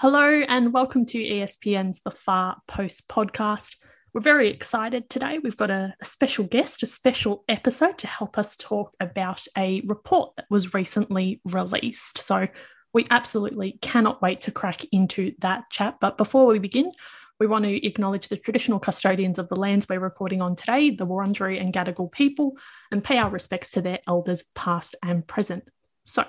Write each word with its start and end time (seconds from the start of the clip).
Hello, 0.00 0.22
and 0.22 0.72
welcome 0.72 1.04
to 1.06 1.18
ESPN's 1.18 2.02
The 2.02 2.12
Far 2.12 2.58
Post 2.68 3.08
podcast. 3.08 3.78
We're 4.14 4.20
very 4.20 4.48
excited 4.48 5.10
today. 5.10 5.40
We've 5.40 5.56
got 5.56 5.72
a, 5.72 5.92
a, 6.00 6.04
special 6.04 6.44
guest, 6.44 6.84
a 6.84 6.86
special 6.86 7.42
episode 7.48 7.98
to 7.98 8.06
help 8.06 8.38
us 8.38 8.56
talk 8.56 8.94
about 9.00 9.44
a 9.56 9.82
report 9.86 10.36
that 10.36 10.46
was 10.48 10.72
recently 10.72 11.40
released. 11.44 12.18
So, 12.18 12.46
we 12.94 13.08
absolutely 13.10 13.76
cannot 13.82 14.22
wait 14.22 14.42
to 14.42 14.52
crack 14.52 14.84
into 14.92 15.32
that 15.40 15.64
chat. 15.68 15.96
But 16.00 16.16
before 16.16 16.46
we 16.46 16.60
begin, 16.60 16.92
we 17.40 17.48
want 17.48 17.64
to 17.64 17.84
acknowledge 17.84 18.28
the 18.28 18.36
traditional 18.36 18.78
custodians 18.78 19.40
of 19.40 19.48
the 19.48 19.56
lands 19.56 19.88
we're 19.88 19.98
recording 19.98 20.40
on 20.40 20.54
today, 20.54 20.90
the 20.90 21.08
Wurundjeri 21.08 21.60
and 21.60 21.74
Gadigal 21.74 22.12
people, 22.12 22.56
and 22.92 23.02
pay 23.02 23.18
our 23.18 23.30
respects 23.30 23.72
to 23.72 23.82
their 23.82 23.98
elders, 24.06 24.44
past 24.54 24.94
and 25.02 25.26
present. 25.26 25.64
So, 26.06 26.24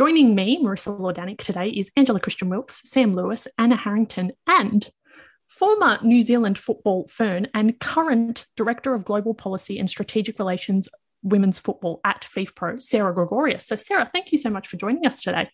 Joining 0.00 0.34
me, 0.34 0.58
Marissa 0.64 0.98
Lordanic, 0.98 1.36
today 1.36 1.68
is 1.68 1.90
Angela 1.94 2.18
Christian 2.18 2.48
Wilkes, 2.48 2.80
Sam 2.88 3.14
Lewis, 3.14 3.46
Anna 3.58 3.76
Harrington, 3.76 4.32
and 4.46 4.90
former 5.46 5.98
New 6.02 6.22
Zealand 6.22 6.58
football 6.58 7.06
fern 7.08 7.48
and 7.52 7.78
current 7.78 8.46
Director 8.56 8.94
of 8.94 9.04
Global 9.04 9.34
Policy 9.34 9.78
and 9.78 9.90
Strategic 9.90 10.38
Relations 10.38 10.88
Women's 11.22 11.58
Football 11.58 12.00
at 12.02 12.22
FIFPro, 12.22 12.80
Sarah 12.80 13.12
Gregorius. 13.12 13.66
So, 13.66 13.76
Sarah, 13.76 14.08
thank 14.10 14.32
you 14.32 14.38
so 14.38 14.48
much 14.48 14.68
for 14.68 14.78
joining 14.78 15.04
us 15.04 15.22
today. 15.22 15.50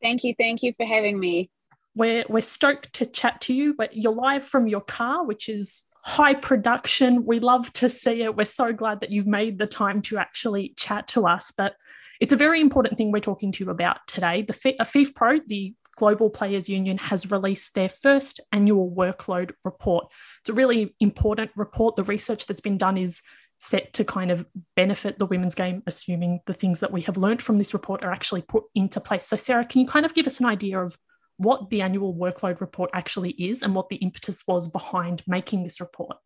Thank 0.00 0.24
you. 0.24 0.34
Thank 0.34 0.62
you 0.62 0.72
for 0.78 0.86
having 0.86 1.20
me. 1.20 1.50
We're, 1.94 2.24
we're 2.26 2.40
stoked 2.40 2.94
to 2.94 3.04
chat 3.04 3.42
to 3.42 3.54
you, 3.54 3.74
but 3.74 3.94
you're 3.94 4.14
live 4.14 4.44
from 4.44 4.66
your 4.66 4.80
car, 4.80 5.26
which 5.26 5.50
is 5.50 5.84
high 6.02 6.32
production. 6.32 7.26
We 7.26 7.38
love 7.38 7.70
to 7.74 7.90
see 7.90 8.22
it. 8.22 8.34
We're 8.34 8.46
so 8.46 8.72
glad 8.72 9.00
that 9.00 9.10
you've 9.10 9.26
made 9.26 9.58
the 9.58 9.66
time 9.66 10.00
to 10.04 10.16
actually 10.16 10.72
chat 10.78 11.06
to 11.08 11.26
us. 11.26 11.52
But 11.54 11.74
it's 12.20 12.32
a 12.34 12.36
very 12.36 12.60
important 12.60 12.96
thing 12.96 13.10
we're 13.10 13.20
talking 13.20 13.50
to 13.52 13.64
you 13.64 13.70
about 13.70 13.98
today. 14.06 14.42
The 14.42 14.52
FIFPro, 14.52 15.38
uh, 15.38 15.42
the 15.46 15.74
Global 15.96 16.28
Players 16.30 16.68
Union, 16.68 16.98
has 16.98 17.30
released 17.30 17.74
their 17.74 17.88
first 17.88 18.40
annual 18.52 18.90
workload 18.90 19.52
report. 19.64 20.06
It's 20.42 20.50
a 20.50 20.54
really 20.54 20.94
important 21.00 21.50
report. 21.56 21.96
The 21.96 22.04
research 22.04 22.46
that's 22.46 22.60
been 22.60 22.78
done 22.78 22.98
is 22.98 23.22
set 23.58 23.92
to 23.94 24.04
kind 24.04 24.30
of 24.30 24.46
benefit 24.76 25.18
the 25.18 25.26
women's 25.26 25.54
game, 25.54 25.82
assuming 25.86 26.40
the 26.46 26.54
things 26.54 26.80
that 26.80 26.92
we 26.92 27.02
have 27.02 27.16
learned 27.16 27.42
from 27.42 27.56
this 27.56 27.74
report 27.74 28.04
are 28.04 28.12
actually 28.12 28.42
put 28.42 28.64
into 28.74 29.00
place. 29.00 29.26
So, 29.26 29.36
Sarah, 29.36 29.64
can 29.64 29.80
you 29.80 29.86
kind 29.86 30.06
of 30.06 30.14
give 30.14 30.26
us 30.26 30.40
an 30.40 30.46
idea 30.46 30.78
of 30.78 30.98
what 31.36 31.70
the 31.70 31.80
annual 31.80 32.14
workload 32.14 32.60
report 32.60 32.90
actually 32.92 33.30
is 33.30 33.62
and 33.62 33.74
what 33.74 33.88
the 33.88 33.96
impetus 33.96 34.42
was 34.46 34.68
behind 34.68 35.22
making 35.26 35.62
this 35.62 35.80
report? 35.80 36.16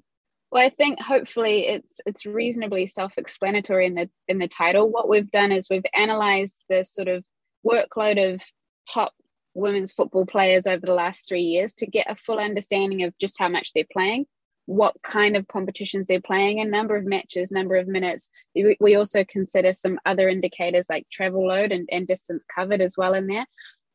Well, 0.54 0.64
I 0.64 0.68
think 0.68 1.00
hopefully 1.00 1.66
it's 1.66 2.00
it's 2.06 2.24
reasonably 2.24 2.86
self-explanatory 2.86 3.86
in 3.86 3.94
the 3.94 4.08
in 4.28 4.38
the 4.38 4.46
title. 4.46 4.88
What 4.88 5.08
we've 5.08 5.28
done 5.28 5.50
is 5.50 5.66
we've 5.68 5.82
analysed 5.92 6.62
the 6.68 6.84
sort 6.84 7.08
of 7.08 7.24
workload 7.66 8.34
of 8.34 8.40
top 8.88 9.12
women's 9.54 9.92
football 9.92 10.26
players 10.26 10.68
over 10.68 10.86
the 10.86 10.94
last 10.94 11.26
three 11.26 11.42
years 11.42 11.74
to 11.74 11.88
get 11.88 12.08
a 12.08 12.14
full 12.14 12.38
understanding 12.38 13.02
of 13.02 13.18
just 13.18 13.36
how 13.36 13.48
much 13.48 13.72
they're 13.74 13.84
playing, 13.92 14.26
what 14.66 14.94
kind 15.02 15.36
of 15.36 15.48
competitions 15.48 16.06
they're 16.06 16.20
playing, 16.20 16.60
a 16.60 16.64
number 16.64 16.94
of 16.94 17.04
matches, 17.04 17.50
number 17.50 17.74
of 17.74 17.88
minutes. 17.88 18.30
We 18.54 18.94
also 18.94 19.24
consider 19.24 19.72
some 19.72 19.98
other 20.06 20.28
indicators 20.28 20.86
like 20.88 21.08
travel 21.10 21.48
load 21.48 21.72
and, 21.72 21.88
and 21.90 22.06
distance 22.06 22.44
covered 22.44 22.80
as 22.80 22.96
well 22.96 23.14
in 23.14 23.26
there. 23.26 23.46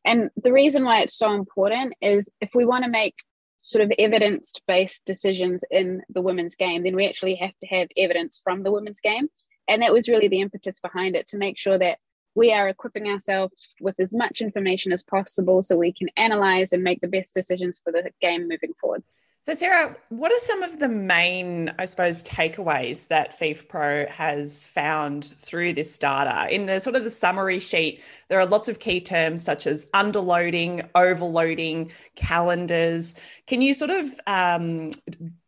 And 0.04 0.30
the 0.36 0.52
reason 0.52 0.84
why 0.84 1.00
it's 1.00 1.16
so 1.16 1.32
important 1.32 1.94
is 2.02 2.28
if 2.42 2.50
we 2.54 2.66
want 2.66 2.84
to 2.84 2.90
make 2.90 3.14
sort 3.60 3.84
of 3.84 3.92
evidence 3.98 4.54
based 4.66 5.04
decisions 5.04 5.62
in 5.70 6.02
the 6.08 6.22
women's 6.22 6.54
game, 6.54 6.82
then 6.82 6.96
we 6.96 7.06
actually 7.06 7.34
have 7.36 7.56
to 7.60 7.66
have 7.66 7.88
evidence 7.96 8.40
from 8.42 8.62
the 8.62 8.72
women's 8.72 9.00
game. 9.00 9.28
And 9.68 9.82
that 9.82 9.92
was 9.92 10.08
really 10.08 10.28
the 10.28 10.40
impetus 10.40 10.80
behind 10.80 11.14
it 11.14 11.28
to 11.28 11.38
make 11.38 11.58
sure 11.58 11.78
that 11.78 11.98
we 12.34 12.52
are 12.52 12.68
equipping 12.68 13.06
ourselves 13.06 13.70
with 13.80 13.98
as 13.98 14.14
much 14.14 14.40
information 14.40 14.92
as 14.92 15.02
possible 15.02 15.62
so 15.62 15.76
we 15.76 15.92
can 15.92 16.08
analyze 16.16 16.72
and 16.72 16.82
make 16.82 17.00
the 17.00 17.08
best 17.08 17.34
decisions 17.34 17.80
for 17.82 17.92
the 17.92 18.10
game 18.20 18.48
moving 18.48 18.72
forward. 18.80 19.02
So, 19.42 19.54
Sarah, 19.54 19.96
what 20.10 20.30
are 20.30 20.40
some 20.40 20.62
of 20.62 20.80
the 20.80 20.88
main, 20.88 21.72
I 21.78 21.86
suppose, 21.86 22.22
takeaways 22.24 23.08
that 23.08 23.38
FIFPro 23.38 24.06
has 24.10 24.66
found 24.66 25.24
through 25.24 25.72
this 25.72 25.96
data? 25.96 26.46
In 26.54 26.66
the 26.66 26.78
sort 26.78 26.94
of 26.94 27.04
the 27.04 27.10
summary 27.10 27.58
sheet, 27.58 28.02
there 28.28 28.38
are 28.38 28.44
lots 28.44 28.68
of 28.68 28.80
key 28.80 29.00
terms 29.00 29.42
such 29.42 29.66
as 29.66 29.86
underloading, 29.94 30.86
overloading, 30.94 31.90
calendars. 32.16 33.14
Can 33.46 33.62
you 33.62 33.72
sort 33.72 33.90
of 33.90 34.08
um, 34.26 34.90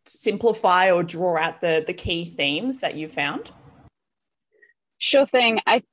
simplify 0.07 0.89
or 0.89 1.03
draw 1.03 1.37
out 1.37 1.61
the, 1.61 1.83
the 1.85 1.93
key 1.93 2.25
themes 2.25 2.79
that 2.79 2.95
you 2.95 3.07
found? 3.07 3.51
Sure 4.97 5.27
thing. 5.27 5.59
I 5.67 5.83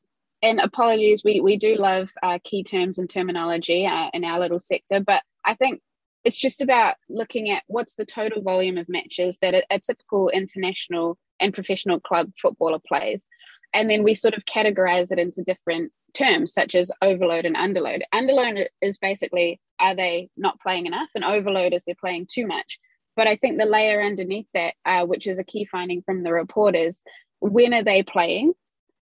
and 0.42 0.58
apologies, 0.58 1.22
we 1.22 1.42
we 1.42 1.58
do 1.58 1.76
love 1.76 2.10
uh, 2.22 2.38
key 2.42 2.64
terms 2.64 2.96
and 2.96 3.10
terminology 3.10 3.84
uh, 3.84 4.08
in 4.14 4.24
our 4.24 4.40
little 4.40 4.58
sector, 4.58 5.00
but 5.00 5.22
I 5.44 5.54
think 5.54 5.82
it's 6.24 6.38
just 6.38 6.60
about 6.60 6.96
looking 7.08 7.50
at 7.50 7.62
what's 7.66 7.94
the 7.94 8.04
total 8.04 8.42
volume 8.42 8.78
of 8.78 8.88
matches 8.88 9.38
that 9.40 9.54
a, 9.54 9.62
a, 9.70 9.80
typical 9.80 10.28
international 10.28 11.18
and 11.40 11.54
professional 11.54 12.00
club 12.00 12.30
footballer 12.40 12.80
plays. 12.86 13.26
And 13.72 13.90
then 13.90 14.02
we 14.02 14.14
sort 14.14 14.34
of 14.34 14.44
categorize 14.44 15.10
it 15.12 15.18
into 15.18 15.42
different 15.42 15.92
terms, 16.12 16.52
such 16.52 16.74
as 16.74 16.90
overload 17.00 17.44
and 17.44 17.56
underload. 17.56 18.02
Underload 18.12 18.66
is 18.82 18.98
basically 18.98 19.60
are 19.78 19.94
they 19.94 20.28
not 20.36 20.60
playing 20.60 20.86
enough? 20.86 21.08
And 21.14 21.24
overload 21.24 21.72
is 21.72 21.84
they're 21.86 21.94
playing 21.98 22.26
too 22.30 22.46
much. 22.46 22.78
But 23.16 23.26
I 23.26 23.36
think 23.36 23.58
the 23.58 23.66
layer 23.66 24.02
underneath 24.02 24.46
that, 24.54 24.74
uh, 24.84 25.06
which 25.06 25.26
is 25.26 25.38
a 25.38 25.44
key 25.44 25.64
finding 25.64 26.02
from 26.02 26.22
the 26.22 26.32
report, 26.32 26.76
is 26.76 27.02
when 27.40 27.74
are 27.74 27.82
they 27.82 28.02
playing? 28.02 28.52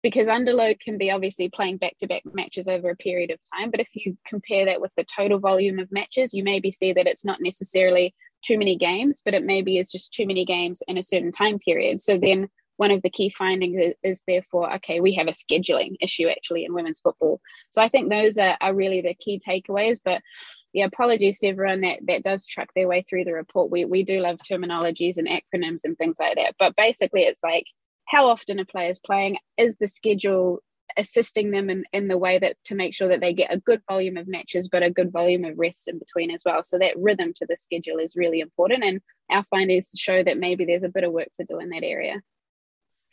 Because 0.04 0.28
underload 0.28 0.78
can 0.81 0.98
be 0.98 1.10
obviously 1.10 1.48
playing 1.48 1.78
back 1.78 1.97
to 1.98 2.06
back 2.06 2.22
matches 2.34 2.69
over 2.69 2.91
a 2.91 2.97
period 2.97 3.31
of 3.31 3.38
time. 3.56 3.70
But 3.70 3.81
if 3.81 3.88
you 3.94 4.19
compare 4.26 4.66
that 4.66 4.82
with 4.82 4.92
the 4.98 5.04
total 5.04 5.38
volume 5.38 5.78
of 5.78 5.91
matches, 5.91 6.34
you 6.34 6.44
maybe 6.44 6.70
see 6.70 6.92
that 6.92 7.06
it's 7.06 7.25
not 7.25 7.41
necessarily 7.41 8.14
too 8.44 8.59
many 8.59 8.76
games, 8.76 9.22
but 9.25 9.32
it 9.32 9.47
maybe 9.47 9.78
is 9.78 9.91
just 9.91 10.12
too 10.12 10.26
many 10.26 10.44
games 10.44 10.82
in 10.87 10.98
a 10.98 11.03
certain 11.03 11.32
time 11.32 11.59
period. 11.59 12.03
So 12.03 12.19
then 12.19 12.48
one 12.76 12.91
of 12.91 13.00
the 13.00 13.09
key 13.09 13.31
findings 13.31 13.78
is, 13.82 13.94
is 14.03 14.22
therefore, 14.28 14.75
okay, 14.75 15.00
we 15.00 15.14
have 15.14 15.26
a 15.26 15.31
scheduling 15.31 15.94
issue 16.03 16.28
actually 16.28 16.66
in 16.66 16.75
women's 16.75 17.00
football. 17.00 17.41
So 17.70 17.81
I 17.81 17.88
think 17.88 18.10
those 18.10 18.37
are, 18.37 18.59
are 18.60 18.75
really 18.75 19.00
the 19.00 19.14
key 19.14 19.41
takeaways. 19.41 20.00
But 20.04 20.20
yeah, 20.75 20.84
apologies 20.84 21.38
to 21.38 21.47
everyone 21.47 21.81
that, 21.81 22.00
that 22.09 22.25
does 22.25 22.44
track 22.44 22.69
their 22.76 22.88
way 22.88 23.06
through 23.09 23.25
the 23.25 23.32
report. 23.32 23.70
We, 23.70 23.87
we 23.87 24.03
do 24.03 24.20
love 24.20 24.37
terminologies 24.38 25.16
and 25.16 25.28
acronyms 25.28 25.81
and 25.84 25.97
things 25.97 26.16
like 26.20 26.37
that. 26.37 26.56
But 26.59 26.76
basically, 26.76 27.22
it's 27.22 27.43
like 27.43 27.64
how 28.06 28.26
often 28.26 28.59
a 28.59 28.65
player 28.65 28.91
is 28.91 28.98
playing 28.98 29.38
is 29.56 29.76
the 29.78 29.88
schedule 29.88 30.62
assisting 30.97 31.50
them 31.50 31.70
in, 31.70 31.84
in 31.92 32.09
the 32.09 32.19
way 32.19 32.38
that 32.38 32.56
to 32.65 32.75
make 32.75 32.94
sure 32.94 33.09
that 33.09 33.20
they 33.20 33.32
get 33.32 33.53
a 33.53 33.59
good 33.59 33.82
volume 33.88 34.16
of 34.16 34.28
matches 34.28 34.69
but 34.69 34.82
a 34.82 34.91
good 34.91 35.10
volume 35.10 35.44
of 35.44 35.59
rest 35.59 35.88
in 35.88 35.98
between 35.98 36.31
as 36.31 36.43
well. 36.44 36.62
So 36.62 36.78
that 36.78 36.97
rhythm 36.97 37.32
to 37.37 37.47
the 37.48 37.56
schedule 37.56 37.98
is 37.98 38.16
really 38.16 38.41
important 38.41 38.84
and 38.84 39.00
our 39.31 39.44
findings 39.50 39.91
show 39.97 40.22
that 40.22 40.38
maybe 40.38 40.64
there's 40.64 40.84
a 40.84 40.88
bit 40.88 41.04
of 41.04 41.12
work 41.12 41.28
to 41.37 41.44
do 41.44 41.59
in 41.59 41.70
that 41.70 41.82
area. 41.82 42.20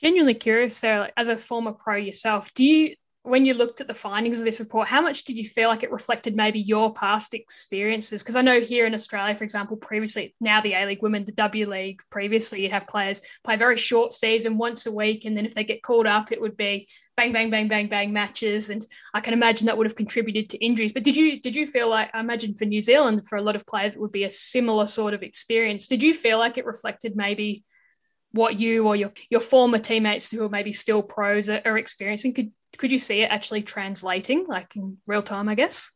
Genuinely 0.02 0.34
curious 0.34 0.78
sarah 0.78 1.12
as 1.16 1.28
a 1.28 1.38
former 1.38 1.72
pro 1.72 1.96
yourself 1.96 2.52
do 2.54 2.66
you 2.66 2.96
when 3.24 3.46
you 3.46 3.54
looked 3.54 3.82
at 3.82 3.88
the 3.88 3.94
findings 3.94 4.40
of 4.40 4.46
this 4.46 4.60
report, 4.60 4.88
how 4.88 5.00
much 5.00 5.26
did 5.26 5.38
you 5.38 5.48
feel 5.48 5.70
like 5.70 5.84
it 5.84 5.92
reflected 5.92 6.36
maybe 6.36 6.60
your 6.60 6.92
past 6.92 7.36
experiences? 7.36 8.24
Because 8.24 8.36
I 8.36 8.42
know 8.42 8.60
here 8.60 8.88
in 8.88 8.96
Australia, 8.96 9.36
for 9.36 9.44
example, 9.44 9.78
previously, 9.78 10.34
now 10.40 10.60
the 10.60 10.74
A 10.74 10.88
League 10.88 11.04
women, 11.04 11.26
the 11.26 11.32
W 11.34 11.70
League, 11.70 12.02
previously 12.10 12.64
you'd 12.64 12.72
have 12.72 12.88
players 12.88 13.22
play 13.44 13.58
very 13.58 13.78
short 13.78 14.14
season 14.14 14.58
once 14.58 14.88
a 14.88 14.92
week. 14.92 15.26
And 15.26 15.38
then 15.38 15.46
if 15.46 15.54
they 15.54 15.64
get 15.64 15.84
called 15.84 16.08
up, 16.08 16.32
it 16.32 16.42
would 16.42 16.58
be 16.58 16.88
bang, 17.16 17.32
bang, 17.32 17.52
bang, 17.52 17.68
bang, 17.68 17.88
bang 17.88 18.12
matches. 18.12 18.72
And 18.72 18.84
I 19.14 19.22
can 19.22 19.36
imagine 19.36 19.68
that 19.68 19.78
would 19.78 19.88
have 19.88 19.96
contributed 19.96 20.50
to 20.50 20.66
injuries. 20.66 20.94
But 20.94 21.04
did 21.04 21.16
you 21.16 21.40
did 21.40 21.56
you 21.56 21.68
feel 21.68 21.90
like 21.90 22.10
I 22.16 22.22
imagine 22.22 22.56
for 22.56 22.66
New 22.66 22.82
Zealand, 22.82 23.28
for 23.28 23.36
a 23.36 23.44
lot 23.44 23.56
of 23.56 23.68
players, 23.68 23.94
it 23.94 24.02
would 24.02 24.12
be 24.12 24.24
a 24.24 24.32
similar 24.32 24.88
sort 24.88 25.14
of 25.14 25.22
experience? 25.22 25.88
Did 25.88 26.02
you 26.02 26.16
feel 26.16 26.40
like 26.40 26.58
it 26.58 26.66
reflected 26.66 27.16
maybe 27.16 27.64
what 28.32 28.60
you 28.60 28.88
or 28.88 28.96
your 28.96 29.12
your 29.30 29.42
former 29.42 29.78
teammates 29.78 30.32
who 30.32 30.44
are 30.44 30.50
maybe 30.50 30.74
still 30.74 31.04
pros 31.04 31.50
are, 31.50 31.62
are 31.66 31.78
experiencing? 31.78 32.34
Could 32.34 32.52
could 32.78 32.92
you 32.92 32.98
see 32.98 33.22
it 33.22 33.32
actually 33.32 33.64
translating 33.64 34.46
like 34.48 34.76
in 34.76 34.98
real 35.08 35.24
time 35.24 35.50
i 35.50 35.56
guess? 35.56 35.92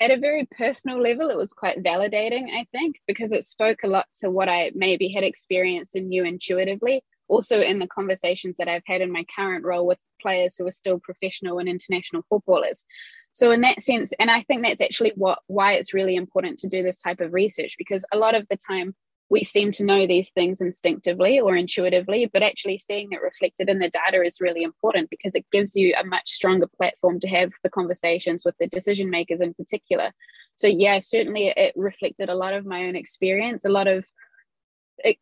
At 0.00 0.10
a 0.10 0.18
very 0.18 0.48
personal 0.58 1.00
level 1.00 1.30
it 1.30 1.36
was 1.36 1.52
quite 1.52 1.82
validating 1.82 2.50
i 2.52 2.66
think 2.72 3.00
because 3.06 3.32
it 3.32 3.44
spoke 3.44 3.80
a 3.84 3.88
lot 3.88 4.06
to 4.20 4.30
what 4.30 4.48
i 4.48 4.72
maybe 4.74 5.08
had 5.08 5.24
experienced 5.24 5.94
and 5.94 6.08
knew 6.08 6.24
intuitively. 6.24 7.02
Also 7.28 7.60
in 7.60 7.78
the 7.78 7.88
conversations 7.88 8.56
that 8.58 8.68
i've 8.68 8.82
had 8.86 9.00
in 9.00 9.12
my 9.12 9.24
current 9.34 9.64
role 9.64 9.86
with 9.86 9.98
players 10.20 10.56
who 10.56 10.66
are 10.66 10.72
still 10.72 11.00
professional 11.00 11.58
and 11.58 11.68
international 11.68 12.22
footballers. 12.28 12.84
So 13.32 13.50
in 13.50 13.62
that 13.62 13.82
sense 13.82 14.12
and 14.18 14.30
i 14.30 14.42
think 14.42 14.64
that's 14.64 14.82
actually 14.82 15.12
what 15.16 15.38
why 15.46 15.74
it's 15.74 15.94
really 15.94 16.16
important 16.16 16.58
to 16.60 16.68
do 16.68 16.82
this 16.82 16.98
type 16.98 17.20
of 17.20 17.32
research 17.32 17.76
because 17.78 18.04
a 18.12 18.18
lot 18.18 18.34
of 18.34 18.46
the 18.50 18.56
time 18.56 18.94
we 19.32 19.42
seem 19.42 19.72
to 19.72 19.82
know 19.82 20.06
these 20.06 20.28
things 20.28 20.60
instinctively 20.60 21.40
or 21.40 21.56
intuitively, 21.56 22.28
but 22.30 22.42
actually 22.42 22.76
seeing 22.76 23.12
it 23.12 23.22
reflected 23.22 23.70
in 23.70 23.78
the 23.78 23.88
data 23.88 24.22
is 24.22 24.42
really 24.42 24.62
important 24.62 25.08
because 25.08 25.34
it 25.34 25.46
gives 25.50 25.74
you 25.74 25.94
a 25.98 26.04
much 26.04 26.28
stronger 26.28 26.66
platform 26.66 27.18
to 27.18 27.26
have 27.28 27.50
the 27.62 27.70
conversations 27.70 28.42
with 28.44 28.54
the 28.60 28.66
decision 28.66 29.08
makers 29.08 29.40
in 29.40 29.54
particular. 29.54 30.12
So, 30.56 30.66
yeah, 30.66 31.00
certainly 31.00 31.46
it 31.48 31.72
reflected 31.76 32.28
a 32.28 32.34
lot 32.34 32.52
of 32.52 32.66
my 32.66 32.84
own 32.84 32.94
experience, 32.94 33.64
a 33.64 33.70
lot 33.70 33.88
of 33.88 34.04
it, 34.98 35.16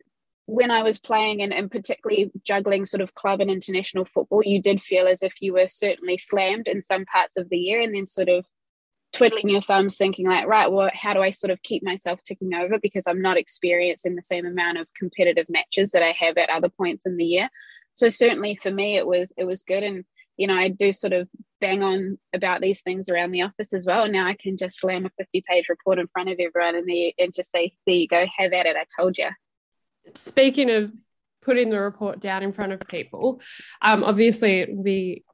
when 0.46 0.72
I 0.72 0.82
was 0.82 0.98
playing 0.98 1.40
and, 1.42 1.52
and 1.52 1.70
particularly 1.70 2.32
juggling 2.42 2.86
sort 2.86 3.02
of 3.02 3.14
club 3.14 3.40
and 3.40 3.48
international 3.48 4.04
football, 4.04 4.42
you 4.44 4.60
did 4.60 4.82
feel 4.82 5.06
as 5.06 5.22
if 5.22 5.34
you 5.40 5.52
were 5.52 5.68
certainly 5.68 6.18
slammed 6.18 6.66
in 6.66 6.82
some 6.82 7.04
parts 7.04 7.36
of 7.36 7.48
the 7.48 7.58
year 7.58 7.80
and 7.80 7.94
then 7.94 8.08
sort 8.08 8.28
of 8.28 8.44
twiddling 9.12 9.48
your 9.48 9.62
thumbs 9.62 9.96
thinking 9.96 10.26
like 10.26 10.46
right 10.46 10.70
well 10.70 10.90
how 10.94 11.12
do 11.12 11.20
i 11.20 11.30
sort 11.30 11.50
of 11.50 11.62
keep 11.62 11.82
myself 11.82 12.22
ticking 12.22 12.54
over? 12.54 12.78
Because 12.78 13.04
i'm 13.06 13.22
not 13.22 13.36
experiencing 13.36 14.14
the 14.14 14.22
same 14.22 14.46
amount 14.46 14.78
of 14.78 14.86
competitive 14.96 15.46
matches 15.48 15.90
that 15.92 16.02
i 16.02 16.14
have 16.18 16.36
at 16.36 16.50
other 16.50 16.68
points 16.68 17.06
in 17.06 17.16
the 17.16 17.24
year. 17.24 17.48
So 17.94 18.08
certainly 18.08 18.56
for 18.56 18.70
me 18.70 18.96
it 18.96 19.06
was 19.06 19.32
it 19.36 19.44
was 19.44 19.62
good. 19.62 19.82
And 19.82 20.04
you 20.36 20.46
know 20.46 20.54
i 20.54 20.68
do 20.68 20.92
sort 20.92 21.12
of 21.12 21.28
bang 21.60 21.82
on 21.82 22.18
about 22.32 22.62
these 22.62 22.80
things 22.80 23.08
around 23.08 23.32
the 23.32 23.42
office 23.42 23.74
as 23.74 23.84
well. 23.84 24.04
And 24.04 24.12
now 24.12 24.26
i 24.26 24.34
can 24.34 24.56
just 24.56 24.78
slam 24.78 25.06
a 25.06 25.10
50 25.18 25.44
page 25.48 25.68
report 25.68 25.98
in 25.98 26.06
front 26.08 26.30
of 26.30 26.38
everyone 26.38 26.76
and, 26.76 26.86
the, 26.86 27.14
and 27.18 27.34
just 27.34 27.50
say 27.50 27.72
there 27.86 27.96
you 27.96 28.08
go 28.08 28.26
have 28.38 28.52
at 28.52 28.66
it 28.66 28.76
i 28.76 28.84
told 28.98 29.18
you 29.18 29.28
speaking 30.14 30.70
of 30.70 30.92
putting 31.42 31.70
the 31.70 31.80
report 31.80 32.20
down 32.20 32.42
in 32.42 32.52
front 32.52 32.72
of 32.72 32.80
people 32.86 33.40
um, 33.82 34.04
obviously 34.04 34.60
it 34.60 34.74
will 34.74 34.82
be 34.82 35.24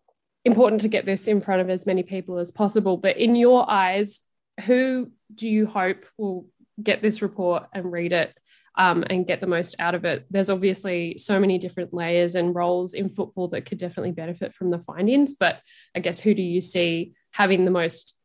important 0.47 0.81
to 0.83 0.89
get 0.89 1.05
this 1.05 1.27
in 1.27 1.41
front 1.41 1.61
of 1.61 1.69
as 1.69 1.87
many 1.87 2.05
people 2.05 2.39
as 2.39 2.53
possible. 2.53 2.97
But 2.97 3.17
in 3.17 3.35
your 3.35 3.69
eyes, 3.69 4.23
who 4.65 5.11
do 5.35 5.49
you 5.49 5.67
hope 5.67 6.07
will 6.17 6.47
get 6.81 7.03
this 7.03 7.21
report 7.21 7.65
and 7.73 7.91
read 7.91 8.13
it 8.13 8.33
um, 8.79 9.05
and 9.11 9.27
get 9.27 9.41
the 9.41 9.49
most 9.49 9.75
out 9.81 9.97
of 9.97 10.05
it? 10.05 10.25
There's 10.31 10.49
obviously 10.49 11.19
so 11.19 11.41
many 11.41 11.59
different 11.59 11.93
layers 11.93 12.37
and 12.37 12.55
roles 12.55 12.95
in 12.95 13.09
football 13.09 13.49
that 13.49 13.67
could 13.67 13.79
definitely 13.79 14.13
benefit 14.13 14.55
from 14.55 14.71
the 14.71 14.79
findings. 14.79 15.35
But 15.35 15.61
I 15.97 16.01
guess 16.01 16.21
who 16.21 16.33
do 16.33 16.43
you 16.43 16.61
see 16.61 17.15
having 17.33 17.65
the 17.65 17.73
most, 17.73 18.17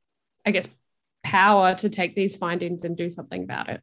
I 0.46 0.52
guess, 0.52 0.68
power 1.24 1.74
to 1.76 1.90
take 1.90 2.16
these 2.16 2.38
findings 2.38 2.84
and 2.84 2.96
do 2.96 3.10
something 3.10 3.44
about 3.44 3.70
it? 3.70 3.82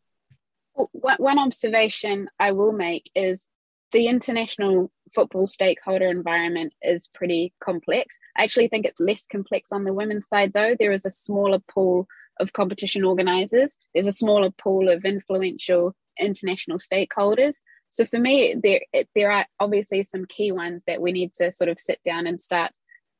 One 0.75 1.41
observation 1.41 2.31
I 2.39 2.53
will 2.53 2.73
make 2.73 3.11
is 3.17 3.49
the 3.93 4.07
international 4.07 4.91
football 5.15 5.47
stakeholder 5.47 6.07
environment 6.07 6.75
is 6.83 7.09
pretty 7.15 7.53
complex. 7.61 8.19
I 8.37 8.45
actually 8.45 8.69
think 8.69 8.85
it's 8.85 9.01
less 9.01 9.27
complex 9.27 9.73
on 9.73 9.85
the 9.85 9.95
women's 9.95 10.29
side, 10.29 10.53
though. 10.53 10.75
There 10.79 10.93
is 10.93 11.07
a 11.07 11.11
smaller 11.11 11.61
pool 11.71 12.07
of 12.41 12.53
competition 12.53 13.05
organisers, 13.05 13.79
there's 13.95 14.07
a 14.07 14.13
smaller 14.13 14.51
pool 14.51 14.89
of 14.89 15.05
influential 15.05 15.95
international 16.21 16.79
stakeholders. 16.79 17.57
So 17.91 18.05
for 18.05 18.19
me, 18.19 18.55
there 18.63 18.81
there 19.15 19.33
are 19.33 19.47
obviously 19.59 20.03
some 20.03 20.27
key 20.27 20.53
ones 20.53 20.85
that 20.87 21.01
we 21.01 21.13
need 21.13 21.33
to 21.35 21.51
sort 21.51 21.71
of 21.71 21.79
sit 21.79 22.01
down 22.05 22.27
and 22.27 22.41
start 22.41 22.73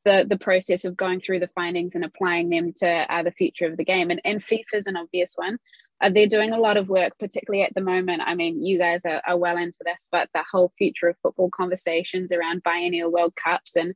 the 0.05 0.25
the 0.29 0.37
process 0.37 0.85
of 0.85 0.95
going 0.95 1.19
through 1.19 1.39
the 1.39 1.49
findings 1.49 1.95
and 1.95 2.05
applying 2.05 2.49
them 2.49 2.73
to 2.77 2.87
uh, 2.87 3.23
the 3.23 3.31
future 3.31 3.65
of 3.65 3.77
the 3.77 3.85
game. 3.85 4.11
And 4.11 4.21
and 4.23 4.45
FIFA 4.45 4.63
is 4.73 4.87
an 4.87 4.97
obvious 4.97 5.33
one. 5.35 5.57
Uh, 6.01 6.09
they're 6.09 6.27
doing 6.27 6.51
a 6.51 6.59
lot 6.59 6.77
of 6.77 6.87
work, 6.87 7.13
particularly 7.19 7.63
at 7.63 7.73
the 7.75 7.81
moment. 7.81 8.21
I 8.25 8.35
mean, 8.35 8.63
you 8.63 8.77
guys 8.77 9.05
are, 9.05 9.21
are 9.27 9.37
well 9.37 9.57
into 9.57 9.79
this, 9.83 10.07
but 10.11 10.29
the 10.33 10.43
whole 10.49 10.71
future 10.77 11.09
of 11.09 11.17
football 11.21 11.49
conversations 11.49 12.31
around 12.31 12.63
biennial 12.63 13.11
World 13.11 13.35
Cups 13.35 13.75
and 13.75 13.93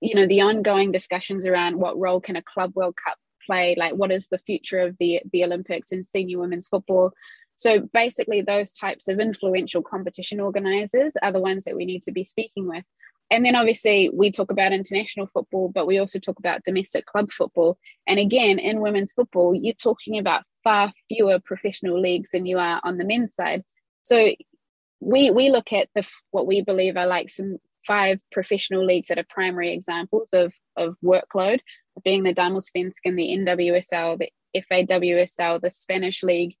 you 0.00 0.14
know 0.14 0.26
the 0.26 0.42
ongoing 0.42 0.92
discussions 0.92 1.46
around 1.46 1.76
what 1.76 1.98
role 1.98 2.20
can 2.20 2.36
a 2.36 2.42
club 2.42 2.72
World 2.74 2.96
Cup 3.02 3.16
play, 3.46 3.74
like 3.78 3.94
what 3.94 4.10
is 4.10 4.26
the 4.28 4.38
future 4.38 4.80
of 4.80 4.96
the 4.98 5.22
the 5.32 5.44
Olympics 5.44 5.92
and 5.92 6.04
senior 6.04 6.38
women's 6.38 6.68
football. 6.68 7.12
So 7.54 7.80
basically, 7.92 8.42
those 8.42 8.72
types 8.72 9.08
of 9.08 9.18
influential 9.18 9.82
competition 9.82 10.40
organisers 10.40 11.14
are 11.22 11.32
the 11.32 11.40
ones 11.40 11.64
that 11.64 11.76
we 11.76 11.86
need 11.86 12.02
to 12.02 12.12
be 12.12 12.24
speaking 12.24 12.68
with 12.68 12.84
and 13.30 13.44
then 13.44 13.56
obviously 13.56 14.10
we 14.12 14.30
talk 14.30 14.50
about 14.50 14.72
international 14.72 15.26
football, 15.26 15.68
but 15.68 15.86
we 15.86 15.98
also 15.98 16.18
talk 16.18 16.38
about 16.38 16.62
domestic 16.62 17.06
club 17.06 17.32
football. 17.32 17.78
And 18.06 18.18
again, 18.18 18.58
in 18.58 18.80
women's 18.80 19.12
football, 19.12 19.54
you're 19.54 19.74
talking 19.74 20.18
about 20.18 20.44
far 20.62 20.92
fewer 21.08 21.40
professional 21.40 22.00
leagues 22.00 22.30
than 22.30 22.46
you 22.46 22.58
are 22.58 22.80
on 22.84 22.98
the 22.98 23.04
men's 23.04 23.34
side. 23.34 23.64
So 24.04 24.32
we 25.00 25.30
we 25.30 25.50
look 25.50 25.72
at 25.72 25.88
the 25.94 26.06
what 26.30 26.46
we 26.46 26.62
believe 26.62 26.96
are 26.96 27.06
like 27.06 27.30
some 27.30 27.58
five 27.86 28.20
professional 28.32 28.84
leagues 28.84 29.08
that 29.08 29.18
are 29.18 29.26
primary 29.28 29.72
examples 29.72 30.28
of 30.32 30.52
of 30.76 30.96
workload, 31.02 31.60
being 32.04 32.22
the 32.22 32.34
Damallsvenskan, 32.34 33.16
the 33.16 33.36
NWSL, 33.38 34.18
the 34.18 34.30
FAWSL, 34.54 35.60
the 35.60 35.70
Spanish 35.70 36.22
league, 36.22 36.56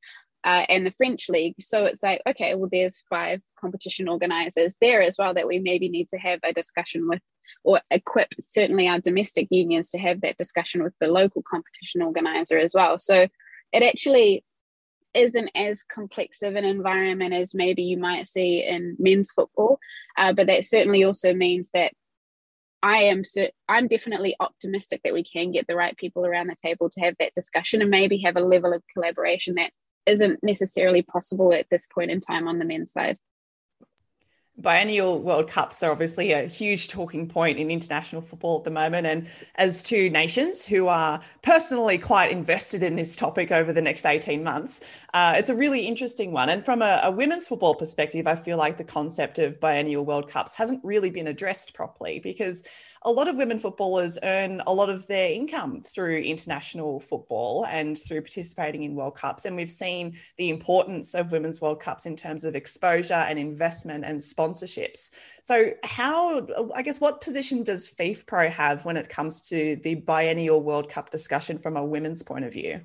uh, 0.46 0.64
and 0.68 0.86
the 0.86 0.92
French 0.92 1.28
league. 1.28 1.56
So 1.58 1.84
it's 1.86 2.04
like, 2.04 2.22
okay, 2.26 2.54
well, 2.54 2.68
there's 2.70 3.02
five 3.10 3.42
competition 3.60 4.08
organizers 4.08 4.76
there 4.80 5.02
as 5.02 5.16
well 5.18 5.34
that 5.34 5.48
we 5.48 5.58
maybe 5.58 5.88
need 5.88 6.08
to 6.08 6.18
have 6.18 6.38
a 6.44 6.52
discussion 6.52 7.08
with 7.08 7.20
or 7.64 7.80
equip 7.90 8.28
certainly 8.40 8.88
our 8.88 9.00
domestic 9.00 9.48
unions 9.50 9.90
to 9.90 9.98
have 9.98 10.20
that 10.20 10.36
discussion 10.36 10.84
with 10.84 10.94
the 11.00 11.08
local 11.08 11.42
competition 11.42 12.00
organizer 12.00 12.58
as 12.58 12.72
well. 12.74 12.98
So 12.98 13.26
it 13.72 13.82
actually 13.82 14.44
isn't 15.14 15.50
as 15.56 15.82
complex 15.82 16.42
of 16.42 16.54
an 16.54 16.64
environment 16.64 17.34
as 17.34 17.54
maybe 17.54 17.82
you 17.82 17.96
might 17.96 18.26
see 18.28 18.62
in 18.62 18.96
men's 19.00 19.32
football, 19.32 19.80
uh, 20.16 20.32
but 20.32 20.46
that 20.46 20.64
certainly 20.64 21.02
also 21.02 21.34
means 21.34 21.70
that 21.74 21.92
I 22.82 23.04
am 23.04 23.22
I'm 23.68 23.88
definitely 23.88 24.36
optimistic 24.38 25.00
that 25.02 25.14
we 25.14 25.24
can 25.24 25.50
get 25.50 25.66
the 25.66 25.74
right 25.74 25.96
people 25.96 26.24
around 26.24 26.48
the 26.48 26.56
table 26.62 26.88
to 26.90 27.00
have 27.00 27.14
that 27.18 27.34
discussion 27.34 27.80
and 27.80 27.90
maybe 27.90 28.18
have 28.18 28.36
a 28.36 28.40
level 28.40 28.72
of 28.72 28.82
collaboration 28.94 29.54
that 29.56 29.72
isn't 30.06 30.42
necessarily 30.42 31.02
possible 31.02 31.52
at 31.52 31.66
this 31.70 31.86
point 31.86 32.10
in 32.10 32.20
time 32.20 32.48
on 32.48 32.58
the 32.58 32.64
men's 32.64 32.92
side. 32.92 33.18
Biennial 34.58 35.20
World 35.20 35.50
Cups 35.50 35.82
are 35.82 35.90
obviously 35.90 36.32
a 36.32 36.46
huge 36.46 36.88
talking 36.88 37.28
point 37.28 37.58
in 37.58 37.70
international 37.70 38.22
football 38.22 38.58
at 38.58 38.64
the 38.64 38.70
moment. 38.70 39.06
And 39.06 39.28
as 39.56 39.82
two 39.82 40.08
nations 40.08 40.64
who 40.64 40.86
are 40.86 41.20
personally 41.42 41.98
quite 41.98 42.30
invested 42.30 42.82
in 42.82 42.96
this 42.96 43.16
topic 43.16 43.52
over 43.52 43.74
the 43.74 43.82
next 43.82 44.06
18 44.06 44.42
months, 44.42 44.80
uh, 45.12 45.34
it's 45.36 45.50
a 45.50 45.54
really 45.54 45.86
interesting 45.86 46.32
one. 46.32 46.48
And 46.48 46.64
from 46.64 46.80
a, 46.80 47.00
a, 47.02 47.10
women's 47.10 47.46
football 47.46 47.74
perspective, 47.74 48.26
I 48.26 48.34
feel 48.34 48.56
like 48.56 48.78
the 48.78 48.84
concept 48.84 49.38
of 49.38 49.60
biennial 49.60 50.06
World 50.06 50.30
Cups 50.30 50.54
hasn't 50.54 50.82
really 50.82 51.10
been 51.10 51.26
addressed 51.26 51.74
properly 51.74 52.18
because 52.18 52.62
a 53.02 53.10
lot 53.10 53.28
of 53.28 53.36
women 53.36 53.58
footballers 53.58 54.18
earn 54.24 54.60
a 54.66 54.72
lot 54.74 54.90
of 54.90 55.06
their 55.06 55.30
income 55.30 55.80
through 55.80 56.18
international 56.18 56.98
football 56.98 57.64
and 57.66 57.96
through 57.96 58.20
participating 58.20 58.82
in 58.82 58.96
World 58.96 59.14
Cups. 59.14 59.44
And 59.44 59.54
we've 59.54 59.70
seen 59.70 60.18
the 60.38 60.50
importance 60.50 61.14
of 61.14 61.30
Women's 61.30 61.60
World 61.60 61.78
Cups 61.78 62.06
in 62.06 62.16
terms 62.16 62.42
of 62.42 62.56
exposure 62.56 63.14
and 63.14 63.38
investment 63.38 64.04
and 64.04 64.20
sponsorships. 64.46 65.10
So, 65.42 65.70
how, 65.84 66.46
I 66.74 66.82
guess, 66.82 67.00
what 67.00 67.20
position 67.20 67.62
does 67.62 67.90
FIFPro 67.90 68.50
have 68.50 68.84
when 68.84 68.96
it 68.96 69.08
comes 69.08 69.42
to 69.48 69.76
the 69.82 69.96
biennial 69.96 70.62
World 70.62 70.88
Cup 70.88 71.10
discussion 71.10 71.58
from 71.58 71.76
a 71.76 71.84
women's 71.84 72.22
point 72.22 72.44
of 72.44 72.52
view? 72.52 72.80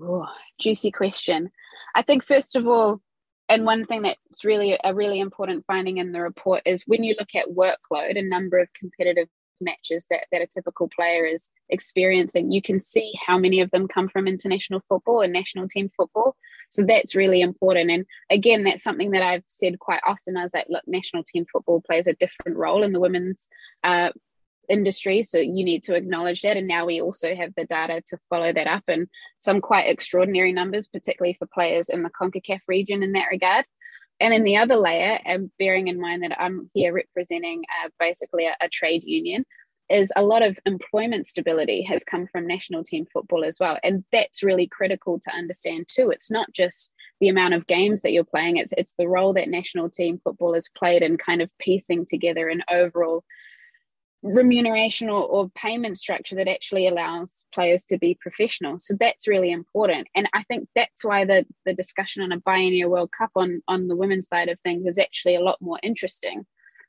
Oh, 0.00 0.26
juicy 0.60 0.90
question. 0.90 1.50
I 1.94 2.02
think, 2.02 2.24
first 2.24 2.56
of 2.56 2.66
all, 2.66 3.00
and 3.48 3.64
one 3.64 3.84
thing 3.84 4.02
that's 4.02 4.44
really 4.44 4.78
a 4.82 4.94
really 4.94 5.18
important 5.18 5.64
finding 5.66 5.98
in 5.98 6.12
the 6.12 6.20
report 6.20 6.62
is 6.64 6.84
when 6.86 7.02
you 7.02 7.16
look 7.18 7.34
at 7.34 7.48
workload 7.48 8.16
and 8.16 8.30
number 8.30 8.58
of 8.58 8.68
competitive 8.72 9.28
matches 9.60 10.06
that, 10.10 10.26
that 10.32 10.40
a 10.40 10.46
typical 10.46 10.88
player 10.88 11.26
is 11.26 11.50
experiencing, 11.68 12.52
you 12.52 12.62
can 12.62 12.80
see 12.80 13.12
how 13.26 13.38
many 13.38 13.60
of 13.60 13.70
them 13.72 13.88
come 13.88 14.08
from 14.08 14.28
international 14.28 14.80
football 14.80 15.20
and 15.20 15.32
national 15.32 15.68
team 15.68 15.90
football. 15.96 16.36
So 16.70 16.82
that's 16.84 17.14
really 17.14 17.40
important. 17.42 17.90
And 17.90 18.06
again, 18.30 18.64
that's 18.64 18.82
something 18.82 19.10
that 19.10 19.22
I've 19.22 19.44
said 19.46 19.78
quite 19.78 20.00
often. 20.06 20.36
I 20.36 20.44
was 20.44 20.54
like, 20.54 20.66
look, 20.70 20.84
national 20.86 21.24
team 21.24 21.44
football 21.52 21.82
plays 21.82 22.06
a 22.06 22.14
different 22.14 22.56
role 22.56 22.82
in 22.82 22.92
the 22.92 23.00
women's 23.00 23.48
uh, 23.84 24.10
industry. 24.68 25.22
So 25.24 25.38
you 25.38 25.64
need 25.64 25.82
to 25.84 25.94
acknowledge 25.94 26.42
that. 26.42 26.56
And 26.56 26.68
now 26.68 26.86
we 26.86 27.02
also 27.02 27.34
have 27.34 27.52
the 27.56 27.64
data 27.64 28.02
to 28.08 28.18
follow 28.30 28.52
that 28.52 28.68
up 28.68 28.84
and 28.88 29.08
some 29.38 29.60
quite 29.60 29.88
extraordinary 29.88 30.52
numbers, 30.52 30.88
particularly 30.88 31.34
for 31.38 31.48
players 31.52 31.88
in 31.88 32.02
the 32.02 32.10
CONCACAF 32.10 32.60
region 32.68 33.02
in 33.02 33.12
that 33.12 33.28
regard. 33.30 33.64
And 34.20 34.32
then 34.32 34.44
the 34.44 34.58
other 34.58 34.76
layer, 34.76 35.18
and 35.24 35.50
bearing 35.58 35.88
in 35.88 36.00
mind 36.00 36.22
that 36.22 36.40
I'm 36.40 36.70
here 36.74 36.92
representing 36.92 37.64
uh, 37.82 37.88
basically 37.98 38.46
a, 38.46 38.54
a 38.60 38.68
trade 38.68 39.02
union, 39.02 39.44
is 39.90 40.12
a 40.16 40.22
lot 40.22 40.42
of 40.42 40.58
employment 40.66 41.26
stability 41.26 41.82
has 41.82 42.04
come 42.04 42.26
from 42.26 42.46
national 42.46 42.84
team 42.84 43.06
football 43.12 43.44
as 43.44 43.58
well. 43.58 43.78
And 43.82 44.04
that's 44.12 44.42
really 44.42 44.66
critical 44.66 45.18
to 45.20 45.34
understand 45.34 45.86
too. 45.88 46.10
It's 46.10 46.30
not 46.30 46.52
just 46.52 46.92
the 47.20 47.28
amount 47.28 47.54
of 47.54 47.66
games 47.66 48.02
that 48.02 48.12
you're 48.12 48.24
playing, 48.24 48.56
it's 48.56 48.72
it's 48.78 48.94
the 48.98 49.08
role 49.08 49.32
that 49.34 49.48
national 49.48 49.90
team 49.90 50.20
football 50.22 50.54
has 50.54 50.68
played 50.76 51.02
in 51.02 51.18
kind 51.18 51.42
of 51.42 51.50
piecing 51.58 52.06
together 52.06 52.48
an 52.48 52.62
overall 52.70 53.24
remuneration 54.22 55.08
or, 55.08 55.22
or, 55.22 55.48
payment 55.54 55.96
structure 55.96 56.36
that 56.36 56.48
actually 56.48 56.86
allows 56.86 57.46
players 57.54 57.86
to 57.86 57.96
be 57.96 58.18
professional. 58.20 58.78
So 58.78 58.94
that's 58.98 59.26
really 59.26 59.50
important. 59.50 60.08
And 60.14 60.28
I 60.34 60.42
think 60.42 60.68
that's 60.76 61.04
why 61.04 61.24
the, 61.24 61.46
the 61.64 61.72
discussion 61.72 62.22
on 62.22 62.30
a 62.30 62.38
biennial 62.38 62.90
World 62.90 63.12
Cup 63.12 63.30
on, 63.34 63.62
on 63.66 63.88
the 63.88 63.96
women's 63.96 64.28
side 64.28 64.50
of 64.50 64.60
things 64.60 64.86
is 64.86 64.98
actually 64.98 65.36
a 65.36 65.40
lot 65.40 65.56
more 65.62 65.78
interesting. 65.82 66.44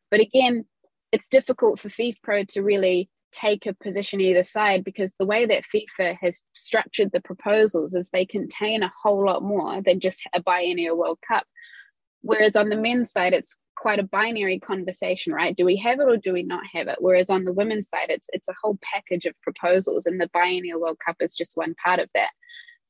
But 0.10 0.20
again, 0.20 0.66
it's 1.12 1.28
difficult 1.30 1.80
for 1.80 1.90
FIFPro 1.90 2.48
to 2.50 2.62
really 2.62 3.10
take 3.32 3.66
a 3.66 3.74
position 3.74 4.20
either 4.20 4.44
side 4.44 4.84
because 4.84 5.16
the 5.18 5.26
way 5.26 5.46
that 5.46 5.64
FIFA 5.74 6.18
has 6.22 6.40
structured 6.54 7.12
the 7.12 7.22
proposals 7.22 7.96
is 7.96 8.10
they 8.10 8.26
contain 8.26 8.84
a 8.84 8.92
whole 9.02 9.26
lot 9.26 9.42
more 9.42 9.82
than 9.82 10.00
just 10.00 10.24
a 10.34 10.42
biennial 10.42 10.98
World 10.98 11.20
Cup. 11.26 11.46
Whereas 12.22 12.56
on 12.56 12.70
the 12.70 12.78
men's 12.78 13.12
side, 13.12 13.34
it's 13.34 13.56
quite 13.76 14.00
a 14.00 14.04
binary 14.04 14.60
conversation, 14.60 15.34
right? 15.34 15.56
Do 15.56 15.66
we 15.66 15.78
have 15.78 16.00
it 16.00 16.08
or 16.08 16.18
do 16.18 16.34
we 16.34 16.44
not 16.44 16.64
have 16.74 16.88
it? 16.88 16.98
Whereas 17.00 17.30
on 17.30 17.46
the 17.46 17.54
women's 17.54 17.90
side, 17.90 18.10
it's 18.10 18.30
it's 18.32 18.50
a 18.50 18.56
whole 18.62 18.78
package 18.82 19.26
of 19.26 19.34
proposals, 19.42 20.06
and 20.06 20.22
the 20.22 20.30
biennial 20.34 20.80
World 20.80 21.00
Cup 21.04 21.16
is 21.20 21.36
just 21.36 21.54
one 21.58 21.74
part 21.84 22.00
of 22.00 22.10
that. 22.14 22.30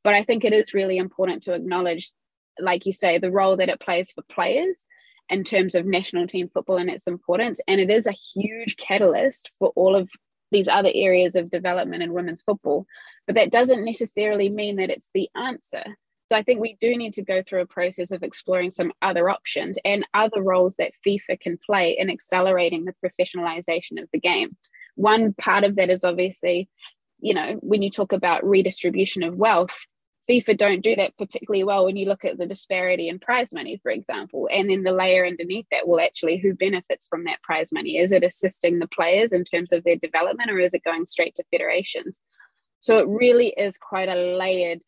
But 0.03 0.15
I 0.15 0.23
think 0.23 0.43
it 0.43 0.53
is 0.53 0.73
really 0.73 0.97
important 0.97 1.43
to 1.43 1.53
acknowledge, 1.53 2.11
like 2.59 2.85
you 2.85 2.91
say, 2.91 3.19
the 3.19 3.31
role 3.31 3.55
that 3.57 3.69
it 3.69 3.79
plays 3.79 4.11
for 4.11 4.23
players 4.23 4.85
in 5.31 5.43
terms 5.43 5.73
of 5.73 5.85
national 5.85 6.27
team 6.27 6.49
football 6.53 6.77
and 6.77 6.89
its 6.89 7.07
importance. 7.07 7.59
And 7.67 7.81
it 7.81 7.89
is 7.89 8.05
a 8.05 8.11
huge 8.11 8.77
catalyst 8.77 9.49
for 9.57 9.69
all 9.75 9.95
of 9.95 10.09
these 10.51 10.67
other 10.67 10.91
areas 10.93 11.35
of 11.35 11.49
development 11.49 12.03
in 12.03 12.13
women's 12.13 12.41
football. 12.41 12.85
But 13.25 13.35
that 13.35 13.51
doesn't 13.51 13.85
necessarily 13.85 14.49
mean 14.49 14.75
that 14.75 14.89
it's 14.89 15.09
the 15.13 15.29
answer. 15.35 15.83
So 16.29 16.37
I 16.37 16.43
think 16.43 16.61
we 16.61 16.77
do 16.79 16.95
need 16.95 17.13
to 17.15 17.23
go 17.23 17.43
through 17.43 17.61
a 17.61 17.65
process 17.65 18.11
of 18.11 18.23
exploring 18.23 18.71
some 18.71 18.93
other 19.01 19.29
options 19.29 19.77
and 19.83 20.07
other 20.13 20.41
roles 20.41 20.75
that 20.75 20.93
FIFA 21.05 21.39
can 21.39 21.57
play 21.57 21.97
in 21.97 22.09
accelerating 22.09 22.85
the 22.85 22.95
professionalization 23.03 24.01
of 24.01 24.07
the 24.13 24.19
game. 24.19 24.55
One 24.95 25.33
part 25.33 25.63
of 25.63 25.75
that 25.77 25.89
is 25.89 26.03
obviously, 26.03 26.69
you 27.19 27.33
know, 27.33 27.57
when 27.61 27.81
you 27.81 27.89
talk 27.89 28.13
about 28.13 28.45
redistribution 28.45 29.23
of 29.23 29.35
wealth, 29.35 29.85
FIFA 30.31 30.57
don't 30.57 30.81
do 30.81 30.95
that 30.95 31.17
particularly 31.17 31.63
well 31.63 31.85
when 31.85 31.97
you 31.97 32.07
look 32.07 32.23
at 32.23 32.37
the 32.37 32.45
disparity 32.45 33.09
in 33.09 33.19
prize 33.19 33.51
money, 33.51 33.79
for 33.83 33.91
example. 33.91 34.47
And 34.51 34.69
then 34.69 34.83
the 34.83 34.93
layer 34.93 35.25
underneath 35.25 35.65
that 35.71 35.87
will 35.87 35.99
actually 35.99 36.37
who 36.37 36.53
benefits 36.53 37.05
from 37.07 37.25
that 37.25 37.41
prize 37.43 37.71
money? 37.73 37.97
Is 37.97 38.13
it 38.13 38.23
assisting 38.23 38.79
the 38.79 38.87
players 38.87 39.33
in 39.33 39.43
terms 39.43 39.73
of 39.73 39.83
their 39.83 39.97
development 39.97 40.49
or 40.49 40.59
is 40.59 40.73
it 40.73 40.83
going 40.85 41.05
straight 41.05 41.35
to 41.35 41.43
federations? 41.51 42.21
So 42.79 42.97
it 42.99 43.07
really 43.07 43.49
is 43.49 43.77
quite 43.77 44.07
a 44.07 44.15
layered 44.15 44.79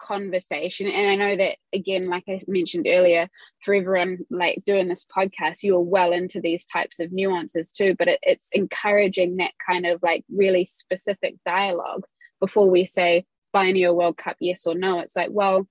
conversation 0.00 0.86
and 0.86 1.10
i 1.10 1.14
know 1.14 1.36
that 1.36 1.56
again 1.74 2.08
like 2.08 2.24
i 2.26 2.40
mentioned 2.48 2.86
earlier 2.88 3.28
for 3.62 3.74
everyone 3.74 4.16
like 4.30 4.58
doing 4.64 4.88
this 4.88 5.04
podcast 5.14 5.62
you 5.62 5.76
are 5.76 5.80
well 5.80 6.12
into 6.12 6.40
these 6.40 6.64
types 6.64 7.00
of 7.00 7.12
nuances 7.12 7.70
too 7.70 7.94
but 7.98 8.08
it, 8.08 8.18
it's 8.22 8.48
encouraging 8.52 9.36
that 9.36 9.52
kind 9.64 9.84
of 9.84 10.02
like 10.02 10.24
really 10.34 10.64
specific 10.64 11.34
dialogue 11.44 12.04
before 12.40 12.70
we 12.70 12.86
say 12.86 13.26
biennial 13.52 13.96
world 13.96 14.16
cup 14.16 14.36
yes 14.40 14.66
or 14.66 14.74
no 14.74 15.00
it's 15.00 15.16
like 15.16 15.30
well 15.30 15.66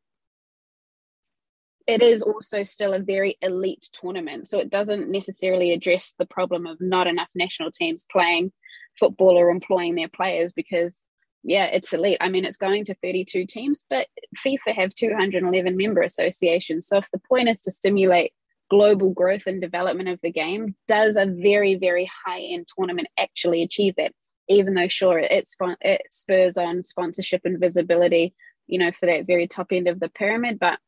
it 1.87 2.03
is 2.03 2.21
also 2.21 2.63
still 2.63 2.93
a 2.93 2.99
very 2.99 3.37
elite 3.41 3.89
tournament 3.99 4.47
so 4.47 4.59
it 4.59 4.69
doesn't 4.69 5.09
necessarily 5.09 5.71
address 5.71 6.13
the 6.19 6.25
problem 6.25 6.67
of 6.67 6.77
not 6.79 7.07
enough 7.07 7.29
national 7.35 7.71
teams 7.71 8.05
playing 8.11 8.51
football 8.99 9.37
or 9.37 9.49
employing 9.49 9.95
their 9.95 10.09
players 10.09 10.51
because 10.51 11.03
yeah, 11.43 11.65
it's 11.65 11.93
elite. 11.93 12.17
I 12.19 12.29
mean, 12.29 12.45
it's 12.45 12.57
going 12.57 12.85
to 12.85 12.95
32 12.95 13.45
teams, 13.45 13.85
but 13.89 14.07
FIFA 14.45 14.75
have 14.75 14.93
211 14.93 15.77
member 15.77 16.01
associations. 16.01 16.87
So 16.87 16.97
if 16.97 17.09
the 17.11 17.21
point 17.29 17.49
is 17.49 17.61
to 17.61 17.71
stimulate 17.71 18.33
global 18.69 19.11
growth 19.11 19.43
and 19.47 19.61
development 19.61 20.09
of 20.09 20.19
the 20.21 20.31
game, 20.31 20.75
does 20.87 21.15
a 21.15 21.25
very, 21.25 21.75
very 21.75 22.09
high 22.25 22.41
end 22.41 22.67
tournament 22.77 23.07
actually 23.17 23.63
achieve 23.63 23.95
that? 23.97 24.11
Even 24.49 24.73
though, 24.73 24.87
sure, 24.87 25.19
it, 25.19 25.31
it 25.31 26.01
spurs 26.09 26.57
on 26.57 26.83
sponsorship 26.83 27.41
and 27.45 27.59
visibility, 27.59 28.33
you 28.67 28.79
know, 28.79 28.91
for 28.91 29.05
that 29.05 29.27
very 29.27 29.47
top 29.47 29.67
end 29.71 29.87
of 29.87 29.99
the 29.99 30.09
pyramid. 30.09 30.59
But 30.59 30.79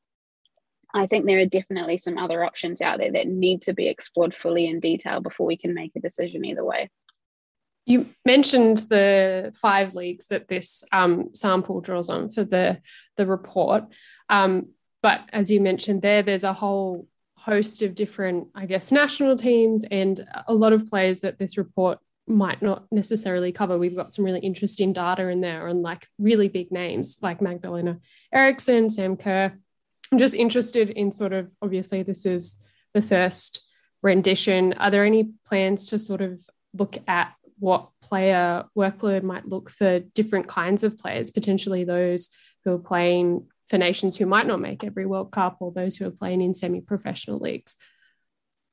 I 0.93 1.07
think 1.07 1.25
there 1.25 1.39
are 1.39 1.45
definitely 1.45 1.97
some 1.97 2.17
other 2.17 2.43
options 2.43 2.81
out 2.81 2.97
there 2.97 3.11
that 3.13 3.27
need 3.27 3.61
to 3.63 3.73
be 3.73 3.87
explored 3.87 4.35
fully 4.35 4.67
in 4.67 4.79
detail 4.79 5.21
before 5.21 5.45
we 5.45 5.57
can 5.57 5.73
make 5.73 5.91
a 5.95 6.01
decision 6.01 6.43
either 6.43 6.65
way. 6.65 6.89
You 7.85 8.09
mentioned 8.25 8.77
the 8.89 9.53
five 9.55 9.95
leagues 9.95 10.27
that 10.27 10.47
this 10.47 10.83
um, 10.91 11.29
sample 11.33 11.81
draws 11.81 12.09
on 12.09 12.29
for 12.29 12.43
the, 12.43 12.79
the 13.17 13.25
report. 13.25 13.85
Um, 14.29 14.69
but 15.01 15.21
as 15.33 15.49
you 15.49 15.61
mentioned 15.61 16.01
there, 16.01 16.23
there's 16.23 16.43
a 16.43 16.53
whole 16.53 17.07
host 17.35 17.81
of 17.81 17.95
different, 17.95 18.49
I 18.53 18.65
guess, 18.67 18.91
national 18.91 19.35
teams 19.35 19.83
and 19.89 20.23
a 20.47 20.53
lot 20.53 20.73
of 20.73 20.89
players 20.89 21.21
that 21.21 21.39
this 21.39 21.57
report 21.57 21.99
might 22.27 22.61
not 22.61 22.85
necessarily 22.91 23.51
cover. 23.51 23.77
We've 23.77 23.95
got 23.95 24.13
some 24.13 24.25
really 24.25 24.39
interesting 24.39 24.93
data 24.93 25.27
in 25.27 25.41
there 25.41 25.67
on 25.67 25.81
like 25.81 26.07
really 26.19 26.47
big 26.47 26.71
names 26.71 27.17
like 27.21 27.41
Magdalena 27.41 27.99
Eriksson, 28.33 28.89
Sam 28.89 29.17
Kerr. 29.17 29.53
I'm 30.11 30.19
just 30.19 30.33
interested 30.33 30.89
in 30.89 31.11
sort 31.11 31.33
of 31.33 31.49
obviously 31.61 32.03
this 32.03 32.25
is 32.25 32.57
the 32.93 33.01
first 33.01 33.65
rendition. 34.03 34.73
Are 34.73 34.91
there 34.91 35.05
any 35.05 35.31
plans 35.45 35.87
to 35.87 35.99
sort 35.99 36.21
of 36.21 36.41
look 36.73 36.97
at 37.07 37.33
what 37.59 37.89
player 38.01 38.65
workload 38.77 39.23
might 39.23 39.47
look 39.47 39.69
for 39.69 39.99
different 39.99 40.47
kinds 40.47 40.83
of 40.83 40.97
players, 40.97 41.29
potentially 41.29 41.83
those 41.83 42.29
who 42.65 42.73
are 42.73 42.79
playing 42.79 43.47
for 43.69 43.77
nations 43.77 44.17
who 44.17 44.25
might 44.25 44.47
not 44.47 44.59
make 44.59 44.83
every 44.83 45.05
World 45.05 45.31
Cup 45.31 45.57
or 45.59 45.71
those 45.71 45.95
who 45.95 46.07
are 46.07 46.11
playing 46.11 46.41
in 46.41 46.53
semi 46.53 46.81
professional 46.81 47.39
leagues? 47.39 47.77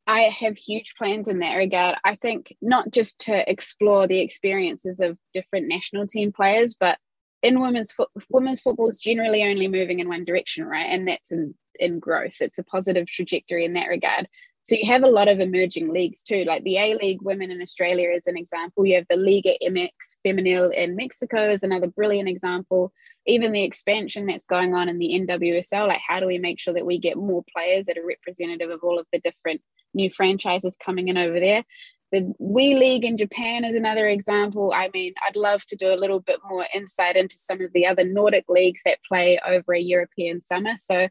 I 0.08 0.22
have 0.22 0.56
huge 0.56 0.94
plans 0.96 1.28
in 1.28 1.40
that 1.40 1.54
regard. 1.54 1.96
I 2.02 2.16
think 2.16 2.56
not 2.62 2.90
just 2.90 3.18
to 3.20 3.48
explore 3.48 4.06
the 4.08 4.20
experiences 4.20 5.00
of 5.00 5.18
different 5.34 5.68
national 5.68 6.06
team 6.06 6.32
players, 6.32 6.74
but 6.74 6.98
in 7.42 7.60
women's 7.60 7.92
fo- 7.92 8.10
women's 8.30 8.60
football 8.60 8.88
is 8.88 8.98
generally 8.98 9.44
only 9.44 9.68
moving 9.68 10.00
in 10.00 10.08
one 10.08 10.24
direction, 10.24 10.64
right? 10.64 10.86
And 10.86 11.06
that's 11.06 11.30
in 11.30 11.54
in 11.78 11.98
growth. 11.98 12.36
It's 12.40 12.58
a 12.58 12.64
positive 12.64 13.06
trajectory 13.06 13.66
in 13.66 13.74
that 13.74 13.88
regard. 13.88 14.28
So 14.62 14.74
you 14.74 14.86
have 14.90 15.02
a 15.02 15.08
lot 15.08 15.28
of 15.28 15.40
emerging 15.40 15.92
leagues 15.92 16.22
too, 16.22 16.44
like 16.44 16.64
the 16.64 16.78
A 16.78 16.94
League 16.94 17.22
Women 17.22 17.50
in 17.50 17.62
Australia 17.62 18.10
is 18.10 18.26
an 18.26 18.36
example. 18.36 18.86
You 18.86 18.96
have 18.96 19.06
the 19.08 19.16
Liga 19.16 19.54
MX 19.62 19.90
Femenil 20.26 20.74
in 20.74 20.96
Mexico 20.96 21.50
is 21.50 21.62
another 21.62 21.86
brilliant 21.86 22.28
example. 22.28 22.92
Even 23.28 23.52
the 23.52 23.62
expansion 23.62 24.26
that's 24.26 24.44
going 24.44 24.74
on 24.74 24.88
in 24.88 24.98
the 24.98 25.10
NWSL, 25.10 25.86
like 25.86 26.00
how 26.06 26.18
do 26.18 26.26
we 26.26 26.38
make 26.38 26.58
sure 26.58 26.74
that 26.74 26.86
we 26.86 26.98
get 26.98 27.16
more 27.16 27.44
players 27.54 27.86
that 27.86 27.96
are 27.96 28.06
representative 28.06 28.70
of 28.70 28.80
all 28.82 28.98
of 28.98 29.06
the 29.12 29.20
different 29.20 29.60
new 29.94 30.10
franchises 30.10 30.76
coming 30.84 31.06
in 31.06 31.16
over 31.16 31.38
there? 31.38 31.62
The 32.10 32.32
WE 32.38 32.74
League 32.74 33.04
in 33.04 33.18
Japan 33.18 33.64
is 33.64 33.76
another 33.76 34.08
example. 34.08 34.72
I 34.74 34.88
mean, 34.92 35.12
I'd 35.26 35.36
love 35.36 35.64
to 35.66 35.76
do 35.76 35.92
a 35.92 36.00
little 36.00 36.20
bit 36.20 36.40
more 36.48 36.66
insight 36.74 37.16
into 37.16 37.36
some 37.36 37.60
of 37.60 37.70
the 37.74 37.86
other 37.86 38.02
Nordic 38.02 38.46
leagues 38.48 38.80
that 38.84 38.98
play 39.06 39.38
over 39.46 39.74
a 39.74 39.80
European 39.80 40.40
summer. 40.40 40.72
So 40.78 41.08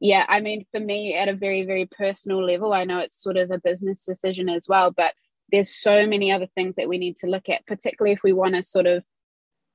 yeah, 0.00 0.26
I 0.28 0.40
mean, 0.40 0.66
for 0.72 0.80
me, 0.80 1.14
at 1.14 1.28
a 1.28 1.34
very, 1.34 1.64
very 1.64 1.86
personal 1.86 2.44
level, 2.44 2.72
I 2.72 2.84
know 2.84 2.98
it's 2.98 3.22
sort 3.22 3.36
of 3.36 3.50
a 3.50 3.58
business 3.58 4.04
decision 4.04 4.48
as 4.48 4.66
well, 4.68 4.90
but 4.90 5.14
there's 5.50 5.74
so 5.74 6.06
many 6.06 6.32
other 6.32 6.48
things 6.54 6.76
that 6.76 6.88
we 6.88 6.98
need 6.98 7.16
to 7.18 7.28
look 7.28 7.48
at, 7.48 7.66
particularly 7.66 8.12
if 8.12 8.22
we 8.22 8.32
want 8.32 8.54
to 8.56 8.62
sort 8.62 8.86
of 8.86 9.04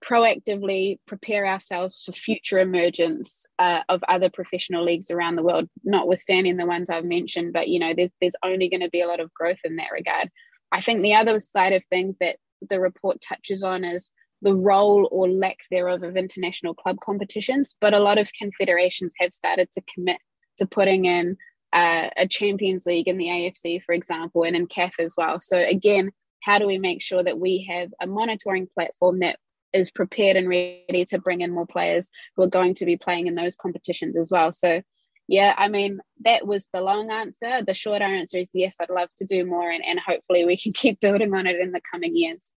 proactively 0.05 0.97
prepare 1.07 1.45
ourselves 1.45 2.03
for 2.03 2.11
future 2.11 2.59
emergence 2.59 3.45
uh, 3.59 3.81
of 3.87 4.03
other 4.07 4.29
professional 4.29 4.83
leagues 4.83 5.11
around 5.11 5.35
the 5.35 5.43
world, 5.43 5.69
notwithstanding 5.83 6.57
the 6.57 6.65
ones 6.65 6.89
I've 6.89 7.05
mentioned. 7.05 7.53
But 7.53 7.67
you 7.67 7.79
know, 7.79 7.93
there's 7.95 8.11
there's 8.19 8.35
only 8.43 8.69
going 8.69 8.81
to 8.81 8.89
be 8.89 9.01
a 9.01 9.07
lot 9.07 9.19
of 9.19 9.33
growth 9.33 9.59
in 9.63 9.75
that 9.77 9.91
regard. 9.91 10.29
I 10.71 10.81
think 10.81 11.01
the 11.01 11.15
other 11.15 11.39
side 11.39 11.73
of 11.73 11.83
things 11.89 12.17
that 12.19 12.37
the 12.69 12.79
report 12.79 13.21
touches 13.21 13.63
on 13.63 13.83
is 13.83 14.11
the 14.41 14.55
role 14.55 15.07
or 15.11 15.29
lack 15.29 15.57
thereof 15.69 16.03
of 16.03 16.17
international 16.17 16.73
club 16.73 16.97
competitions, 16.99 17.75
but 17.79 17.93
a 17.93 17.99
lot 17.99 18.17
of 18.17 18.31
confederations 18.33 19.13
have 19.19 19.33
started 19.33 19.69
to 19.71 19.81
commit 19.93 20.17
to 20.57 20.65
putting 20.65 21.05
in 21.05 21.37
uh, 21.73 22.09
a 22.17 22.27
Champions 22.27 22.85
League 22.85 23.07
in 23.07 23.17
the 23.17 23.27
AFC, 23.27 23.81
for 23.83 23.93
example, 23.93 24.43
and 24.43 24.55
in 24.55 24.67
CAF 24.67 24.91
as 24.99 25.13
well. 25.17 25.39
So, 25.39 25.57
again, 25.57 26.11
how 26.41 26.57
do 26.57 26.65
we 26.65 26.79
make 26.79 27.01
sure 27.01 27.23
that 27.23 27.39
we 27.39 27.67
have 27.69 27.89
a 28.01 28.07
monitoring 28.07 28.67
platform 28.73 29.19
that 29.19 29.37
is 29.73 29.91
prepared 29.91 30.37
and 30.37 30.49
ready 30.49 31.05
to 31.09 31.19
bring 31.19 31.41
in 31.41 31.53
more 31.53 31.65
players 31.65 32.11
who 32.35 32.43
are 32.43 32.49
going 32.49 32.75
to 32.75 32.85
be 32.85 32.97
playing 32.97 33.27
in 33.27 33.35
those 33.35 33.55
competitions 33.55 34.17
as 34.17 34.31
well? 34.31 34.51
So, 34.51 34.81
yeah, 35.27 35.53
I 35.57 35.69
mean, 35.69 35.99
that 36.25 36.45
was 36.45 36.67
the 36.73 36.81
long 36.81 37.11
answer. 37.11 37.63
The 37.65 37.73
short 37.73 38.01
answer 38.01 38.37
is 38.37 38.49
yes, 38.53 38.77
I'd 38.81 38.89
love 38.89 39.09
to 39.17 39.25
do 39.25 39.45
more, 39.45 39.69
and, 39.69 39.83
and 39.85 39.99
hopefully 39.99 40.45
we 40.45 40.57
can 40.57 40.73
keep 40.73 40.99
building 40.99 41.33
on 41.33 41.47
it 41.47 41.59
in 41.59 41.71
the 41.71 41.81
coming 41.91 42.15
years. 42.15 42.51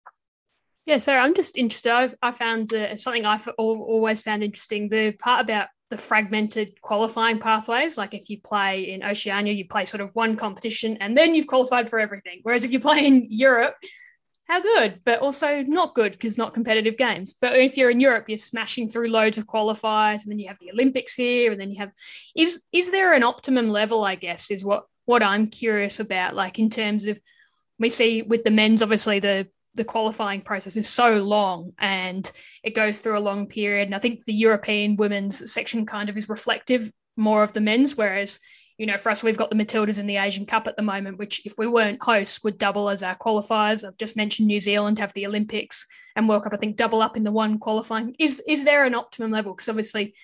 Yeah, 0.87 0.99
so 0.99 1.15
I'm 1.15 1.35
just 1.35 1.57
interested. 1.57 1.93
I've, 1.93 2.15
I 2.21 2.31
found 2.31 2.69
the, 2.69 2.97
something 2.97 3.25
I've 3.25 3.49
always 3.57 4.21
found 4.21 4.45
interesting 4.45 4.91
the 4.91 5.13
part 5.13 5.43
about 5.43 5.69
the 5.91 5.97
fragmented 5.97 6.81
qualifying 6.83 7.39
pathways. 7.39 7.97
Like 7.97 8.13
if 8.13 8.29
you 8.29 8.41
play 8.41 8.91
in 8.91 9.03
Oceania, 9.03 9.53
you 9.53 9.67
play 9.67 9.87
sort 9.87 10.03
of 10.03 10.11
one 10.15 10.37
competition 10.37 10.99
and 11.01 11.17
then 11.17 11.35
you've 11.35 11.47
qualified 11.47 11.89
for 11.89 11.99
everything. 11.99 12.41
Whereas 12.43 12.65
if 12.65 12.73
you 12.73 12.81
play 12.81 13.07
in 13.07 13.29
Europe, 13.31 13.77
how 14.47 14.61
good, 14.61 15.01
but 15.05 15.21
also 15.21 15.63
not 15.63 15.95
good 15.95 16.13
because 16.13 16.37
not 16.37 16.55
competitive 16.55 16.97
games. 16.97 17.35
But 17.41 17.57
if 17.57 17.77
you're 17.77 17.91
in 17.91 18.01
Europe, 18.01 18.29
you're 18.29 18.39
smashing 18.39 18.89
through 18.89 19.09
loads 19.09 19.39
of 19.39 19.47
qualifiers, 19.47 20.23
and 20.23 20.31
then 20.31 20.39
you 20.39 20.49
have 20.49 20.59
the 20.59 20.71
Olympics 20.71 21.15
here, 21.15 21.53
and 21.53 21.61
then 21.61 21.71
you 21.71 21.79
have 21.79 21.91
is 22.37 22.63
is 22.73 22.91
there 22.91 23.15
an 23.15 23.23
optimum 23.23 23.71
level? 23.71 24.05
I 24.05 24.17
guess 24.17 24.51
is 24.51 24.65
what 24.65 24.85
what 25.07 25.23
I'm 25.23 25.49
curious 25.49 26.01
about. 26.01 26.35
Like 26.35 26.59
in 26.59 26.71
terms 26.71 27.07
of 27.07 27.19
we 27.79 27.91
see 27.91 28.23
with 28.23 28.45
the 28.45 28.51
men's, 28.51 28.83
obviously 28.83 29.19
the 29.19 29.49
the 29.75 29.85
qualifying 29.85 30.41
process 30.41 30.77
is 30.77 30.89
so 30.89 31.17
long 31.17 31.73
and 31.79 32.31
it 32.63 32.77
goes 32.77 32.99
through 32.99 33.19
a 33.19 33.21
long 33.21 33.49
period. 33.49 33.87
And 33.87 33.95
I 33.95 33.99
think 33.99 34.25
the 34.25 34.33
European 34.33 34.97
women's 34.97 35.53
section 35.53 35.85
kind 35.85 36.09
of 36.09 36.17
is 36.17 36.29
reflective 36.29 36.93
more 37.17 37.43
of 37.43 37.53
the 37.53 37.61
men's, 37.61 37.97
whereas 37.97 38.39
you 38.79 38.87
know, 38.87 38.99
for 38.99 39.11
us, 39.11 39.23
we've 39.23 39.37
got 39.37 39.51
the 39.51 39.57
Matildas 39.57 40.01
in 40.01 40.07
the 40.07 40.17
Asian 40.17 40.47
Cup 40.47 40.67
at 40.67 40.77
the 40.77 40.83
moment, 40.83 41.19
which, 41.19 41.47
if 41.47 41.57
we 41.57 41.67
weren't 41.67 42.03
hosts, 42.03 42.43
would 42.43 42.59
double 42.59 42.89
as 42.89 43.05
our 43.05 43.17
qualifiers. 43.17 43.87
I've 43.87 43.97
just 43.97 44.17
mentioned 44.17 44.49
New 44.49 44.61
Zealand 44.61 44.99
have 44.99 45.13
the 45.13 45.27
Olympics 45.27 45.87
and 46.17 46.29
World 46.29 46.43
Cup. 46.43 46.53
I 46.53 46.57
think 46.57 46.77
double 46.77 47.01
up 47.01 47.17
in 47.17 47.23
the 47.23 47.31
one 47.31 47.59
qualifying. 47.59 48.17
Is 48.19 48.43
is 48.49 48.65
there 48.65 48.85
an 48.85 48.95
optimum 48.95 49.31
level? 49.31 49.55
Because 49.55 49.69
obviously, 49.69 50.15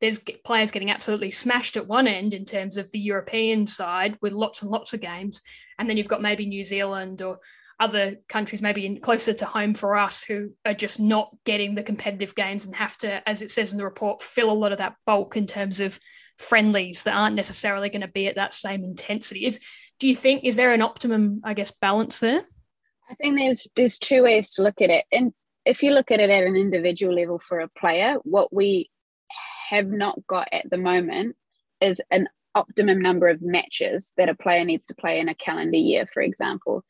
there's 0.00 0.18
players 0.44 0.72
getting 0.72 0.90
absolutely 0.90 1.30
smashed 1.30 1.76
at 1.76 1.86
one 1.86 2.08
end 2.08 2.34
in 2.34 2.44
terms 2.44 2.76
of 2.76 2.90
the 2.90 2.98
European 2.98 3.66
side 3.68 4.18
with 4.20 4.32
lots 4.32 4.62
and 4.62 4.70
lots 4.72 4.92
of 4.92 5.00
games, 5.00 5.42
and 5.78 5.88
then 5.88 5.96
you've 5.96 6.08
got 6.08 6.22
maybe 6.22 6.46
New 6.46 6.64
Zealand 6.64 7.22
or 7.22 7.38
other 7.78 8.16
countries 8.28 8.60
maybe 8.60 8.84
in, 8.84 9.00
closer 9.00 9.32
to 9.32 9.46
home 9.46 9.72
for 9.72 9.96
us 9.96 10.22
who 10.22 10.50
are 10.66 10.74
just 10.74 11.00
not 11.00 11.30
getting 11.46 11.74
the 11.74 11.82
competitive 11.82 12.34
games 12.34 12.66
and 12.66 12.76
have 12.76 12.94
to 12.98 13.26
as 13.26 13.40
it 13.40 13.50
says 13.50 13.72
in 13.72 13.78
the 13.78 13.84
report 13.84 14.20
fill 14.20 14.50
a 14.50 14.52
lot 14.52 14.70
of 14.70 14.76
that 14.76 14.96
bulk 15.06 15.34
in 15.34 15.46
terms 15.46 15.80
of 15.80 15.98
friendlies 16.40 17.04
that 17.04 17.14
aren't 17.14 17.36
necessarily 17.36 17.88
going 17.88 18.00
to 18.00 18.08
be 18.08 18.26
at 18.26 18.36
that 18.36 18.54
same 18.54 18.82
intensity 18.82 19.46
is 19.46 19.60
do 19.98 20.08
you 20.08 20.16
think 20.16 20.42
is 20.42 20.56
there 20.56 20.72
an 20.72 20.82
optimum 20.82 21.40
i 21.44 21.54
guess 21.54 21.70
balance 21.70 22.20
there 22.20 22.44
I 23.10 23.14
think 23.14 23.38
there's 23.38 23.66
there's 23.74 23.98
two 23.98 24.22
ways 24.22 24.54
to 24.54 24.62
look 24.62 24.80
at 24.80 24.90
it. 24.90 25.04
And 25.10 25.32
if 25.64 25.82
you 25.82 25.90
look 25.90 26.10
at 26.10 26.20
it 26.20 26.30
at 26.30 26.44
an 26.44 26.56
individual 26.56 27.14
level 27.14 27.40
for 27.40 27.58
a 27.58 27.68
player, 27.68 28.16
what 28.22 28.52
we 28.52 28.88
have 29.68 29.88
not 29.88 30.26
got 30.26 30.48
at 30.52 30.70
the 30.70 30.78
moment 30.78 31.36
is 31.80 32.00
an 32.10 32.28
optimum 32.54 33.00
number 33.00 33.28
of 33.28 33.42
matches 33.42 34.12
that 34.16 34.28
a 34.28 34.34
player 34.34 34.64
needs 34.64 34.86
to 34.86 34.94
play 34.94 35.18
in 35.18 35.28
a 35.28 35.34
calendar 35.34 35.76
year, 35.76 36.06
for 36.12 36.22
example. 36.22 36.84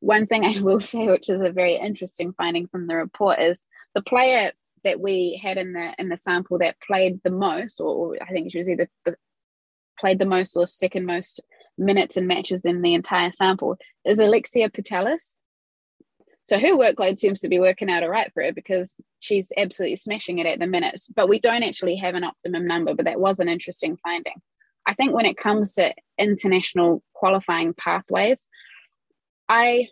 One 0.00 0.26
thing 0.26 0.44
I 0.44 0.60
will 0.60 0.80
say, 0.92 1.08
which 1.08 1.28
is 1.28 1.42
a 1.42 1.52
very 1.52 1.76
interesting 1.76 2.32
finding 2.32 2.68
from 2.68 2.86
the 2.86 2.96
report, 2.96 3.38
is 3.38 3.60
the 3.94 4.02
player 4.02 4.52
that 4.86 5.00
we 5.00 5.40
had 5.42 5.58
in 5.58 5.72
the 5.74 5.94
in 5.98 6.08
the 6.08 6.16
sample 6.16 6.58
that 6.58 6.80
played 6.80 7.20
the 7.22 7.30
most, 7.30 7.80
or, 7.80 8.16
I 8.22 8.32
think 8.32 8.50
she 8.50 8.58
was 8.58 8.70
either 8.70 8.88
the, 9.04 9.16
played 10.00 10.18
the 10.18 10.26
most 10.26 10.56
or 10.56 10.66
second 10.66 11.04
most 11.06 11.42
minutes 11.76 12.16
and 12.16 12.26
matches 12.26 12.64
in 12.64 12.80
the 12.80 12.94
entire 12.94 13.30
sample, 13.30 13.76
is 14.04 14.18
Alexia 14.18 14.70
Putellas. 14.70 15.36
So 16.44 16.58
her 16.58 16.76
workload 16.76 17.18
seems 17.18 17.40
to 17.40 17.48
be 17.48 17.58
working 17.58 17.90
out 17.90 18.04
all 18.04 18.08
right 18.08 18.30
for 18.32 18.42
her 18.42 18.52
because 18.52 18.94
she's 19.18 19.52
absolutely 19.56 19.96
smashing 19.96 20.38
it 20.38 20.46
at 20.46 20.60
the 20.60 20.66
minute. 20.66 21.00
But 21.14 21.28
we 21.28 21.40
don't 21.40 21.64
actually 21.64 21.96
have 21.96 22.14
an 22.14 22.24
optimum 22.24 22.66
number, 22.66 22.94
but 22.94 23.06
that 23.06 23.20
was 23.20 23.40
an 23.40 23.48
interesting 23.48 23.96
finding. 23.96 24.40
I 24.86 24.94
think 24.94 25.12
when 25.12 25.26
it 25.26 25.36
comes 25.36 25.74
to 25.74 25.92
international 26.16 27.02
qualifying 27.14 27.74
pathways, 27.74 28.46
I 29.48 29.88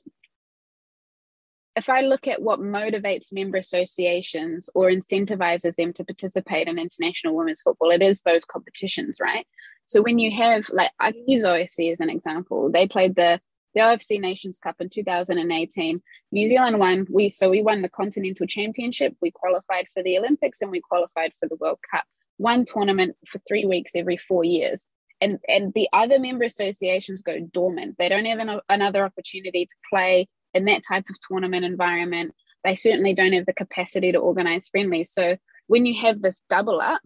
if 1.76 1.88
I 1.88 2.02
look 2.02 2.28
at 2.28 2.40
what 2.40 2.61
motivates 2.61 3.33
member 3.33 3.59
associations 3.59 4.71
or 4.75 4.90
incentivizes 4.90 5.75
them 5.75 5.93
to 5.95 6.04
participate 6.04 6.69
in 6.69 6.78
international 6.78 7.35
women's 7.35 7.62
football, 7.62 7.90
it 7.90 8.02
is 8.02 8.21
those 8.21 8.45
competitions, 8.45 9.19
right? 9.21 9.47
So 9.87 10.00
when 10.00 10.19
you 10.19 10.31
have 10.37 10.69
like 10.71 10.93
I 11.00 11.12
use 11.26 11.45
OFC 11.45 11.93
as 11.93 12.00
an 12.00 12.11
example. 12.11 12.71
They 12.71 12.87
played 12.87 13.16
the 13.16 13.40
the 13.75 13.81
OFC 13.81 14.21
Nations 14.21 14.59
Cup 14.59 14.76
in 14.81 14.88
2018. 14.88 16.00
New 16.31 16.49
Zealand 16.49 16.78
won. 16.78 17.07
We 17.11 17.28
so 17.28 17.50
we 17.50 17.62
won 17.62 17.83
the 17.83 17.88
Continental 17.88 18.47
Championship. 18.47 19.16
We 19.21 19.33
qualified 19.33 19.87
for 19.93 20.02
the 20.02 20.16
Olympics 20.19 20.62
and 20.62 20.71
we 20.71 20.81
qualified 20.81 21.33
for 21.40 21.49
the 21.49 21.57
World 21.57 21.81
Cup. 21.90 22.04
One 22.37 22.64
tournament 22.64 23.16
for 23.26 23.40
three 23.47 23.64
weeks 23.64 23.93
every 23.95 24.16
four 24.16 24.45
years. 24.45 24.87
And, 25.21 25.38
and 25.49 25.73
the 25.75 25.88
other 25.93 26.19
member 26.19 26.45
associations 26.45 27.23
go 27.23 27.40
dormant. 27.40 27.97
They 27.99 28.09
don't 28.09 28.26
have 28.26 28.40
an, 28.40 28.61
another 28.69 29.04
opportunity 29.04 29.64
to 29.64 29.75
play 29.88 30.28
in 30.54 30.64
that 30.66 30.82
type 30.87 31.04
of 31.11 31.16
tournament 31.26 31.64
environment. 31.64 32.34
They 32.64 32.75
certainly 32.75 33.14
don't 33.14 33.32
have 33.32 33.46
the 33.46 33.52
capacity 33.52 34.12
to 34.12 34.18
organize 34.18 34.68
friendlies. 34.68 35.12
So 35.12 35.37
when 35.66 35.84
you 35.84 36.00
have 36.00 36.23
this 36.23 36.42
double 36.49 36.80
up, 36.80 37.02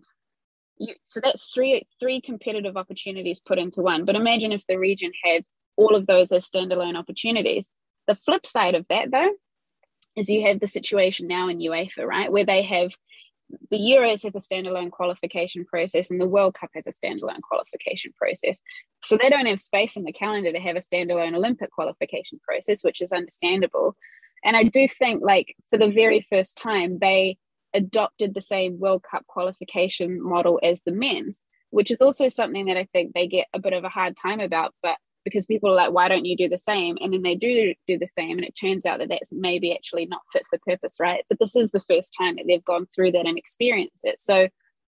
you, 0.77 0.95
so 1.09 1.21
that's 1.21 1.49
three 1.53 1.89
three 1.99 2.21
competitive 2.21 2.77
opportunities 2.77 3.41
put 3.41 3.59
into 3.59 3.83
one. 3.83 4.05
But 4.05 4.15
imagine 4.15 4.53
if 4.53 4.65
the 4.69 4.79
region 4.79 5.11
had 5.25 5.45
all 5.77 5.95
of 5.95 6.07
those 6.07 6.31
as 6.33 6.49
standalone 6.49 6.97
opportunities. 6.97 7.71
The 8.07 8.19
flip 8.25 8.45
side 8.45 8.75
of 8.75 8.87
that, 8.89 9.11
though, 9.11 9.31
is 10.17 10.29
you 10.29 10.47
have 10.47 10.61
the 10.61 10.69
situation 10.69 11.29
now 11.29 11.49
in 11.49 11.59
UEFA, 11.59 12.05
right, 12.05 12.31
where 12.31 12.45
they 12.45 12.63
have 12.63 12.93
the 13.71 13.79
Euros 13.79 14.23
has 14.25 14.37
a 14.37 14.41
standalone 14.41 14.91
qualification 14.91 15.65
process 15.65 16.11
and 16.11 16.21
the 16.21 16.29
World 16.29 16.55
Cup 16.55 16.71
has 16.75 16.87
a 16.87 16.93
standalone 16.93 17.41
qualification 17.43 18.13
process. 18.17 18.61
So 19.03 19.17
they 19.17 19.31
don't 19.31 19.47
have 19.47 19.61
space 19.61 19.97
in 19.97 20.05
the 20.05 20.13
calendar 20.13 20.53
to 20.53 20.61
have 20.61 20.77
a 20.77 20.81
standalone 20.81 21.35
Olympic 21.35 21.71
qualification 21.71 22.41
process, 22.47 22.85
which 22.85 23.01
is 23.01 23.13
understandable. 23.13 23.97
And 24.45 24.57
I 24.57 24.65
do 24.65 24.87
think, 24.87 25.23
like, 25.23 25.57
for 25.71 25.79
the 25.79 25.91
very 25.91 26.27
first 26.31 26.57
time, 26.57 26.99
they 26.99 27.39
adopted 27.75 28.35
the 28.35 28.41
same 28.41 28.79
World 28.79 29.03
Cup 29.09 29.27
qualification 29.27 30.23
model 30.23 30.61
as 30.63 30.81
the 30.85 30.93
men's, 30.93 31.43
which 31.71 31.91
is 31.91 31.99
also 31.99 32.29
something 32.29 32.67
that 32.67 32.77
I 32.77 32.89
think 32.93 33.13
they 33.13 33.27
get 33.27 33.47
a 33.53 33.59
bit 33.59 33.73
of 33.73 33.85
a 33.85 33.89
hard 33.89 34.17
time 34.17 34.41
about. 34.41 34.75
But 34.83 34.97
because 35.25 35.47
people 35.47 35.71
are 35.71 35.75
like, 35.75 35.93
why 35.93 36.09
don't 36.09 36.25
you 36.25 36.37
do 36.37 36.49
the 36.49 36.59
same? 36.59 36.97
And 37.01 37.13
then 37.13 37.23
they 37.23 37.35
do 37.35 37.75
do 37.87 37.99
the 37.99 38.07
same, 38.07 38.39
and 38.39 38.45
it 38.45 38.55
turns 38.59 38.87
out 38.87 38.99
that 38.99 39.09
that's 39.09 39.33
maybe 39.33 39.75
actually 39.75 40.07
not 40.07 40.23
fit 40.33 40.45
for 40.49 40.59
purpose, 40.67 40.97
right? 41.01 41.25
But 41.29 41.39
this 41.39 41.57
is 41.57 41.71
the 41.71 41.85
first 41.89 42.15
time 42.19 42.37
that 42.37 42.45
they've 42.47 42.65
gone 42.65 42.87
through 42.95 43.13
that 43.13 43.27
and 43.27 43.39
experienced 43.39 44.05
it. 44.05 44.21
So 44.21 44.49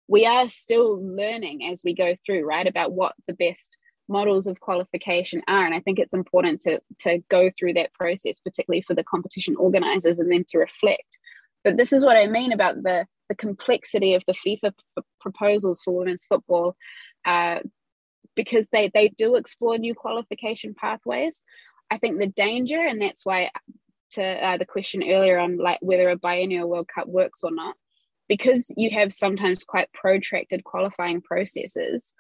we 0.09 0.27
are 0.27 0.49
still 0.49 1.03
learning 1.03 1.67
as 1.71 1.83
we 1.85 1.95
go 1.95 2.17
through, 2.25 2.45
right, 2.45 2.67
about 2.67 2.93
what 2.93 3.15
the 3.27 3.35
best 3.35 3.77
models 4.09 4.47
of 4.47 4.61
qualification 4.61 5.43
are. 5.49 5.65
And 5.65 5.75
I 5.75 5.81
think 5.81 5.99
it's 5.99 6.15
important 6.15 6.61
to 6.63 6.81
to 7.01 7.19
go 7.29 7.51
through 7.59 7.75
that 7.75 7.93
process, 7.95 8.39
particularly 8.39 8.83
for 8.83 8.95
the 8.95 9.05
competition 9.05 9.57
organizers, 9.57 10.19
and 10.19 10.31
then 10.31 10.45
to 10.49 10.59
reflect. 10.59 11.19
But 11.65 11.77
this 11.77 11.93
is 11.93 12.05
what 12.05 12.17
I 12.17 12.27
mean 12.27 12.53
about 12.53 12.83
the 12.83 13.07
the 13.29 13.35
complexity 13.35 14.15
of 14.15 14.23
the 14.27 14.35
FIFA 14.35 14.73
p- 14.97 15.03
proposals 15.21 15.81
for 15.85 15.97
women's 15.97 16.25
football. 16.25 16.77
Uh, 17.25 17.59
because 18.37 18.69
they 18.71 18.91
they 18.93 19.09
do 19.09 19.35
explore 19.35 19.79
new 19.79 19.95
qualification 19.95 20.75
pathways. 20.75 21.43
I 21.91 21.99
think 21.99 22.19
the 22.19 22.27
danger, 22.27 22.79
and 22.79 23.01
that's 23.01 23.25
why 23.25 23.51
to 24.13 24.23
uh, 24.23 24.57
the 24.57 24.67
question 24.67 25.03
earlier 25.03 25.39
on 25.39 25.59
like 25.59 25.79
whether 25.81 26.09
a 26.11 26.17
biennial 26.17 26.69
World 26.69 26.89
Cup 26.93 27.09
works 27.09 27.41
or 27.43 27.51
not, 27.51 27.75
because 28.29 28.71
you 28.77 28.91
have 28.91 29.13
sometimes 29.13 29.65
quite 29.65 29.93
protracted 29.93 30.65
qualifying 30.65 31.23
processes. 31.23 32.15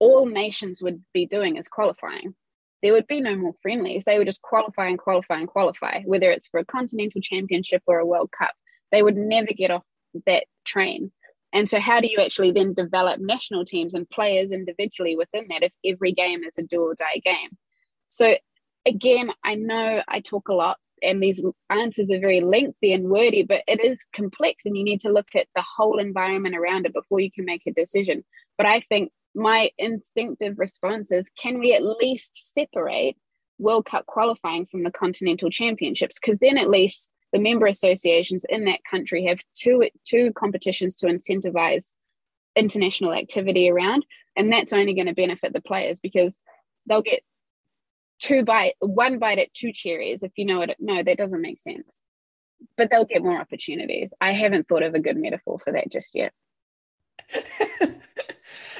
All 0.00 0.26
nations 0.26 0.82
would 0.82 1.02
be 1.12 1.26
doing 1.26 1.56
is 1.56 1.68
qualifying. 1.68 2.34
There 2.82 2.92
would 2.92 3.06
be 3.06 3.20
no 3.20 3.36
more 3.36 3.54
friendlies. 3.62 4.04
They 4.04 4.18
would 4.18 4.26
just 4.26 4.42
qualify 4.42 4.88
and 4.88 4.98
qualify 4.98 5.38
and 5.38 5.48
qualify, 5.48 6.02
whether 6.02 6.30
it's 6.30 6.48
for 6.48 6.60
a 6.60 6.64
continental 6.64 7.22
championship 7.22 7.82
or 7.86 7.98
a 7.98 8.06
World 8.06 8.30
Cup. 8.36 8.52
They 8.92 9.02
would 9.02 9.16
never 9.16 9.48
get 9.56 9.70
off 9.70 9.84
that 10.26 10.44
train. 10.64 11.10
And 11.54 11.68
so, 11.68 11.80
how 11.80 12.00
do 12.00 12.10
you 12.10 12.18
actually 12.18 12.50
then 12.50 12.74
develop 12.74 13.20
national 13.20 13.64
teams 13.64 13.94
and 13.94 14.10
players 14.10 14.50
individually 14.50 15.16
within 15.16 15.46
that 15.48 15.62
if 15.62 15.72
every 15.86 16.12
game 16.12 16.42
is 16.42 16.58
a 16.58 16.62
do 16.62 16.82
or 16.82 16.94
die 16.96 17.22
game? 17.24 17.56
So, 18.08 18.34
again, 18.84 19.30
I 19.44 19.54
know 19.54 20.02
I 20.08 20.20
talk 20.20 20.48
a 20.48 20.54
lot 20.54 20.78
and 21.00 21.22
these 21.22 21.42
answers 21.70 22.10
are 22.10 22.18
very 22.18 22.40
lengthy 22.40 22.92
and 22.92 23.08
wordy, 23.08 23.44
but 23.44 23.62
it 23.68 23.82
is 23.84 24.04
complex 24.12 24.66
and 24.66 24.76
you 24.76 24.82
need 24.82 25.00
to 25.02 25.12
look 25.12 25.28
at 25.36 25.46
the 25.54 25.64
whole 25.76 25.98
environment 25.98 26.56
around 26.56 26.86
it 26.86 26.92
before 26.92 27.20
you 27.20 27.30
can 27.30 27.44
make 27.44 27.62
a 27.66 27.72
decision. 27.72 28.24
But 28.58 28.66
I 28.66 28.80
think 28.80 29.12
my 29.34 29.70
instinctive 29.78 30.58
response 30.58 31.12
is 31.12 31.30
can 31.38 31.60
we 31.60 31.72
at 31.72 31.84
least 31.84 32.52
separate 32.52 33.16
World 33.58 33.86
Cup 33.86 34.06
qualifying 34.06 34.66
from 34.66 34.82
the 34.82 34.90
continental 34.90 35.50
championships? 35.50 36.18
Because 36.18 36.40
then 36.40 36.58
at 36.58 36.70
least 36.70 37.10
the 37.34 37.40
member 37.40 37.66
associations 37.66 38.46
in 38.48 38.64
that 38.64 38.78
country 38.88 39.26
have 39.26 39.40
two 39.54 39.90
two 40.06 40.32
competitions 40.34 40.94
to 40.94 41.08
incentivize 41.08 41.92
international 42.54 43.12
activity 43.12 43.68
around 43.68 44.06
and 44.36 44.52
that's 44.52 44.72
only 44.72 44.94
going 44.94 45.08
to 45.08 45.14
benefit 45.14 45.52
the 45.52 45.60
players 45.60 45.98
because 45.98 46.40
they'll 46.86 47.02
get 47.02 47.22
two 48.20 48.44
bite 48.44 48.74
one 48.78 49.18
bite 49.18 49.40
at 49.40 49.52
two 49.52 49.72
cherries 49.72 50.22
if 50.22 50.30
you 50.36 50.44
know 50.44 50.62
it 50.62 50.76
no 50.78 51.02
that 51.02 51.18
doesn't 51.18 51.42
make 51.42 51.60
sense. 51.60 51.96
But 52.78 52.90
they'll 52.90 53.04
get 53.04 53.22
more 53.22 53.38
opportunities. 53.38 54.14
I 54.22 54.32
haven't 54.32 54.68
thought 54.68 54.82
of 54.82 54.94
a 54.94 55.00
good 55.00 55.18
metaphor 55.18 55.58
for 55.58 55.72
that 55.72 55.90
just 55.90 56.14
yet 56.14 56.32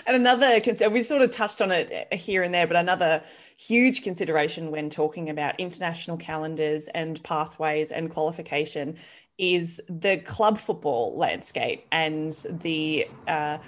and 0.07 0.17
another 0.17 0.61
concern, 0.61 0.93
we 0.93 1.03
sort 1.03 1.23
of 1.23 1.31
touched 1.31 1.63
on 1.63 1.71
it 1.71 2.13
here 2.13 2.43
and 2.43 2.53
there, 2.53 2.67
but 2.67 2.77
another 2.77 3.23
huge 3.57 4.03
consideration 4.03 4.71
when 4.71 4.91
talking 4.91 5.31
about 5.31 5.59
international 5.59 6.17
calendars 6.17 6.89
and 6.89 7.23
pathways 7.23 7.93
and 7.93 8.11
qualification 8.11 8.97
is 9.39 9.81
the 9.89 10.19
club 10.19 10.59
football 10.59 11.17
landscape 11.17 11.87
and 11.91 12.33
the 12.63 13.07
uh, 13.27 13.59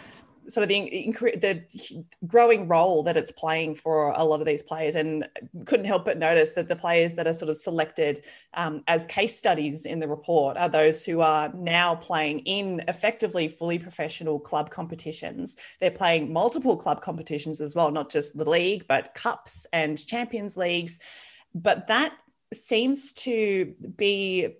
sort 0.48 0.62
of 0.62 0.68
the, 0.68 1.10
the 1.40 2.04
growing 2.26 2.68
role 2.68 3.02
that 3.02 3.16
it's 3.16 3.32
playing 3.32 3.74
for 3.74 4.10
a 4.10 4.24
lot 4.24 4.40
of 4.40 4.46
these 4.46 4.62
players 4.62 4.94
and 4.94 5.26
couldn't 5.64 5.86
help 5.86 6.04
but 6.04 6.18
notice 6.18 6.52
that 6.52 6.68
the 6.68 6.76
players 6.76 7.14
that 7.14 7.26
are 7.26 7.34
sort 7.34 7.48
of 7.48 7.56
selected 7.56 8.24
um, 8.54 8.82
as 8.86 9.06
case 9.06 9.36
studies 9.36 9.86
in 9.86 9.98
the 9.98 10.08
report 10.08 10.56
are 10.56 10.68
those 10.68 11.04
who 11.04 11.20
are 11.20 11.52
now 11.54 11.94
playing 11.94 12.40
in 12.40 12.82
effectively 12.88 13.48
fully 13.48 13.78
professional 13.78 14.38
club 14.38 14.70
competitions. 14.70 15.56
They're 15.80 15.90
playing 15.90 16.32
multiple 16.32 16.76
club 16.76 17.00
competitions 17.00 17.60
as 17.60 17.74
well 17.74 17.90
not 17.90 18.10
just 18.10 18.36
the 18.36 18.48
league 18.48 18.86
but 18.88 19.14
cups 19.14 19.66
and 19.72 20.04
champions 20.06 20.56
leagues. 20.56 20.98
But 21.54 21.86
that 21.88 22.12
seems 22.52 23.12
to 23.14 23.74
be 23.96 24.56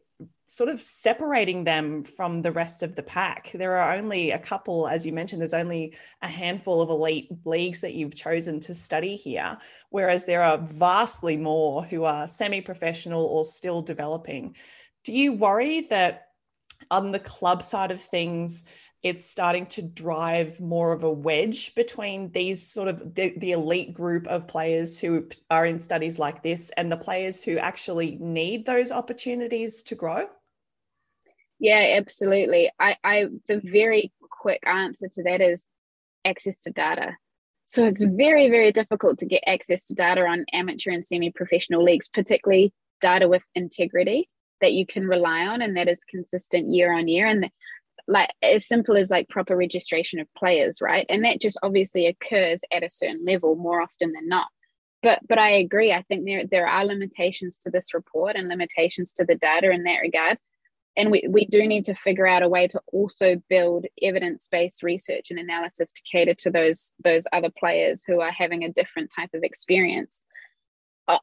sort 0.47 0.71
of 0.71 0.81
separating 0.81 1.65
them 1.65 2.05
from 2.05 2.41
the 2.41 2.53
rest 2.53 2.83
of 2.85 2.95
the 2.95 3.03
pack. 3.03 3.51
There 3.53 3.77
are 3.77 3.95
only 3.95 4.31
a 4.31 4.39
couple, 4.39 4.87
as 4.87 5.05
you 5.05 5.13
mentioned, 5.13 5.41
there's 5.41 5.53
only 5.53 5.97
a 6.23 6.29
handful 6.29 6.81
of 6.81 6.89
elite 6.89 7.29
leagues 7.45 7.81
that 7.81 7.95
you've 7.95 8.15
chosen 8.15 8.61
to 8.61 8.75
study 8.75 9.17
here, 9.17 9.59
whereas 9.91 10.25
there 10.25 10.43
are 10.43 10.59
vastly 10.59 11.37
more 11.37 11.83
who 11.83 12.05
are 12.05 12.29
semi 12.29 12.61
professional 12.61 13.25
or 13.25 13.45
still 13.45 13.83
developing. 13.83 14.55
Do 15.05 15.13
you 15.13 15.33
worry 15.33 15.83
that 15.83 16.29
on 16.91 17.11
the 17.11 17.19
club 17.19 17.65
side 17.65 17.91
of 17.91 18.01
things, 18.01 18.65
it's 19.07 19.25
starting 19.25 19.67
to 19.67 19.83
drive 19.83 20.61
more 20.61 20.93
of 20.93 21.05
a 21.05 21.11
wedge 21.11 21.77
between 21.77 22.29
these 22.33 22.61
sort 22.61 22.89
of 22.89 23.15
the, 23.15 23.33
the, 23.37 23.53
elite 23.53 23.95
group 23.95 24.27
of 24.27 24.49
players 24.49 24.99
who 24.99 25.29
are 25.49 25.65
in 25.65 25.79
studies 25.79 26.19
like 26.19 26.43
this 26.43 26.73
and 26.77 26.91
the 26.91 26.97
players 26.97 27.41
who 27.41 27.57
actually 27.57 28.17
need 28.21 28.67
those 28.67 28.91
opportunities 28.91 29.85
to 29.85 29.95
grow. 29.95 30.27
Yeah 31.61 31.95
absolutely. 31.97 32.73
I 32.81 32.97
i 33.05 33.27
the 33.47 33.61
very 33.63 34.13
quick 34.29 34.67
answer 34.67 35.07
to 35.15 35.23
that 35.23 35.41
is 35.41 35.67
access 36.25 36.63
to 36.63 36.73
data. 36.73 37.17
So 37.65 37.85
it's 37.85 38.03
very 38.03 38.51
very 38.51 38.73
difficult 38.73 39.21
to 39.21 39.27
get 39.27 39.45
access 39.47 39.87
to 39.87 39.95
data 39.95 40.23
on 40.23 40.47
amateur 40.53 40.91
and 40.91 41.05
semi-professional 41.05 41.85
leagues 41.85 42.09
particularly 42.09 42.73
data 43.01 43.29
with 43.29 43.43
integrity 43.55 44.29
that 44.61 44.73
you 44.73 44.85
can 44.85 45.07
rely 45.07 45.47
on 45.47 45.63
and 45.63 45.77
that 45.77 45.89
is 45.89 46.03
consistent 46.05 46.71
year 46.71 46.93
on 46.93 47.07
year. 47.07 47.27
And 47.27 47.49
like 48.09 48.31
as 48.43 48.67
simple 48.67 48.97
as 48.97 49.11
like 49.11 49.29
proper 49.29 49.57
registration 49.57 50.21
of 50.21 50.33
players 50.37 50.81
right? 50.81 51.07
And 51.09 51.25
that 51.25 51.41
just 51.41 51.59
obviously 51.63 52.07
occurs 52.07 52.61
at 52.73 52.85
a 52.85 52.91
certain 52.91 53.25
level 53.25 53.57
more 53.57 53.81
often 53.81 54.13
than 54.13 54.29
not. 54.29 54.49
But 55.03 55.21
but 55.29 55.39
i 55.39 55.51
agree. 55.51 55.93
I 55.93 56.03
think 56.03 56.25
there 56.25 56.47
there 56.47 56.67
are 56.67 56.85
limitations 56.85 57.59
to 57.59 57.71
this 57.71 57.95
report 57.95 58.37
and 58.37 58.49
limitations 58.49 59.13
to 59.13 59.25
the 59.25 59.35
data 59.35 59.71
in 59.71 59.85
that 59.85 60.01
regard. 60.01 60.39
And 60.99 61.11
we, 61.11 61.27
we 61.29 61.45
do 61.45 61.67
need 61.67 61.85
to 61.87 61.95
figure 61.95 62.27
out 62.27 62.43
a 62.43 62.49
way 62.49 62.69
to 62.69 62.81
also 62.91 63.37
build 63.51 63.85
evidence-based 64.03 64.83
research 64.83 65.27
and 65.29 65.39
analysis 65.39 65.93
to 65.93 66.03
cater 66.11 66.33
to 66.35 66.51
those 66.51 66.93
those 67.05 67.25
other 67.33 67.51
players 67.59 68.03
who 68.07 68.21
are 68.21 68.33
having 68.33 68.65
a 68.65 68.73
different 68.73 69.11
type 69.15 69.31
of 69.35 69.43
experience. 69.43 70.23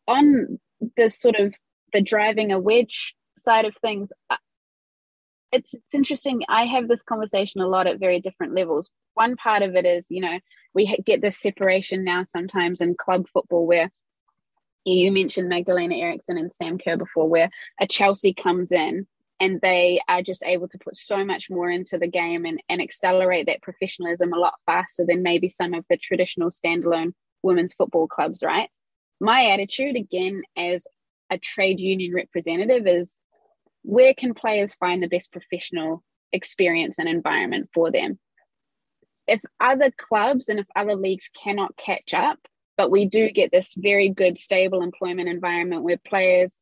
On 0.08 0.60
the 0.96 1.10
sort 1.10 1.36
of 1.36 1.54
the 1.92 2.02
driving 2.02 2.52
a 2.52 2.60
wedge 2.60 3.16
side 3.38 3.66
of 3.66 3.76
things 3.82 4.12
it's, 5.54 5.74
it's 5.74 5.84
interesting. 5.94 6.44
I 6.50 6.66
have 6.66 6.88
this 6.88 7.04
conversation 7.04 7.62
a 7.62 7.68
lot 7.68 7.88
at 7.88 8.00
very 8.00 8.20
different 8.20 8.54
levels. 8.54 8.90
One 9.14 9.36
part 9.36 9.62
of 9.62 9.76
it 9.76 9.86
is 9.86 10.08
you 10.10 10.22
know 10.22 10.40
we 10.74 10.98
get 11.06 11.22
this 11.22 11.38
separation 11.38 12.04
now 12.04 12.24
sometimes 12.24 12.82
in 12.82 12.96
club 12.96 13.28
football 13.32 13.66
where 13.66 13.92
you 14.86 15.12
mentioned 15.12 15.48
magdalena 15.48 15.96
eriksson 15.96 16.38
and 16.38 16.52
sam 16.52 16.78
kerr 16.78 16.98
before 16.98 17.30
where 17.30 17.50
a 17.80 17.88
chelsea 17.88 18.34
comes 18.34 18.72
in 18.72 19.08
and 19.40 19.60
they 19.62 20.02
are 20.08 20.22
just 20.22 20.44
able 20.44 20.68
to 20.68 20.78
put 20.78 20.96
so 20.96 21.26
much 21.26 21.50
more 21.50 21.70
into 21.70 21.98
the 21.98 22.08
game 22.08 22.46
and, 22.46 22.62
and 22.70 22.82
accelerate 22.82 23.46
that 23.48 23.62
professionalism 23.62 24.32
a 24.34 24.38
lot 24.38 24.54
faster 24.66 25.06
than 25.06 25.24
maybe 25.24 25.50
some 25.50 25.74
of 25.74 25.86
the 25.90 25.98
traditional 25.98 26.50
standalone 26.50 27.12
women's 27.42 27.74
football 27.74 28.08
clubs 28.08 28.44
right? 28.44 28.70
My 29.20 29.52
attitude 29.52 29.96
again 29.96 30.44
as 30.58 30.86
a 31.30 31.38
trade 31.38 31.80
union 31.80 32.14
representative 32.14 32.86
is 32.88 33.18
where 33.84 34.14
can 34.14 34.34
players 34.34 34.76
find 34.76 35.02
the 35.02 35.08
best 35.08 35.32
professional 35.32 36.04
experience 36.32 37.00
and 37.00 37.08
environment 37.08 37.70
for 37.74 37.92
them? 37.92 38.20
If 39.28 39.42
other 39.60 39.92
clubs 39.92 40.50
and 40.50 40.60
if 40.60 40.66
other 40.76 40.96
leagues 40.96 41.30
cannot 41.42 41.78
catch 41.78 42.14
up 42.14 42.40
but 42.78 42.92
we 42.92 43.06
do 43.06 43.30
get 43.30 43.52
this 43.52 43.74
very 43.76 44.10
good 44.10 44.38
stable 44.38 44.82
employment 44.82 45.30
environment 45.30 45.84
where 45.84 45.98
players 45.98 46.60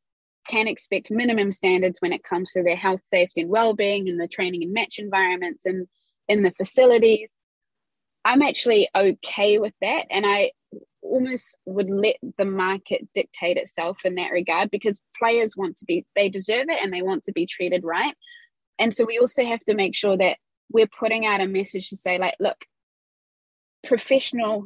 can 0.48 0.68
expect 0.68 1.12
minimum 1.12 1.52
standards 1.52 2.00
when 2.00 2.14
it 2.14 2.24
comes 2.24 2.52
to 2.52 2.64
their 2.64 2.76
health 2.76 3.02
safety 3.06 3.42
and 3.42 3.50
well-being 3.50 4.10
and 4.10 4.20
the 4.20 4.28
training 4.28 4.64
and 4.64 4.74
match 4.74 4.98
environments 4.98 5.66
and 5.66 5.88
in 6.28 6.44
the 6.44 6.52
facilities. 6.52 7.30
I'm 8.26 8.42
actually 8.42 8.90
okay 8.96 9.58
with 9.58 9.74
that 9.82 10.06
and 10.10 10.26
i 10.26 10.52
almost 11.02 11.58
would 11.66 11.90
let 11.90 12.18
the 12.38 12.46
market 12.46 13.08
dictate 13.14 13.58
itself 13.58 14.06
in 14.06 14.16
that 14.16 14.32
regard 14.32 14.70
because 14.72 15.02
players 15.18 15.58
want 15.58 15.76
to 15.78 15.86
be 15.86 16.06
they 16.16 16.30
deserve 16.30 16.68
it 16.70 16.82
and 16.82 16.94
they 16.94 17.02
want 17.02 17.24
to 17.24 17.32
be 17.32 17.46
treated 17.46 17.84
right. 17.84 18.16
And 18.80 18.96
so 18.96 19.06
we 19.06 19.20
also 19.20 19.44
have 19.46 19.62
to 19.66 19.76
make 19.76 19.96
sure 19.96 20.18
that 20.18 20.38
we're 20.72 20.88
putting 20.88 21.26
out 21.26 21.42
a 21.42 21.48
message 21.48 21.90
to 21.90 21.98
say 21.98 22.18
like 22.18 22.36
look 22.40 22.66
professional 23.86 24.66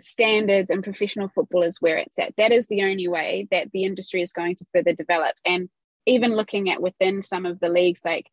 standards 0.00 0.70
and 0.70 0.82
professional 0.82 1.28
football 1.28 1.62
is 1.62 1.76
where 1.80 1.98
it's 1.98 2.18
at. 2.18 2.34
That 2.36 2.52
is 2.52 2.68
the 2.68 2.82
only 2.84 3.08
way 3.08 3.48
that 3.50 3.70
the 3.72 3.84
industry 3.84 4.22
is 4.22 4.32
going 4.32 4.56
to 4.56 4.66
further 4.72 4.94
develop. 4.94 5.34
And 5.44 5.68
even 6.06 6.34
looking 6.34 6.70
at 6.70 6.80
within 6.80 7.22
some 7.22 7.46
of 7.46 7.60
the 7.60 7.68
leagues 7.68 8.00
like 8.04 8.26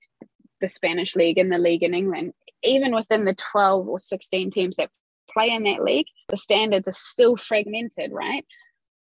the 0.62 0.70
spanish 0.70 1.16
league 1.16 1.38
and 1.38 1.52
the 1.52 1.58
league 1.58 1.84
in 1.84 1.94
england 1.94 2.34
even 2.64 2.94
within 2.94 3.26
the 3.26 3.36
12 3.36 3.88
or 3.88 4.00
16 4.00 4.52
teams 4.52 4.76
that 4.78 4.90
play 5.32 5.50
in 5.50 5.64
that 5.64 5.84
league, 5.84 6.08
the 6.30 6.38
standards 6.38 6.88
are 6.88 6.94
still 6.94 7.36
fragmented, 7.36 8.12
right? 8.12 8.46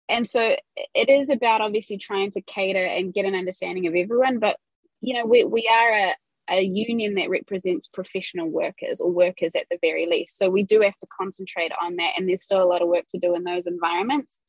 And 0.07 0.27
so 0.27 0.55
it 0.95 1.09
is 1.09 1.29
about 1.29 1.61
obviously 1.61 1.97
trying 1.97 2.31
to 2.31 2.41
cater 2.41 2.83
and 2.83 3.13
get 3.13 3.25
an 3.25 3.35
understanding 3.35 3.85
of 3.87 3.95
everyone. 3.95 4.39
But, 4.39 4.57
you 5.01 5.13
know, 5.13 5.25
we, 5.25 5.43
we 5.43 5.69
are 5.71 5.93
a, 5.93 6.15
a 6.49 6.61
union 6.61 7.15
that 7.15 7.29
represents 7.29 7.87
professional 7.87 8.49
workers 8.49 8.99
or 8.99 9.11
workers 9.11 9.53
at 9.55 9.65
the 9.69 9.77
very 9.81 10.07
least. 10.07 10.37
So 10.37 10.49
we 10.49 10.63
do 10.63 10.81
have 10.81 10.97
to 10.97 11.07
concentrate 11.15 11.71
on 11.79 11.97
that. 11.97 12.13
And 12.17 12.27
there's 12.27 12.43
still 12.43 12.63
a 12.63 12.65
lot 12.65 12.81
of 12.81 12.87
work 12.87 13.05
to 13.09 13.19
do 13.19 13.35
in 13.35 13.43
those 13.43 13.67
environments. 13.67 14.39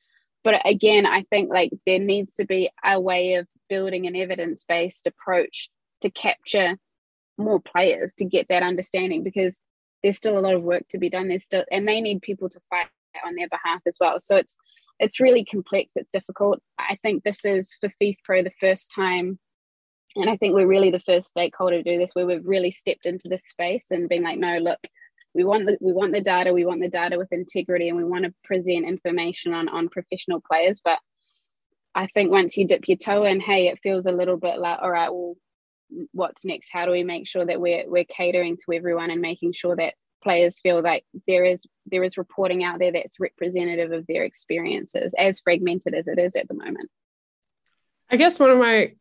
But 0.42 0.62
again, 0.64 1.04
I 1.04 1.24
think 1.24 1.50
like 1.50 1.72
there 1.87 1.98
needs 1.98 2.35
to 2.37 2.46
be 2.46 2.70
a 2.83 2.98
way 2.98 3.35
of 3.35 3.46
building 3.68 4.06
an 4.06 4.16
evidence 4.16 4.64
based 4.64 5.06
approach 5.06 5.70
to 6.00 6.11
capture 6.11 6.78
more 7.37 7.61
players 7.61 8.14
to 8.14 8.24
get 8.24 8.46
that 8.48 8.62
understanding 8.62 9.22
because 9.22 9.62
there's 10.02 10.16
still 10.16 10.38
a 10.38 10.40
lot 10.40 10.54
of 10.54 10.62
work 10.62 10.86
to 10.90 10.98
be 10.98 11.10
done. 11.10 11.28
There's 11.28 11.44
still 11.44 11.64
and 11.70 11.86
they 11.86 12.00
need 12.00 12.22
people 12.22 12.48
to 12.48 12.60
fight 12.70 12.86
on 13.24 13.34
their 13.34 13.48
behalf 13.48 13.80
as 13.86 13.96
well. 14.00 14.20
So 14.20 14.36
it's 14.36 14.56
it's 14.98 15.20
really 15.20 15.44
complex. 15.44 15.92
It's 15.96 16.10
difficult. 16.12 16.60
I 16.78 16.98
think 17.02 17.22
this 17.22 17.44
is 17.44 17.76
for 17.80 17.90
FIFPro 18.00 18.44
the 18.44 18.52
first 18.60 18.92
time. 18.94 19.38
And 20.16 20.28
i 20.28 20.36
think 20.36 20.54
we're 20.54 20.66
really 20.66 20.90
the 20.90 20.98
first 20.98 21.28
stakeholder 21.28 21.84
to 21.84 21.88
do 21.88 21.96
this 21.96 22.10
where 22.14 22.26
we've 22.26 22.44
really 22.44 22.72
stepped 22.72 23.06
into 23.06 23.28
this 23.28 23.44
space 23.44 23.92
and 23.92 24.08
being 24.08 24.24
like 24.24 24.40
no 24.40 24.58
look 24.58 24.80
we 25.34 25.44
want 25.44 25.66
the 25.66 25.78
we 25.80 25.92
want 25.92 26.12
the 26.12 26.20
data. 26.20 26.52
We 26.52 26.64
want 26.64 26.80
the 26.80 26.88
data 26.88 27.16
with 27.16 27.32
integrity 27.32 27.88
and 27.88 27.96
we 27.96 28.04
want 28.04 28.24
to 28.24 28.34
present 28.42 28.84
information 28.86 29.54
on 29.54 29.68
on 29.68 29.88
professional 29.88 30.40
players. 30.40 30.80
But 30.84 30.98
i 31.94 32.06
think 32.08 32.30
once 32.30 32.56
you 32.56 32.66
dip 32.66 32.86
your 32.86 32.96
toe 32.96 33.24
in 33.24 33.40
hey 33.40 33.66
it 33.68 33.80
feels 33.82 34.06
a 34.06 34.12
little 34.12 34.36
bit 34.36 34.58
like 34.58 34.78
all 34.80 34.90
right 34.90 35.12
well 35.12 35.34
what's 36.12 36.44
next? 36.44 36.70
How 36.72 36.87
do 36.87 36.92
we 36.92 37.05
make 37.05 37.26
sure 37.26 37.44
that 37.44 37.61
we're 37.61 37.85
we're 37.88 38.05
catering 38.05 38.57
to 38.57 38.72
everyone 38.72 39.11
and 39.11 39.20
making 39.20 39.53
sure 39.53 39.76
that 39.76 39.94
players 40.22 40.61
feel 40.61 40.83
like 40.83 41.05
there 41.26 41.44
is 41.44 41.66
there 41.87 42.03
is 42.03 42.18
reporting 42.18 42.62
out 42.62 42.79
there 42.79 42.92
that's 42.92 43.20
representative 43.20 43.92
of 43.92 44.07
their 44.07 44.24
experiences 44.24 45.14
as 45.18 45.40
fragmented 45.40 45.94
as 45.94 46.09
it 46.09 46.18
is 46.18 46.37
at 46.37 46.48
the 46.48 46.55
moment? 46.55 46.90
I 48.11 48.16
guess 48.16 48.38
one 48.38 48.50
of 48.50 48.59
my 48.59 48.92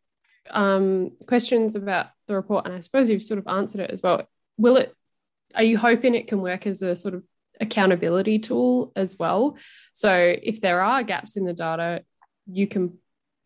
um, 0.50 1.12
questions 1.26 1.74
about 1.74 2.06
the 2.26 2.34
report 2.34 2.64
and 2.64 2.74
i 2.74 2.80
suppose 2.80 3.10
you've 3.10 3.22
sort 3.22 3.38
of 3.38 3.46
answered 3.46 3.82
it 3.82 3.90
as 3.90 4.02
well 4.02 4.26
will 4.56 4.78
it 4.78 4.96
are 5.54 5.62
you 5.62 5.76
hoping 5.76 6.14
it 6.14 6.28
can 6.28 6.40
work 6.40 6.66
as 6.66 6.80
a 6.80 6.96
sort 6.96 7.14
of 7.14 7.24
accountability 7.60 8.38
tool 8.38 8.92
as 8.96 9.18
well? 9.18 9.56
So 9.92 10.34
if 10.42 10.60
there 10.60 10.80
are 10.80 11.02
gaps 11.02 11.36
in 11.36 11.44
the 11.44 11.52
data 11.52 12.02
you 12.50 12.66
can 12.66 12.98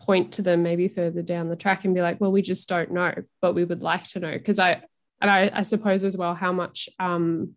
point 0.04 0.32
to 0.32 0.42
them 0.42 0.62
maybe 0.62 0.88
further 0.88 1.22
down 1.22 1.48
the 1.48 1.56
track 1.56 1.84
and 1.84 1.94
be 1.94 2.02
like, 2.02 2.20
well, 2.20 2.30
we 2.30 2.42
just 2.42 2.68
don't 2.68 2.92
know, 2.92 3.14
but 3.40 3.54
we 3.54 3.64
would 3.64 3.82
like 3.82 4.04
to 4.08 4.20
know. 4.20 4.32
Because 4.32 4.58
I, 4.58 4.82
and 5.20 5.30
I, 5.30 5.50
I, 5.52 5.62
suppose 5.62 6.04
as 6.04 6.16
well, 6.16 6.34
how 6.34 6.52
much 6.52 6.90
um, 6.98 7.56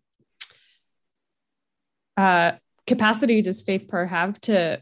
uh, 2.16 2.52
capacity 2.86 3.42
does 3.42 3.62
FIFPro 3.62 4.08
have 4.08 4.40
to 4.42 4.80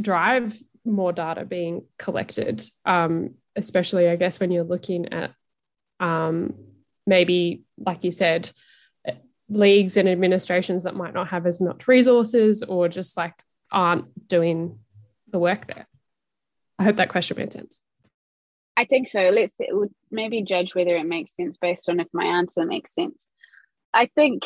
drive 0.00 0.56
more 0.84 1.12
data 1.12 1.44
being 1.44 1.84
collected? 1.98 2.62
Um, 2.86 3.34
especially, 3.54 4.08
I 4.08 4.16
guess, 4.16 4.40
when 4.40 4.50
you're 4.50 4.64
looking 4.64 5.12
at 5.12 5.34
um, 6.00 6.54
maybe, 7.06 7.64
like 7.76 8.04
you 8.04 8.12
said, 8.12 8.50
leagues 9.50 9.98
and 9.98 10.08
administrations 10.08 10.84
that 10.84 10.96
might 10.96 11.12
not 11.12 11.28
have 11.28 11.46
as 11.46 11.60
much 11.60 11.86
resources 11.86 12.62
or 12.62 12.88
just 12.88 13.16
like 13.18 13.34
aren't 13.70 14.26
doing 14.26 14.78
the 15.30 15.38
work 15.38 15.66
there. 15.66 15.86
I 16.82 16.84
hope 16.84 16.96
that 16.96 17.10
question 17.10 17.36
made 17.38 17.52
sense. 17.52 17.80
I 18.76 18.86
think 18.86 19.08
so. 19.08 19.30
Let's 19.30 19.56
maybe 20.10 20.42
judge 20.42 20.74
whether 20.74 20.96
it 20.96 21.06
makes 21.06 21.36
sense 21.36 21.56
based 21.56 21.88
on 21.88 22.00
if 22.00 22.08
my 22.12 22.24
answer 22.24 22.66
makes 22.66 22.92
sense. 22.92 23.28
I 23.94 24.06
think 24.06 24.42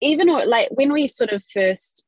even 0.00 0.28
like 0.28 0.68
when 0.70 0.92
we 0.92 1.08
sort 1.08 1.32
of 1.32 1.42
first 1.52 2.04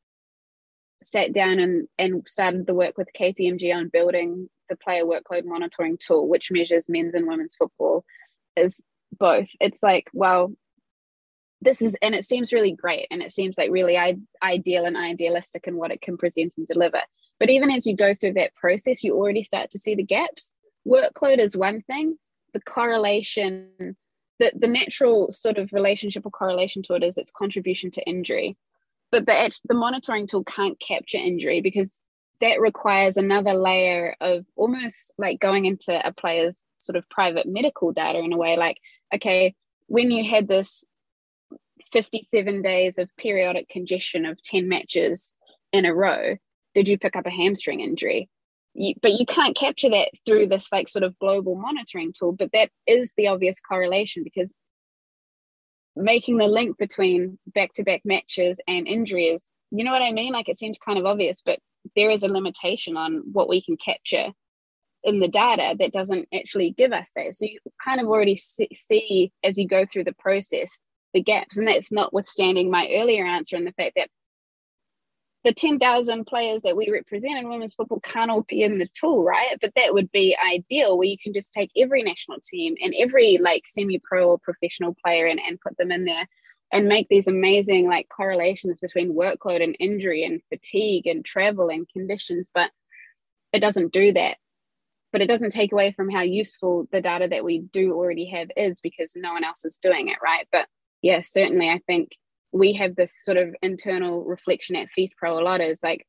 sat 1.03 1.33
down 1.33 1.59
and, 1.59 1.89
and 1.99 2.23
started 2.29 2.69
the 2.69 2.75
work 2.75 2.97
with 2.97 3.09
KPMG 3.19 3.75
on 3.75 3.89
building 3.89 4.49
the 4.69 4.77
player 4.77 5.03
workload 5.05 5.45
monitoring 5.45 5.99
tool, 5.99 6.29
which 6.29 6.53
measures 6.53 6.89
men's 6.89 7.15
and 7.15 7.27
women's 7.27 7.57
football, 7.57 8.05
is 8.55 8.81
both. 9.19 9.49
It's 9.61 9.83
like, 9.83 10.09
well, 10.13 10.53
this 11.61 11.83
is, 11.83 11.97
and 12.03 12.15
it 12.15 12.25
seems 12.25 12.53
really 12.53 12.71
great, 12.71 13.09
and 13.11 13.21
it 13.21 13.33
seems 13.33 13.59
like 13.59 13.73
really 13.73 13.99
ideal 14.45 14.85
and 14.85 14.97
idealistic 14.97 15.67
in 15.67 15.77
what 15.77 15.91
it 15.91 16.01
can 16.01 16.17
present 16.17 16.55
and 16.57 16.69
deliver. 16.69 17.01
But 17.39 17.51
even 17.51 17.71
as 17.71 17.87
you 17.87 17.97
go 17.97 18.15
through 18.15 18.35
that 18.35 18.55
process, 18.55 19.05
you 19.05 19.15
already 19.15 19.43
start 19.43 19.71
to 19.71 19.79
see 19.79 19.95
the 19.95 20.03
gaps. 20.03 20.53
Workload 20.87 21.39
is 21.39 21.57
one 21.57 21.83
thing, 21.83 22.19
the 22.53 22.61
correlation, 22.61 23.97
the, 24.39 24.53
the 24.55 24.69
natural 24.69 25.31
sort 25.31 25.59
of 25.59 25.73
relationship 25.73 26.27
or 26.27 26.31
correlation 26.31 26.83
to 26.85 26.95
it 26.95 27.03
is 27.03 27.17
its 27.17 27.31
contribution 27.31 27.91
to 27.93 28.09
injury. 28.09 28.57
But 29.11 29.27
the, 29.27 29.51
the 29.65 29.75
monitoring 29.75 30.27
tool 30.27 30.45
can't 30.45 30.79
capture 30.81 31.19
injury 31.19 31.61
because 31.61 32.03
that 32.41 32.61
requires 32.61 33.17
another 33.17 33.55
layer 33.55 34.15
of 34.21 34.45
almost 34.57 35.13
like 35.19 35.41
going 35.41 35.65
into 35.65 36.07
a 36.07 36.13
player's 36.13 36.65
sort 36.79 36.97
of 36.97 37.09
private 37.09 37.47
medical 37.47 37.93
data 37.93 38.19
in 38.19 38.33
a 38.33 38.37
way 38.37 38.57
like, 38.57 38.79
okay, 39.15 39.55
when 39.87 40.11
you 40.11 40.29
had 40.29 40.47
this 40.47 40.85
57 41.93 42.63
days 42.63 42.99
of 42.99 43.17
periodic 43.17 43.69
congestion 43.69 44.27
of 44.27 44.41
10 44.43 44.69
matches 44.69 45.33
in 45.73 45.85
a 45.85 45.95
row, 45.95 46.37
did 46.79 46.89
you 46.89 46.97
pick 46.97 47.17
up 47.17 47.27
a 47.27 47.31
hamstring 47.31 47.81
injury? 47.81 48.29
You, 48.75 48.95
but 49.03 49.11
you 49.11 49.27
can't 49.27 49.57
capture 49.57 49.91
that 49.91 50.11
through 50.25 50.47
this 50.47 50.69
like 50.71 50.89
sort 50.89 51.03
of 51.03 51.19
global 51.19 51.57
monitoring 51.57 52.13
tool. 52.17 52.31
But 52.31 52.53
that 52.53 52.71
is 52.87 53.13
the 53.17 53.27
obvious 53.27 53.59
correlation 53.59 54.23
because 54.23 54.55
making 55.97 56.37
the 56.39 56.47
link 56.47 56.79
between 56.79 57.37
back 57.49 57.73
to 57.75 57.83
back 57.83 58.03
matches 58.05 58.61
and 58.69 58.87
injuries, 58.87 59.41
you 59.73 59.83
know 59.83 59.91
what 59.91 60.03
I 60.03 60.13
mean? 60.13 60.33
Like 60.33 60.49
it 60.49 60.57
seems 60.57 60.79
kind 60.79 61.01
of 61.01 61.05
obvious, 61.05 61.43
but 61.45 61.59
there 61.97 62.11
is 62.11 62.23
a 62.23 62.29
limitation 62.29 62.97
on 62.97 63.25
what 63.33 63.49
we 63.49 63.61
can 63.61 63.77
capture 63.77 64.29
in 65.03 65.19
the 65.19 65.27
data 65.27 65.75
that 65.81 65.93
doesn't 65.93 66.29
actually 66.33 66.71
give 66.71 66.93
us 66.93 67.11
that. 67.17 67.35
So 67.35 67.47
you 67.47 67.59
kind 67.85 68.01
of 68.01 68.07
already 68.07 68.37
see 68.37 69.33
as 69.43 69.59
you 69.59 69.67
go 69.67 69.85
through 69.85 70.05
the 70.05 70.15
process 70.17 70.79
the 71.15 71.23
gaps. 71.23 71.57
And 71.57 71.67
that's 71.67 71.91
notwithstanding 71.91 72.71
my 72.71 72.89
earlier 72.93 73.27
answer 73.27 73.57
and 73.57 73.67
the 73.67 73.73
fact 73.73 73.95
that 73.97 74.11
the 75.45 75.53
10,000 75.53 76.27
players 76.27 76.63
that 76.63 76.77
we 76.77 76.91
represent 76.91 77.39
in 77.39 77.49
women's 77.49 77.75
football 77.75 78.01
can't 78.01 78.31
all 78.31 78.45
be 78.49 78.63
in 78.63 78.79
the 78.79 78.89
tool, 78.89 79.25
right? 79.25 79.57
But 79.61 79.73
that 79.77 79.95
would 79.95 80.11
be 80.11 80.37
ideal 80.37 80.99
where 80.99 81.07
you 81.07 81.17
can 81.17 81.33
just 81.33 81.53
take 81.53 81.71
every 81.77 82.03
national 82.03 82.39
team 82.41 82.75
and 82.83 82.93
every 82.99 83.39
like 83.41 83.63
semi 83.67 84.01
pro 84.03 84.31
or 84.31 84.39
professional 84.39 84.97
player 85.05 85.27
and, 85.27 85.41
and 85.41 85.61
put 85.61 85.77
them 85.77 85.93
in 85.93 86.05
there 86.05 86.27
and 86.73 86.89
make 86.89 87.09
these 87.09 87.29
amazing 87.29 87.87
like 87.87 88.09
correlations 88.09 88.81
between 88.81 89.15
workload 89.15 89.63
and 89.63 89.77
injury 89.79 90.25
and 90.25 90.43
fatigue 90.49 91.07
and 91.07 91.25
travel 91.25 91.69
and 91.69 91.89
conditions. 91.89 92.51
But 92.53 92.71
it 93.53 93.61
doesn't 93.61 93.93
do 93.93 94.13
that. 94.15 94.39
But 95.13 95.23
it 95.23 95.27
doesn't 95.27 95.53
take 95.53 95.73
away 95.73 95.93
from 95.93 96.11
how 96.11 96.23
useful 96.23 96.89
the 96.93 97.01
data 97.01 97.29
that 97.29 97.45
we 97.45 97.61
do 97.61 97.95
already 97.95 98.27
have 98.27 98.49
is 98.57 98.81
because 98.81 99.13
no 99.17 99.33
one 99.33 99.45
else 99.45 99.65
is 99.65 99.79
doing 99.81 100.09
it, 100.09 100.19
right? 100.23 100.47
But 100.53 100.67
yeah, 101.01 101.23
certainly 101.23 101.71
I 101.71 101.81
think 101.87 102.11
we 102.53 102.73
have 102.75 102.97
this 102.97 103.13
sort 103.25 103.37
of 103.37 103.55
internal 103.63 104.25
reflection 104.25 104.77
at 104.77 104.89
FIFPro 104.97 105.41
a 105.41 105.45
lot 105.45 105.61
is 105.61 105.81
like, 105.83 106.07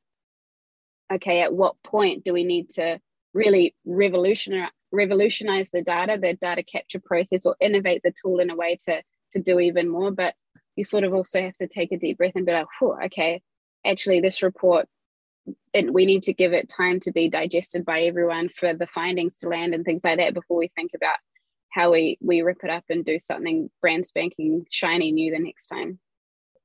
okay, 1.12 1.42
at 1.42 1.54
what 1.54 1.82
point 1.84 2.24
do 2.24 2.34
we 2.34 2.44
need 2.44 2.70
to 2.72 3.00
really 3.34 3.76
revolutionize 3.86 4.72
revolutionize 4.92 5.70
the 5.70 5.84
data, 5.84 6.18
the 6.20 6.34
data 6.34 6.64
capture 6.64 7.00
process, 7.00 7.46
or 7.46 7.56
innovate 7.60 8.02
the 8.04 8.14
tool 8.22 8.40
in 8.40 8.50
a 8.50 8.56
way 8.56 8.78
to 8.86 9.02
to 9.34 9.42
do 9.42 9.60
even 9.60 9.90
more? 9.90 10.12
But 10.12 10.36
you 10.76 10.84
sort 10.84 11.04
of 11.04 11.14
also 11.14 11.42
have 11.42 11.58
to 11.58 11.68
take 11.68 11.92
a 11.92 11.98
deep 11.98 12.18
breath 12.18 12.34
and 12.36 12.46
be 12.46 12.54
like, 12.54 12.68
okay, 13.06 13.42
actually, 13.86 14.22
this 14.22 14.42
report, 14.42 14.88
we 15.92 16.06
need 16.06 16.24
to 16.24 16.34
give 16.34 16.54
it 16.54 16.70
time 16.70 17.00
to 17.02 17.12
be 17.12 17.30
digested 17.30 17.86
by 17.86 18.02
everyone 18.02 18.50
for 18.50 18.74
the 18.74 18.88
findings 18.88 19.38
to 19.40 19.50
land 19.50 19.74
and 19.74 19.84
things 19.84 20.04
like 20.04 20.18
that 20.18 20.34
before 20.34 20.58
we 20.58 20.72
think 20.76 20.92
about 20.96 21.18
how 21.72 21.92
we 21.92 22.18
we 22.22 22.42
rip 22.42 22.64
it 22.64 22.70
up 22.70 22.84
and 22.90 23.06
do 23.06 23.20
something 23.20 23.70
brand 23.82 24.06
spanking 24.06 24.66
shiny 24.72 25.12
new 25.12 25.32
the 25.32 25.40
next 25.40 25.68
time. 25.68 26.00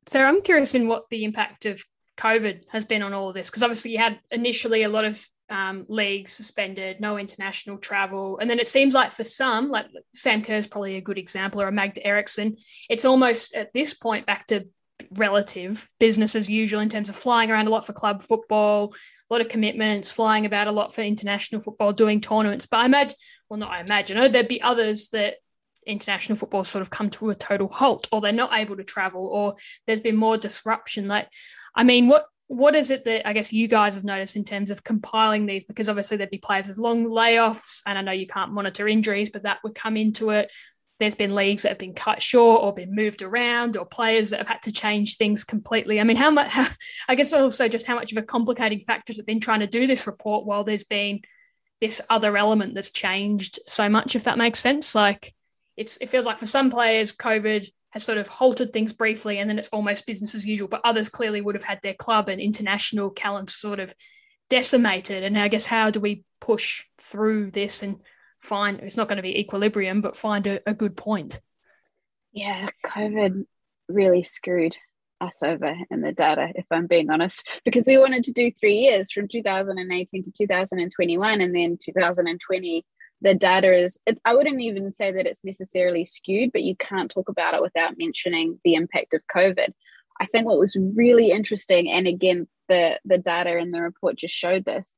Sarah, 0.06 0.28
I'm 0.28 0.42
curious 0.42 0.74
in 0.74 0.88
what 0.88 1.04
the 1.10 1.24
impact 1.24 1.66
of 1.66 1.82
COVID 2.16 2.64
has 2.68 2.84
been 2.84 3.02
on 3.02 3.12
all 3.12 3.28
of 3.28 3.34
this, 3.34 3.50
because 3.50 3.62
obviously 3.62 3.92
you 3.92 3.98
had 3.98 4.20
initially 4.30 4.82
a 4.82 4.88
lot 4.88 5.04
of 5.04 5.26
um, 5.50 5.84
leagues 5.88 6.32
suspended, 6.32 7.00
no 7.00 7.18
international 7.18 7.78
travel. 7.78 8.38
And 8.38 8.48
then 8.48 8.58
it 8.58 8.68
seems 8.68 8.94
like 8.94 9.12
for 9.12 9.24
some, 9.24 9.70
like 9.70 9.86
Sam 10.12 10.42
Kerr 10.42 10.56
is 10.56 10.66
probably 10.66 10.96
a 10.96 11.00
good 11.00 11.18
example, 11.18 11.60
or 11.60 11.68
a 11.68 11.72
Magda 11.72 12.04
Eriksson, 12.06 12.56
it's 12.88 13.04
almost 13.04 13.54
at 13.54 13.72
this 13.72 13.94
point 13.94 14.26
back 14.26 14.46
to 14.48 14.68
relative 15.12 15.88
business 15.98 16.34
as 16.34 16.48
usual 16.48 16.80
in 16.80 16.88
terms 16.88 17.08
of 17.08 17.16
flying 17.16 17.50
around 17.50 17.66
a 17.66 17.70
lot 17.70 17.84
for 17.84 17.92
club 17.92 18.22
football, 18.22 18.94
a 19.30 19.34
lot 19.34 19.40
of 19.40 19.48
commitments, 19.48 20.10
flying 20.10 20.46
about 20.46 20.68
a 20.68 20.72
lot 20.72 20.94
for 20.94 21.02
international 21.02 21.60
football, 21.60 21.92
doing 21.92 22.20
tournaments. 22.20 22.66
But 22.66 22.78
I 22.78 22.86
imagine, 22.86 23.16
well, 23.48 23.58
not 23.58 23.70
I 23.70 23.80
imagine, 23.80 24.18
oh, 24.18 24.28
there'd 24.28 24.48
be 24.48 24.62
others 24.62 25.08
that 25.08 25.36
international 25.86 26.36
football 26.36 26.64
sort 26.64 26.82
of 26.82 26.90
come 26.90 27.10
to 27.10 27.30
a 27.30 27.34
total 27.34 27.68
halt 27.68 28.08
or 28.12 28.20
they're 28.20 28.32
not 28.32 28.58
able 28.58 28.76
to 28.76 28.84
travel 28.84 29.26
or 29.26 29.54
there's 29.86 30.00
been 30.00 30.16
more 30.16 30.36
disruption. 30.36 31.08
Like 31.08 31.28
i 31.74 31.84
mean 31.84 32.08
what 32.08 32.26
what 32.46 32.74
is 32.74 32.90
it 32.90 33.04
that 33.04 33.26
i 33.26 33.32
guess 33.32 33.52
you 33.52 33.66
guys 33.66 33.94
have 33.94 34.04
noticed 34.04 34.36
in 34.36 34.44
terms 34.44 34.70
of 34.70 34.84
compiling 34.84 35.46
these? 35.46 35.64
Because 35.64 35.88
obviously 35.88 36.16
there'd 36.16 36.30
be 36.30 36.38
players 36.38 36.68
with 36.68 36.78
long 36.78 37.04
layoffs 37.06 37.80
and 37.86 37.98
i 37.98 38.02
know 38.02 38.12
you 38.12 38.26
can't 38.26 38.52
monitor 38.52 38.88
injuries 38.88 39.30
but 39.30 39.42
that 39.44 39.58
would 39.64 39.74
come 39.74 39.96
into 39.96 40.30
it. 40.30 40.50
There's 41.00 41.16
been 41.16 41.34
leagues 41.34 41.62
that 41.62 41.70
have 41.70 41.78
been 41.78 41.94
cut 41.94 42.22
short 42.22 42.62
or 42.62 42.72
been 42.72 42.94
moved 42.94 43.20
around 43.22 43.76
or 43.76 43.84
players 43.84 44.30
that 44.30 44.38
have 44.38 44.46
had 44.46 44.62
to 44.62 44.72
change 44.72 45.16
things 45.16 45.42
completely. 45.42 46.00
I 46.00 46.04
mean 46.04 46.16
how 46.16 46.30
much 46.30 46.48
how, 46.50 46.68
i 47.08 47.14
guess 47.14 47.32
also 47.32 47.68
just 47.68 47.86
how 47.86 47.96
much 47.96 48.12
of 48.12 48.18
a 48.18 48.22
complicating 48.22 48.80
factor 48.80 49.12
has 49.12 49.18
it 49.18 49.26
been 49.26 49.40
trying 49.40 49.60
to 49.60 49.66
do 49.66 49.86
this 49.86 50.06
report 50.06 50.46
while 50.46 50.64
there's 50.64 50.84
been 50.84 51.20
this 51.80 52.00
other 52.08 52.36
element 52.36 52.74
that's 52.74 52.90
changed 52.90 53.58
so 53.66 53.88
much 53.88 54.16
if 54.16 54.24
that 54.24 54.38
makes 54.38 54.58
sense? 54.58 54.94
Like 54.94 55.34
it's 55.76 55.96
it 56.00 56.08
feels 56.08 56.26
like 56.26 56.38
for 56.38 56.46
some 56.46 56.70
players, 56.70 57.14
COVID 57.14 57.68
has 57.90 58.04
sort 58.04 58.18
of 58.18 58.26
halted 58.26 58.72
things 58.72 58.92
briefly, 58.92 59.38
and 59.38 59.48
then 59.48 59.58
it's 59.58 59.68
almost 59.68 60.06
business 60.06 60.34
as 60.34 60.46
usual. 60.46 60.68
But 60.68 60.80
others 60.84 61.08
clearly 61.08 61.40
would 61.40 61.54
have 61.54 61.64
had 61.64 61.80
their 61.82 61.94
club 61.94 62.28
and 62.28 62.40
international 62.40 63.10
calendar 63.10 63.52
sort 63.52 63.80
of 63.80 63.94
decimated. 64.50 65.22
And 65.22 65.38
I 65.38 65.48
guess 65.48 65.66
how 65.66 65.90
do 65.90 66.00
we 66.00 66.24
push 66.40 66.84
through 66.98 67.50
this 67.50 67.82
and 67.82 68.00
find 68.40 68.80
it's 68.80 68.96
not 68.96 69.08
going 69.08 69.16
to 69.16 69.22
be 69.22 69.38
equilibrium, 69.38 70.00
but 70.00 70.16
find 70.16 70.46
a, 70.46 70.60
a 70.68 70.74
good 70.74 70.96
point? 70.96 71.40
Yeah, 72.32 72.68
COVID 72.84 73.46
really 73.88 74.24
screwed 74.24 74.76
us 75.20 75.42
over 75.42 75.74
in 75.90 76.00
the 76.00 76.12
data, 76.12 76.48
if 76.54 76.66
I'm 76.70 76.86
being 76.86 77.10
honest, 77.10 77.46
because 77.64 77.84
we 77.86 77.96
wanted 77.98 78.24
to 78.24 78.32
do 78.32 78.50
three 78.50 78.76
years 78.76 79.12
from 79.12 79.28
2018 79.28 80.24
to 80.24 80.32
2021, 80.32 81.40
and 81.40 81.54
then 81.54 81.78
2020 81.82 82.84
the 83.20 83.34
data 83.34 83.72
is 83.74 83.98
it, 84.06 84.18
i 84.24 84.34
wouldn't 84.34 84.60
even 84.60 84.90
say 84.92 85.12
that 85.12 85.26
it's 85.26 85.44
necessarily 85.44 86.04
skewed 86.04 86.52
but 86.52 86.62
you 86.62 86.76
can't 86.76 87.10
talk 87.10 87.28
about 87.28 87.54
it 87.54 87.62
without 87.62 87.98
mentioning 87.98 88.58
the 88.64 88.74
impact 88.74 89.14
of 89.14 89.22
covid. 89.34 89.72
I 90.20 90.26
think 90.26 90.46
what 90.46 90.58
was 90.58 90.76
really 90.96 91.30
interesting 91.30 91.90
and 91.90 92.06
again 92.06 92.46
the 92.68 93.00
the 93.04 93.18
data 93.18 93.58
in 93.58 93.72
the 93.72 93.82
report 93.82 94.16
just 94.16 94.34
showed 94.34 94.64
this 94.64 94.96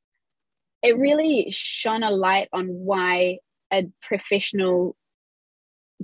it 0.83 0.99
really 0.99 1.49
shone 1.51 2.03
a 2.03 2.11
light 2.11 2.49
on 2.53 2.67
why 2.67 3.39
a 3.73 3.87
professional 4.03 4.97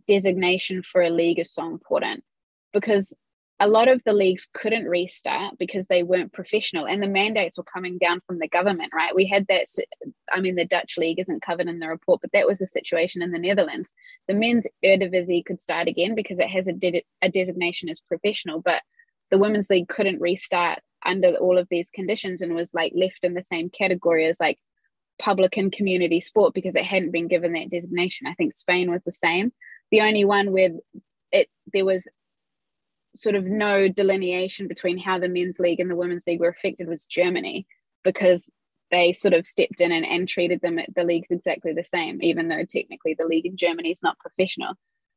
designation 0.08 0.82
for 0.82 1.02
a 1.02 1.10
league 1.10 1.38
is 1.38 1.52
so 1.52 1.66
important. 1.66 2.24
Because 2.72 3.14
a 3.62 3.68
lot 3.68 3.86
of 3.86 4.02
the 4.04 4.12
leagues 4.12 4.48
couldn't 4.52 4.86
restart 4.86 5.56
because 5.56 5.86
they 5.86 6.02
weren't 6.02 6.32
professional 6.32 6.84
and 6.84 7.00
the 7.00 7.06
mandates 7.06 7.56
were 7.56 7.64
coming 7.64 7.96
down 7.96 8.20
from 8.26 8.40
the 8.40 8.48
government 8.48 8.92
right? 8.92 9.14
We 9.14 9.26
had 9.26 9.46
that 9.48 9.66
i 10.32 10.40
mean 10.40 10.56
the 10.56 10.64
dutch 10.64 10.94
league 10.98 11.20
isn't 11.20 11.42
covered 11.42 11.68
in 11.68 11.78
the 11.78 11.88
report 11.88 12.20
but 12.20 12.32
that 12.32 12.46
was 12.46 12.58
the 12.58 12.66
situation 12.66 13.22
in 13.22 13.30
the 13.30 13.38
netherlands. 13.38 13.94
The 14.26 14.34
men's 14.34 14.66
eredivisie 14.84 15.44
could 15.44 15.60
start 15.60 15.86
again 15.86 16.14
because 16.14 16.40
it 16.40 16.48
has 16.48 16.66
a, 16.66 16.72
de- 16.72 17.06
a 17.22 17.28
designation 17.28 17.88
as 17.88 18.00
professional 18.00 18.60
but 18.60 18.82
the 19.30 19.38
women's 19.38 19.70
league 19.70 19.88
couldn't 19.88 20.20
restart 20.20 20.80
under 21.04 21.34
all 21.36 21.56
of 21.56 21.68
these 21.70 21.88
conditions 21.90 22.42
and 22.42 22.54
was 22.54 22.74
like 22.74 22.92
left 22.96 23.20
in 23.22 23.34
the 23.34 23.42
same 23.42 23.70
category 23.70 24.26
as 24.26 24.40
like 24.40 24.58
public 25.18 25.56
and 25.56 25.72
community 25.72 26.20
sport 26.20 26.52
because 26.52 26.74
it 26.74 26.84
hadn't 26.84 27.12
been 27.12 27.28
given 27.28 27.52
that 27.52 27.70
designation. 27.70 28.26
I 28.26 28.34
think 28.34 28.52
spain 28.52 28.90
was 28.90 29.04
the 29.04 29.12
same. 29.12 29.52
The 29.90 30.00
only 30.00 30.24
one 30.24 30.52
where 30.52 30.70
it 31.30 31.48
there 31.72 31.84
was 31.84 32.06
sort 33.14 33.34
of 33.34 33.44
no 33.44 33.88
delineation 33.88 34.68
between 34.68 34.98
how 34.98 35.18
the 35.18 35.28
men's 35.28 35.58
league 35.58 35.80
and 35.80 35.90
the 35.90 35.96
women's 35.96 36.26
league 36.26 36.40
were 36.40 36.48
affected 36.48 36.88
was 36.88 37.04
Germany 37.04 37.66
because 38.04 38.50
they 38.90 39.12
sort 39.12 39.34
of 39.34 39.46
stepped 39.46 39.80
in 39.80 39.92
and, 39.92 40.04
and 40.04 40.28
treated 40.28 40.60
them 40.60 40.78
the 40.94 41.04
leagues 41.04 41.30
exactly 41.30 41.72
the 41.72 41.84
same, 41.84 42.22
even 42.22 42.48
though 42.48 42.64
technically 42.64 43.16
the 43.18 43.26
league 43.26 43.46
in 43.46 43.56
Germany 43.56 43.90
is 43.90 44.02
not 44.02 44.18
professional. 44.18 44.74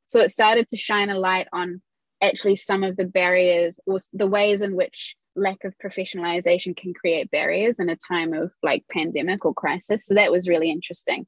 So 0.08 0.20
it 0.20 0.32
started 0.32 0.68
to 0.72 0.78
shine 0.78 1.10
a 1.10 1.20
light 1.20 1.48
on 1.52 1.82
actually 2.22 2.56
some 2.56 2.84
of 2.84 2.96
the 2.96 3.06
barriers 3.06 3.80
or 3.86 4.00
the 4.14 4.28
ways 4.28 4.62
in 4.62 4.76
which 4.76 5.16
lack 5.36 5.64
of 5.66 5.74
professionalization 5.84 6.76
can 6.76 6.94
create 6.94 7.30
barriers 7.30 7.80
in 7.80 7.90
a 7.90 7.98
time 7.98 8.34
of 8.34 8.52
like 8.64 8.86
pandemic 8.90 9.46
or 9.46 9.54
crisis. 9.54 10.06
So 10.06 10.14
that 10.14 10.32
was 10.32 10.48
really 10.48 10.72
interesting. 10.72 11.28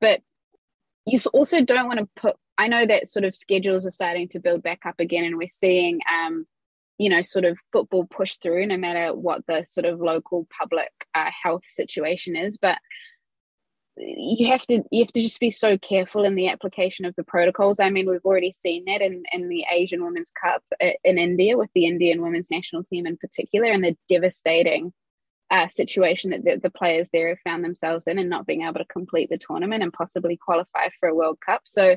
But 0.00 0.20
you 1.06 1.18
also 1.32 1.62
don't 1.62 1.88
want 1.88 1.98
to 1.98 2.08
put 2.14 2.36
I 2.60 2.68
know 2.68 2.84
that 2.84 3.08
sort 3.08 3.24
of 3.24 3.34
schedules 3.34 3.86
are 3.86 3.90
starting 3.90 4.28
to 4.28 4.38
build 4.38 4.62
back 4.62 4.80
up 4.84 4.96
again, 4.98 5.24
and 5.24 5.38
we're 5.38 5.48
seeing, 5.48 6.00
um, 6.12 6.46
you 6.98 7.08
know, 7.08 7.22
sort 7.22 7.46
of 7.46 7.56
football 7.72 8.04
push 8.04 8.36
through 8.36 8.66
no 8.66 8.76
matter 8.76 9.14
what 9.14 9.46
the 9.48 9.64
sort 9.64 9.86
of 9.86 9.98
local 9.98 10.46
public 10.60 10.90
uh, 11.14 11.30
health 11.42 11.62
situation 11.70 12.36
is. 12.36 12.58
But 12.58 12.76
you 13.96 14.52
have 14.52 14.66
to 14.66 14.82
you 14.90 15.02
have 15.04 15.12
to 15.12 15.22
just 15.22 15.40
be 15.40 15.50
so 15.50 15.78
careful 15.78 16.24
in 16.24 16.34
the 16.34 16.48
application 16.48 17.06
of 17.06 17.14
the 17.16 17.24
protocols. 17.24 17.80
I 17.80 17.88
mean, 17.88 18.10
we've 18.10 18.26
already 18.26 18.52
seen 18.52 18.84
that 18.88 19.00
in, 19.00 19.22
in 19.32 19.48
the 19.48 19.64
Asian 19.72 20.04
Women's 20.04 20.30
Cup 20.30 20.62
uh, 20.82 20.90
in 21.02 21.16
India 21.16 21.56
with 21.56 21.70
the 21.74 21.86
Indian 21.86 22.20
women's 22.20 22.50
national 22.50 22.82
team 22.82 23.06
in 23.06 23.16
particular, 23.16 23.70
and 23.70 23.82
the 23.82 23.96
devastating 24.10 24.92
uh, 25.50 25.68
situation 25.68 26.30
that 26.30 26.44
the, 26.44 26.60
the, 26.62 26.70
players 26.70 27.08
there 27.10 27.30
have 27.30 27.40
found 27.40 27.64
themselves 27.64 28.06
in 28.06 28.18
and 28.18 28.28
not 28.28 28.46
being 28.46 28.62
able 28.62 28.74
to 28.74 28.84
complete 28.84 29.30
the 29.30 29.38
tournament 29.38 29.82
and 29.82 29.92
possibly 29.92 30.36
qualify 30.36 30.90
for 31.00 31.08
a 31.08 31.14
World 31.14 31.38
Cup. 31.44 31.62
So 31.64 31.96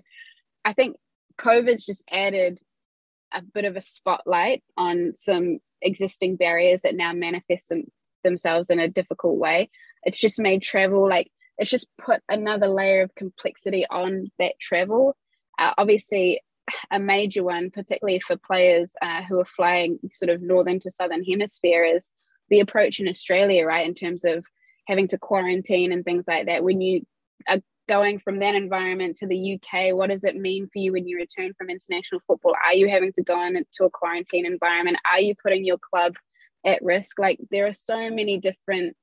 I 0.65 0.73
think 0.73 0.95
COVID's 1.37 1.85
just 1.85 2.03
added 2.11 2.59
a 3.33 3.41
bit 3.41 3.65
of 3.65 3.75
a 3.75 3.81
spotlight 3.81 4.63
on 4.77 5.13
some 5.13 5.59
existing 5.81 6.35
barriers 6.35 6.81
that 6.81 6.95
now 6.95 7.13
manifest 7.13 7.69
them, 7.69 7.85
themselves 8.23 8.69
in 8.69 8.79
a 8.79 8.87
difficult 8.87 9.37
way. 9.37 9.69
It's 10.03 10.19
just 10.19 10.39
made 10.39 10.61
travel 10.61 11.07
like 11.07 11.31
it's 11.57 11.69
just 11.69 11.87
put 12.03 12.21
another 12.29 12.67
layer 12.67 13.03
of 13.03 13.15
complexity 13.15 13.85
on 13.89 14.31
that 14.39 14.59
travel. 14.59 15.15
Uh, 15.59 15.71
obviously, 15.77 16.41
a 16.91 16.99
major 16.99 17.43
one, 17.43 17.69
particularly 17.69 18.19
for 18.19 18.37
players 18.37 18.91
uh, 19.01 19.21
who 19.23 19.39
are 19.39 19.45
flying 19.45 19.99
sort 20.09 20.29
of 20.29 20.41
northern 20.41 20.79
to 20.79 20.89
southern 20.89 21.23
hemisphere, 21.23 21.83
is 21.83 22.11
the 22.49 22.59
approach 22.59 22.99
in 22.99 23.07
Australia, 23.07 23.65
right? 23.65 23.85
In 23.85 23.93
terms 23.93 24.25
of 24.25 24.45
having 24.87 25.07
to 25.09 25.17
quarantine 25.17 25.91
and 25.91 26.03
things 26.03 26.25
like 26.27 26.47
that. 26.47 26.63
When 26.63 26.81
you 26.81 27.05
are 27.47 27.59
going 27.87 28.19
from 28.19 28.39
that 28.39 28.55
environment 28.55 29.17
to 29.17 29.27
the 29.27 29.55
UK? 29.55 29.95
What 29.95 30.09
does 30.09 30.23
it 30.23 30.35
mean 30.35 30.69
for 30.71 30.79
you 30.79 30.93
when 30.93 31.07
you 31.07 31.17
return 31.17 31.53
from 31.57 31.69
international 31.69 32.21
football? 32.27 32.55
Are 32.65 32.73
you 32.73 32.89
having 32.89 33.13
to 33.13 33.23
go 33.23 33.41
into 33.43 33.83
a 33.83 33.89
quarantine 33.89 34.45
environment? 34.45 34.97
Are 35.11 35.19
you 35.19 35.35
putting 35.41 35.65
your 35.65 35.77
club 35.77 36.13
at 36.65 36.83
risk? 36.83 37.19
Like 37.19 37.39
there 37.51 37.67
are 37.67 37.73
so 37.73 38.09
many 38.09 38.37
different 38.39 38.95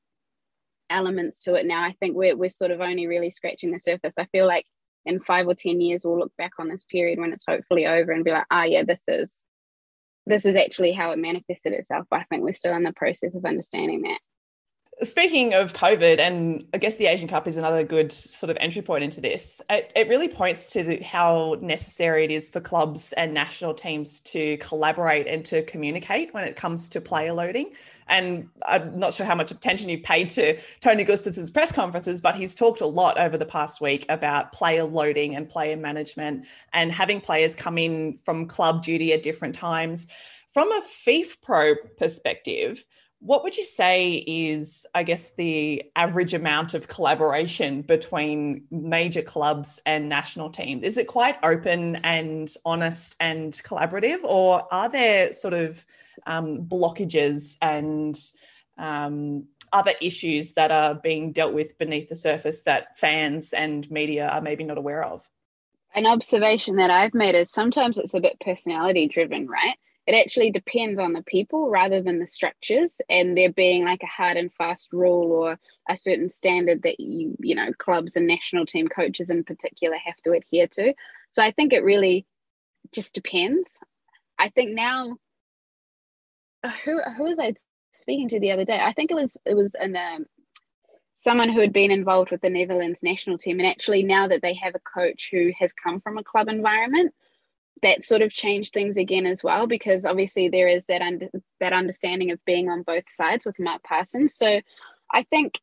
elements 0.89 1.41
to 1.41 1.55
it 1.55 1.67
now. 1.67 1.83
I 1.83 1.95
think 2.01 2.17
we're 2.17 2.37
we're 2.37 2.51
sort 2.51 2.71
of 2.71 2.81
only 2.81 3.07
really 3.07 3.31
scratching 3.31 3.73
the 3.73 3.81
surface. 3.81 4.15
I 4.19 4.27
feel 4.27 4.47
like 4.47 4.67
in 5.07 5.21
five 5.21 5.47
or 5.47 5.55
ten 5.55 5.81
years 5.81 6.03
we'll 6.05 6.19
look 6.19 6.33
back 6.37 6.53
on 6.59 6.69
this 6.69 6.85
period 6.85 7.19
when 7.19 7.33
it's 7.33 7.45
hopefully 7.47 7.87
over 7.87 8.13
and 8.13 8.25
be 8.25 8.33
like, 8.33 8.47
ah, 8.51 8.65
yeah, 8.65 8.83
this 8.85 9.03
is 9.09 9.45
this 10.27 10.45
is 10.45 10.57
actually 10.57 10.93
how 10.93 11.11
it 11.13 11.19
manifested 11.19 11.73
itself. 11.73 12.07
But 12.11 12.21
I 12.21 12.25
think 12.25 12.43
we're 12.43 12.53
still 12.53 12.77
in 12.77 12.83
the 12.83 12.93
process 12.93 13.35
of 13.35 13.45
understanding 13.45 14.03
that. 14.03 14.19
Speaking 15.03 15.55
of 15.55 15.73
COVID, 15.73 16.19
and 16.19 16.67
I 16.75 16.79
guess 16.79 16.97
the 16.97 17.07
Asian 17.07 17.27
Cup 17.27 17.49
is 17.49 17.57
another 17.57 17.83
good 17.85 18.13
sort 18.13 18.51
of 18.51 18.59
entry 18.61 18.83
point 18.83 19.03
into 19.03 19.23
this, 19.23 19.63
it, 19.71 19.91
it 19.97 20.09
really 20.09 20.29
points 20.29 20.67
to 20.73 20.83
the, 20.83 20.99
how 20.99 21.57
necessary 21.63 22.25
it 22.25 22.31
is 22.31 22.51
for 22.51 22.61
clubs 22.61 23.15
and 23.15 23.33
national 23.33 23.73
teams 23.73 24.21
to 24.21 24.59
collaborate 24.59 25.27
and 25.27 25.43
to 25.47 25.63
communicate 25.63 26.35
when 26.35 26.45
it 26.45 26.55
comes 26.55 26.91
to 26.91 27.01
player 27.01 27.33
loading. 27.33 27.73
And 28.09 28.51
I'm 28.67 28.99
not 28.99 29.15
sure 29.15 29.25
how 29.25 29.35
much 29.35 29.51
attention 29.51 29.89
you've 29.89 30.03
paid 30.03 30.29
to 30.31 30.59
Tony 30.81 31.05
Gustavsson's 31.05 31.51
press 31.51 31.73
conferences, 31.73 32.21
but 32.21 32.35
he's 32.35 32.55
talked 32.55 32.83
a 32.83 32.87
lot 32.87 33.19
over 33.19 33.39
the 33.39 33.47
past 33.47 33.81
week 33.81 34.05
about 34.11 34.53
player 34.53 34.85
loading 34.85 35.35
and 35.35 35.49
player 35.49 35.79
management 35.79 36.47
and 36.75 36.93
having 36.93 37.23
players 37.23 37.57
come 37.57 37.79
in 37.79 38.19
from 38.19 38.47
club 38.47 38.83
duty 38.83 39.15
at 39.15 39.23
different 39.23 39.55
times. 39.55 40.09
From 40.51 40.71
a 40.73 40.83
FIFPRO 40.83 41.97
perspective, 41.97 42.85
what 43.21 43.45
would 43.45 43.57
you 43.57 43.65
say 43.65 44.25
is, 44.27 44.87
I 44.95 45.03
guess, 45.03 45.33
the 45.33 45.83
average 45.95 46.33
amount 46.33 46.73
of 46.73 46.89
collaboration 46.89 47.83
between 47.83 48.65
major 48.71 49.21
clubs 49.21 49.81
and 49.85 50.09
national 50.09 50.51
teams? 50.51 50.83
Is 50.83 50.97
it 50.97 51.07
quite 51.07 51.37
open 51.43 51.97
and 51.97 52.51
honest 52.65 53.17
and 53.21 53.53
collaborative, 53.53 54.25
or 54.25 54.67
are 54.73 54.89
there 54.89 55.35
sort 55.35 55.53
of 55.53 55.85
um, 56.27 56.63
blockages 56.63 57.59
and 57.61 58.19
um, 58.79 59.45
other 59.71 59.93
issues 60.01 60.55
that 60.55 60.73
are 60.73 60.95
being 60.95 61.33
dealt 61.33 61.53
with 61.53 61.77
beneath 61.77 62.09
the 62.09 62.17
surface 62.17 62.63
that 62.63 62.97
fans 62.97 63.53
and 63.53 63.91
media 63.91 64.29
are 64.29 64.41
maybe 64.41 64.65
not 64.65 64.79
aware 64.79 65.05
of? 65.05 65.29
An 65.95 66.07
observation 66.07 66.77
that 66.77 66.91
I've 66.91 67.15
made 67.15 67.35
is 67.35 67.51
sometimes 67.51 67.99
it's 67.99 68.15
a 68.15 68.21
bit 68.21 68.41
personality 68.41 69.09
driven, 69.09 69.47
right? 69.47 69.77
It 70.11 70.17
actually 70.17 70.51
depends 70.51 70.99
on 70.99 71.13
the 71.13 71.23
people 71.23 71.71
rather 71.71 72.03
than 72.03 72.19
the 72.19 72.27
structures 72.27 73.01
and 73.09 73.37
there 73.37 73.53
being 73.53 73.85
like 73.85 74.03
a 74.03 74.07
hard 74.07 74.37
and 74.37 74.53
fast 74.53 74.93
rule 74.93 75.31
or 75.31 75.59
a 75.89 75.97
certain 75.97 76.29
standard 76.29 76.83
that 76.83 76.99
you 76.99 77.37
you 77.39 77.55
know 77.55 77.73
clubs 77.79 78.17
and 78.17 78.27
national 78.27 78.67
team 78.67 78.89
coaches 78.89 79.31
in 79.31 79.45
particular 79.45 79.97
have 80.05 80.17
to 80.25 80.33
adhere 80.33 80.67
to. 80.67 80.93
So 81.31 81.43
i 81.43 81.53
think 81.53 81.73
it 81.73 81.85
really 81.85 82.27
just 82.93 83.15
depends. 83.15 83.79
I 84.37 84.49
think 84.49 84.75
now 84.75 85.17
uh, 86.65 86.71
who 86.85 87.01
who 87.17 87.25
was 87.25 87.39
i 87.39 87.55
speaking 87.93 88.29
to 88.29 88.41
the 88.41 88.53
other 88.53 88.65
day? 88.65 88.79
I 88.79 88.93
think 88.93 89.11
it 89.11 89.15
was 89.15 89.37
it 89.45 89.55
was 89.55 89.75
an 89.75 89.97
um, 89.97 90.27
someone 91.15 91.51
who 91.51 91.61
had 91.61 91.73
been 91.73 91.91
involved 91.91 92.31
with 92.31 92.41
the 92.41 92.51
netherlands 92.51 93.03
national 93.03 93.39
team 93.39 93.61
and 93.61 93.69
actually 93.69 94.03
now 94.03 94.27
that 94.27 94.43
they 94.43 94.55
have 94.55 94.75
a 94.75 94.81
coach 94.81 95.29
who 95.31 95.53
has 95.59 95.73
come 95.73 96.01
from 96.01 96.17
a 96.19 96.25
club 96.25 96.49
environment 96.49 97.15
that 97.83 98.03
sort 98.03 98.23
of 98.23 98.33
changed 98.33 98.73
things 98.73 98.97
again 98.97 99.27
as 99.27 99.43
well 99.43 99.67
because 99.67 100.05
obviously 100.05 100.49
there 100.49 100.69
is 100.69 100.85
that 100.87 101.03
that 101.61 101.73
understanding 101.73 102.31
of 102.31 102.45
being 102.45 102.69
on 102.69 102.83
both 102.83 103.05
sides 103.11 103.45
with 103.45 103.59
Mark 103.59 103.83
Parsons. 103.83 104.35
So 104.35 104.61
I 105.13 105.23
think 105.25 105.59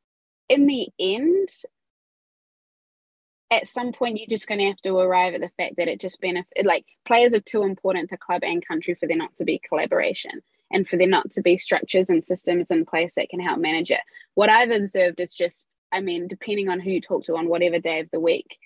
in 0.50 0.68
the 0.68 0.88
end, 1.00 1.50
at 3.52 3.68
some 3.68 3.94
point 3.94 4.18
you're 4.18 4.28
just 4.28 4.48
going 4.48 4.60
to 4.60 4.68
have 4.68 4.82
to 4.82 4.98
arrive 4.98 5.34
at 5.34 5.42
the 5.42 5.52
fact 5.58 5.78
that 5.78 5.88
it 5.88 6.02
just 6.02 6.20
benefit 6.20 6.66
like 6.66 6.86
players 7.06 7.34
are 7.34 7.40
too 7.40 7.64
important 7.64 8.10
to 8.10 8.18
club 8.18 8.44
and 8.44 8.66
country 8.66 8.96
for 8.96 9.08
there 9.08 9.18
not 9.18 9.36
to 9.36 9.46
be 9.46 9.62
collaboration 9.68 10.42
and 10.72 10.88
for 10.88 10.98
there 10.98 11.08
not 11.08 11.32
to 11.32 11.42
be 11.42 11.56
structures 11.56 12.10
and 12.10 12.24
systems 12.24 12.72
in 12.72 12.86
place 12.86 13.14
that 13.16 13.30
can 13.30 13.40
help 13.40 13.60
manage 13.60 13.92
it. 13.92 14.02
What 14.36 14.50
I've 14.50 14.72
observed 14.72 15.20
is 15.20 15.34
just, 15.34 15.66
I 15.92 16.02
mean, 16.02 16.28
depending 16.28 16.68
on 16.70 16.80
who 16.80 16.92
you 16.92 17.02
talk 17.02 17.26
to 17.26 17.38
on 17.38 17.48
whatever 17.48 17.80
day 17.80 18.02
of 18.02 18.10
the 18.12 18.20
week, 18.20 18.58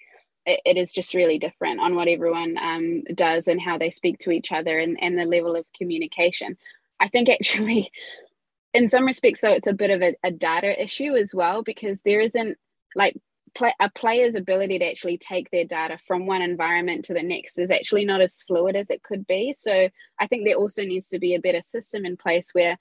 it, 0.46 0.62
it 0.66 0.78
is 0.78 0.92
just 0.92 1.14
really 1.14 1.40
different 1.40 1.80
on 1.80 1.96
what 1.96 2.08
everyone 2.08 2.58
um, 2.58 3.04
does 3.14 3.48
and 3.48 3.62
how 3.62 3.78
they 3.78 3.92
speak 3.92 4.20
to 4.20 4.32
each 4.32 4.52
other 4.52 4.80
and, 4.80 4.98
and 5.02 5.18
the 5.18 5.26
level 5.26 5.56
of 5.56 5.66
communication. 5.78 6.58
I 7.00 7.10
think 7.10 7.30
actually, 7.30 7.92
in 8.74 8.90
some 8.90 9.06
respects, 9.06 9.42
so 9.42 9.52
it's 9.52 9.68
a 9.68 9.74
bit 9.74 9.90
of 9.90 10.02
a, 10.02 10.16
a 10.24 10.32
data 10.32 10.82
issue 10.82 11.16
as 11.16 11.36
well 11.36 11.62
because 11.64 12.02
there 12.02 12.22
isn't 12.22 12.58
like 12.96 13.18
play, 13.56 13.74
a 13.80 13.90
player's 13.90 14.36
ability 14.36 14.80
to 14.80 14.90
actually 14.90 15.18
take 15.18 15.50
their 15.52 15.66
data 15.66 15.98
from 15.98 16.26
one 16.26 16.42
environment 16.42 17.06
to 17.06 17.14
the 17.14 17.24
next 17.24 17.58
is 17.58 17.72
actually 17.72 18.06
not 18.06 18.22
as 18.22 18.44
fluid 18.48 18.76
as 18.76 18.90
it 18.90 19.04
could 19.04 19.28
be. 19.28 19.54
So 19.54 19.90
I 20.20 20.28
think 20.28 20.46
there 20.46 20.56
also 20.56 20.84
needs 20.84 21.10
to 21.10 21.20
be 21.20 21.36
a 21.36 21.40
better 21.40 21.62
system 21.62 22.06
in 22.06 22.18
place 22.18 22.50
where 22.54 22.78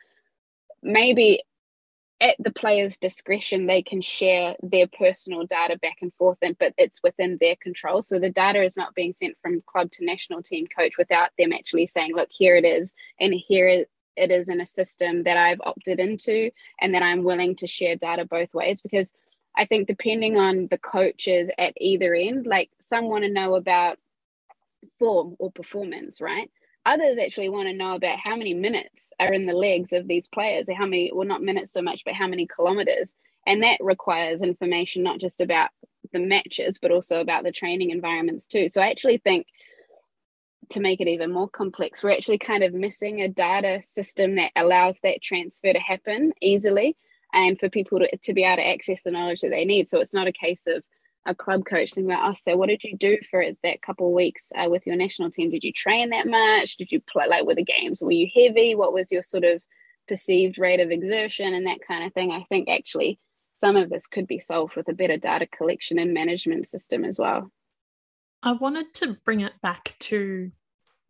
maybe 0.83 1.41
at 2.21 2.37
the 2.39 2.51
player's 2.51 2.99
discretion 2.99 3.67
they 3.67 3.83
can 3.83 4.03
share 4.03 4.55
their 4.63 4.87
personal 4.87 5.47
data 5.47 5.79
back 5.79 5.97
and 6.03 6.13
forth 6.15 6.39
and 6.43 6.57
but 6.59 6.75
it's 6.77 7.03
within 7.03 7.39
their 7.41 7.57
control. 7.57 8.03
So 8.03 8.19
the 8.19 8.31
data 8.31 8.63
is 8.63 8.77
not 8.77 8.95
being 8.95 9.15
sent 9.15 9.37
from 9.43 9.63
club 9.67 9.91
to 9.93 10.05
national 10.05 10.43
team 10.43 10.67
coach 10.67 10.99
without 10.99 11.31
them 11.39 11.53
actually 11.53 11.87
saying 11.87 12.15
look 12.15 12.29
here 12.31 12.57
it 12.57 12.65
is 12.65 12.95
and 13.19 13.33
here 13.33 13.69
it 14.17 14.31
is 14.31 14.49
in 14.49 14.61
a 14.61 14.67
system 14.67 15.23
that 15.23 15.37
i've 15.37 15.61
opted 15.63 15.99
into 15.99 16.51
and 16.81 16.95
that 16.95 17.03
i'm 17.03 17.23
willing 17.25 17.57
to 17.57 17.67
share 17.67 17.97
data 17.97 18.25
both 18.25 18.53
ways. 18.53 18.83
Because 18.83 19.13
i 19.57 19.65
think 19.65 19.89
depending 19.89 20.37
on 20.37 20.69
the 20.71 20.79
coaches 20.79 21.51
at 21.59 21.73
either 21.79 22.15
end 22.15 22.47
like 22.47 22.71
some 22.81 23.09
want 23.09 23.25
to 23.25 23.31
know 23.31 23.55
about 23.55 23.99
form 24.99 25.37
or 25.39 25.51
performance 25.51 26.21
right 26.21 26.51
Others 26.87 27.19
actually 27.19 27.51
want 27.51 27.69
to 27.69 27.75
know 27.75 27.95
about 27.95 28.19
how 28.19 28.37
many 28.37 28.55
minutes 28.55 29.13
are 29.21 29.33
in 29.33 29.47
the 29.47 29.53
legs 29.53 29.93
of 29.93 30.09
these 30.09 30.29
players, 30.29 30.69
or 30.69 30.75
how 30.75 30.87
many, 30.87 31.11
well, 31.13 31.27
not 31.27 31.43
minutes 31.43 31.73
so 31.73 31.83
much, 31.83 32.05
but 32.05 32.15
how 32.15 32.27
many 32.27 32.47
kilometers. 32.47 33.15
And 33.47 33.63
that 33.63 33.79
requires 33.81 34.43
information 34.43 35.03
not 35.03 35.21
just 35.21 35.41
about 35.41 35.71
the 36.13 36.19
matches, 36.19 36.79
but 36.81 36.91
also 36.91 37.21
about 37.21 37.45
the 37.45 37.53
training 37.53 37.91
environments 37.91 38.47
too. 38.47 38.69
So 38.71 38.81
I 38.81 38.91
actually 38.91 39.19
think 39.19 39.47
to 40.71 40.81
make 40.81 41.01
it 41.01 41.09
even 41.09 41.33
more 41.33 41.49
complex, 41.49 42.03
we're 42.03 42.13
actually 42.13 42.39
kind 42.39 42.63
of 42.63 42.73
missing 42.73 43.21
a 43.21 43.29
data 43.29 43.83
system 43.83 44.37
that 44.37 44.53
allows 44.57 44.99
that 45.03 45.23
transfer 45.23 45.73
to 45.73 45.79
happen 45.79 46.33
easily 46.41 46.97
and 47.33 47.59
for 47.59 47.69
people 47.69 47.99
to, 47.99 48.17
to 48.17 48.33
be 48.33 48.45
able 48.45 48.57
to 48.57 48.69
access 48.69 49.03
the 49.03 49.11
knowledge 49.11 49.41
that 49.41 49.51
they 49.51 49.65
need. 49.65 49.89
So 49.89 50.01
it's 50.01 50.15
not 50.15 50.27
a 50.27 50.33
case 50.33 50.67
of 50.67 50.83
a 51.27 51.35
club 51.35 51.65
coach 51.67 51.91
saying, 51.91 52.07
well, 52.07 52.21
oh, 52.23 52.35
so 52.43 52.57
what 52.57 52.69
did 52.69 52.83
you 52.83 52.97
do 52.97 53.19
for 53.31 53.45
that 53.63 53.83
couple 53.83 54.09
of 54.09 54.15
weeks 54.15 54.53
uh, 54.57 54.69
with 54.71 54.87
your 54.87 54.97
national 54.97 55.31
team? 55.31 55.51
Did 55.51 55.65
you 55.65 55.73
train 55.73 56.11
that 56.11 56.27
much? 56.27 56.77
Did 56.77 56.91
you 56.93 57.01
play 57.01 57.27
like 57.29 57.45
with 57.45 57.57
the 57.57 57.65
games? 57.65 57.99
Were 58.01 58.11
you 58.11 58.29
heavy? 58.35 58.75
What 58.75 58.95
was 58.95 59.13
your 59.13 59.23
sort 59.23 59.45
of 59.45 59.63
perceived 60.09 60.59
rate 60.59 60.81
of 60.81 60.91
exertion 60.91 61.53
and 61.55 61.67
that 61.67 61.81
kind 61.87 62.05
of 62.05 62.13
thing? 62.15 62.33
I 62.33 62.45
think 62.49 62.69
actually 62.69 63.19
some 63.59 63.77
of 63.77 63.91
this 63.91 64.07
could 64.07 64.27
be 64.27 64.41
solved 64.41 64.77
with 64.77 64.89
a 64.89 64.95
better 64.95 65.19
data 65.19 65.47
collection 65.47 65.99
and 65.99 66.15
management 66.15 66.67
system 66.67 67.05
as 67.05 67.19
well. 67.19 67.51
I 68.43 68.53
wanted 68.53 68.95
to 68.95 69.19
bring 69.25 69.41
it 69.41 69.53
back 69.63 69.95
to 70.01 70.51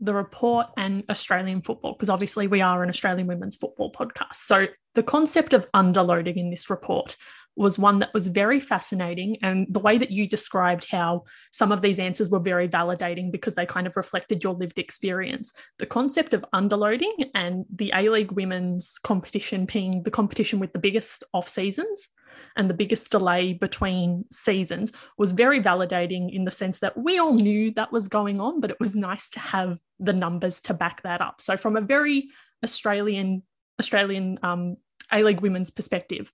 the 0.00 0.14
report 0.14 0.66
and 0.76 1.04
Australian 1.08 1.62
football, 1.62 1.92
because 1.92 2.08
obviously 2.08 2.46
we 2.46 2.60
are 2.60 2.82
an 2.82 2.88
Australian 2.88 3.28
women's 3.28 3.54
football 3.54 3.92
podcast. 3.92 4.36
So 4.36 4.66
the 4.94 5.02
concept 5.02 5.52
of 5.52 5.70
underloading 5.72 6.36
in 6.36 6.50
this 6.50 6.70
report 6.70 7.16
was 7.56 7.78
one 7.78 7.98
that 7.98 8.14
was 8.14 8.28
very 8.28 8.60
fascinating. 8.60 9.36
And 9.42 9.66
the 9.68 9.80
way 9.80 9.98
that 9.98 10.10
you 10.10 10.28
described 10.28 10.86
how 10.90 11.24
some 11.50 11.72
of 11.72 11.82
these 11.82 11.98
answers 11.98 12.30
were 12.30 12.38
very 12.38 12.68
validating 12.68 13.30
because 13.30 13.54
they 13.54 13.66
kind 13.66 13.86
of 13.86 13.96
reflected 13.96 14.42
your 14.42 14.54
lived 14.54 14.78
experience. 14.78 15.52
The 15.78 15.86
concept 15.86 16.32
of 16.32 16.44
underloading 16.54 17.30
and 17.34 17.66
the 17.74 17.92
A 17.94 18.08
League 18.08 18.32
women's 18.32 18.98
competition 19.02 19.66
being 19.66 20.02
the 20.04 20.10
competition 20.10 20.58
with 20.58 20.72
the 20.72 20.78
biggest 20.78 21.24
off 21.34 21.48
seasons 21.48 22.08
and 22.56 22.68
the 22.68 22.74
biggest 22.74 23.10
delay 23.10 23.52
between 23.52 24.24
seasons 24.30 24.92
was 25.18 25.32
very 25.32 25.62
validating 25.62 26.34
in 26.34 26.44
the 26.44 26.50
sense 26.50 26.78
that 26.80 26.96
we 26.96 27.18
all 27.18 27.34
knew 27.34 27.72
that 27.72 27.92
was 27.92 28.08
going 28.08 28.40
on, 28.40 28.60
but 28.60 28.70
it 28.70 28.80
was 28.80 28.96
nice 28.96 29.30
to 29.30 29.40
have 29.40 29.78
the 29.98 30.12
numbers 30.12 30.60
to 30.62 30.74
back 30.74 31.02
that 31.02 31.20
up. 31.20 31.40
So, 31.40 31.56
from 31.56 31.76
a 31.76 31.80
very 31.80 32.30
Australian 32.64 33.42
Australian 33.78 34.38
um, 34.42 34.76
A 35.12 35.22
League 35.22 35.40
women's 35.40 35.70
perspective, 35.70 36.32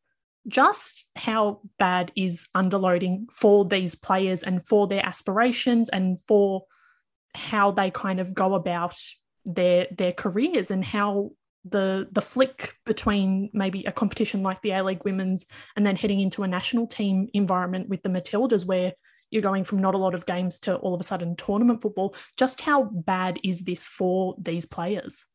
just 0.49 1.09
how 1.17 1.61
bad 1.79 2.13
is 2.17 2.47
underloading 2.57 3.27
for 3.33 3.65
these 3.65 3.95
players 3.95 4.43
and 4.43 4.65
for 4.65 4.87
their 4.87 5.05
aspirations 5.05 5.89
and 5.89 6.21
for 6.27 6.65
how 7.35 7.71
they 7.71 7.91
kind 7.91 8.21
of 8.21 8.35
go 8.35 8.55
about 8.55 8.97
their 9.45 9.87
their 9.97 10.13
careers 10.13 10.71
and 10.71 10.85
how 10.85 11.31
the 11.65 12.09
the 12.13 12.23
flick 12.23 12.75
between 12.85 13.51
maybe 13.53 13.85
a 13.85 13.93
competition 13.93 14.43
like 14.43 14.63
the 14.63 14.71
A 14.71 14.83
League 14.83 15.05
Women's 15.05 15.47
and 15.75 15.85
then 15.85 15.97
heading 15.97 16.21
into 16.21 16.43
a 16.43 16.49
national 16.49 16.87
team 16.87 17.29
environment 17.35 17.89
with 17.89 18.03
the 18.03 18.09
Matildas 18.09 18.65
where 18.65 18.93
you're 19.31 19.43
going 19.43 19.65
from 19.65 19.81
not 19.81 19.95
a 19.95 19.99
lot 19.99 20.15
of 20.15 20.27
games 20.27 20.61
to 20.61 20.77
all 20.77 20.95
of 20.95 21.01
a 21.01 21.05
sudden 21.05 21.35
tournament 21.37 21.83
football 21.83 22.15
just 22.37 22.61
how 22.61 22.85
bad 22.85 23.39
is 23.43 23.65
this 23.65 23.87
for 23.87 24.37
these 24.39 24.67
players 24.67 25.27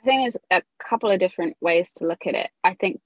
I 0.00 0.04
think 0.04 0.22
there's 0.22 0.62
a 0.62 0.62
couple 0.82 1.10
of 1.10 1.20
different 1.20 1.56
ways 1.60 1.90
to 1.96 2.06
look 2.06 2.26
at 2.26 2.34
it. 2.34 2.50
I 2.64 2.74
think 2.74 3.00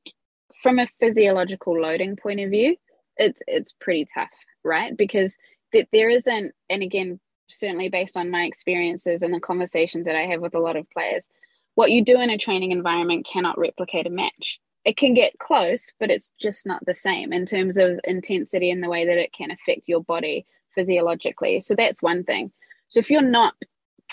from 0.62 0.78
a 0.78 0.88
physiological 1.00 1.78
loading 1.80 2.16
point 2.16 2.40
of 2.40 2.50
view, 2.50 2.76
it's 3.16 3.42
it's 3.46 3.72
pretty 3.72 4.06
tough, 4.12 4.30
right? 4.64 4.96
Because 4.96 5.36
th- 5.72 5.88
there 5.92 6.08
isn't, 6.08 6.52
and 6.70 6.82
again, 6.82 7.20
certainly 7.48 7.88
based 7.88 8.16
on 8.16 8.30
my 8.30 8.44
experiences 8.44 9.22
and 9.22 9.32
the 9.34 9.40
conversations 9.40 10.06
that 10.06 10.16
I 10.16 10.22
have 10.26 10.40
with 10.40 10.54
a 10.54 10.60
lot 10.60 10.76
of 10.76 10.90
players, 10.90 11.28
what 11.74 11.90
you 11.90 12.04
do 12.04 12.20
in 12.20 12.30
a 12.30 12.38
training 12.38 12.72
environment 12.72 13.26
cannot 13.30 13.58
replicate 13.58 14.06
a 14.06 14.10
match. 14.10 14.60
it 14.84 14.96
can 14.96 15.14
get 15.14 15.38
close, 15.38 15.92
but 15.98 16.10
it's 16.10 16.30
just 16.40 16.66
not 16.66 16.84
the 16.84 16.94
same 16.94 17.32
in 17.32 17.46
terms 17.46 17.76
of 17.76 17.98
intensity 18.04 18.70
and 18.70 18.82
the 18.82 18.88
way 18.88 19.06
that 19.06 19.18
it 19.18 19.32
can 19.32 19.50
affect 19.50 19.88
your 19.88 20.02
body 20.02 20.46
physiologically. 20.74 21.60
So 21.60 21.74
that's 21.74 22.02
one 22.02 22.24
thing. 22.24 22.52
So 22.88 23.00
if 23.00 23.10
you're 23.10 23.22
not 23.22 23.54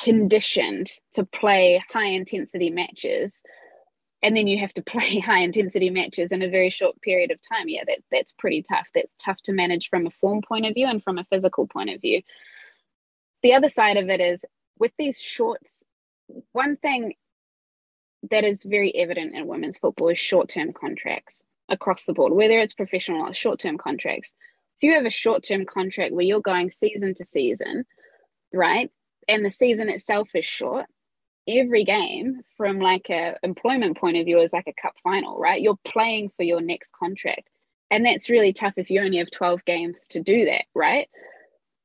conditioned 0.01 0.87
to 1.13 1.25
play 1.25 1.81
high 1.91 2.07
intensity 2.07 2.69
matches, 2.69 3.43
and 4.23 4.35
then 4.35 4.47
you 4.47 4.57
have 4.59 4.73
to 4.75 4.83
play 4.93 5.19
high 5.19 5.39
intensity 5.39 5.89
matches 5.89 6.31
in 6.31 6.41
a 6.41 6.49
very 6.49 6.69
short 6.69 6.99
period 7.01 7.31
of 7.31 7.39
time, 7.41 7.67
yeah, 7.67 7.83
that, 7.87 7.99
that's 8.11 8.33
pretty 8.33 8.63
tough. 8.63 8.89
That's 8.93 9.13
tough 9.19 9.41
to 9.43 9.53
manage 9.53 9.89
from 9.89 10.05
a 10.07 10.11
form 10.11 10.41
point 10.41 10.65
of 10.65 10.73
view 10.73 10.87
and 10.87 11.03
from 11.03 11.17
a 11.17 11.25
physical 11.25 11.67
point 11.67 11.89
of 11.89 12.01
view. 12.01 12.21
The 13.43 13.53
other 13.53 13.69
side 13.69 13.97
of 13.97 14.09
it 14.09 14.19
is 14.19 14.45
with 14.77 14.91
these 14.97 15.19
shorts, 15.19 15.83
one 16.51 16.77
thing 16.77 17.13
that 18.29 18.43
is 18.43 18.63
very 18.63 18.93
evident 18.95 19.35
in 19.35 19.47
women's 19.47 19.77
football 19.77 20.09
is 20.09 20.19
short 20.19 20.49
term 20.49 20.73
contracts 20.73 21.43
across 21.69 22.05
the 22.05 22.13
board, 22.13 22.33
whether 22.33 22.59
it's 22.59 22.73
professional 22.73 23.27
or 23.27 23.33
short 23.33 23.59
term 23.59 23.77
contracts. 23.77 24.33
If 24.79 24.87
you 24.87 24.93
have 24.93 25.05
a 25.05 25.11
short 25.11 25.43
term 25.43 25.65
contract 25.65 26.13
where 26.13 26.25
you're 26.25 26.41
going 26.41 26.71
season 26.71 27.13
to 27.15 27.25
season, 27.25 27.85
right, 28.53 28.91
and 29.27 29.43
the 29.43 29.49
season 29.49 29.89
itself 29.89 30.29
is 30.35 30.45
short, 30.45 30.85
every 31.47 31.83
game 31.83 32.41
from 32.55 32.79
like 32.79 33.09
a 33.09 33.35
employment 33.43 33.97
point 33.97 34.17
of 34.17 34.25
view 34.25 34.39
is 34.39 34.53
like 34.53 34.67
a 34.67 34.81
cup 34.81 34.93
final, 35.03 35.37
right? 35.37 35.61
You're 35.61 35.79
playing 35.85 36.29
for 36.29 36.43
your 36.43 36.61
next 36.61 36.93
contract. 36.93 37.49
And 37.89 38.05
that's 38.05 38.29
really 38.29 38.53
tough 38.53 38.73
if 38.77 38.89
you 38.89 39.01
only 39.01 39.17
have 39.17 39.31
12 39.31 39.65
games 39.65 40.07
to 40.11 40.21
do 40.21 40.45
that, 40.45 40.65
right? 40.73 41.09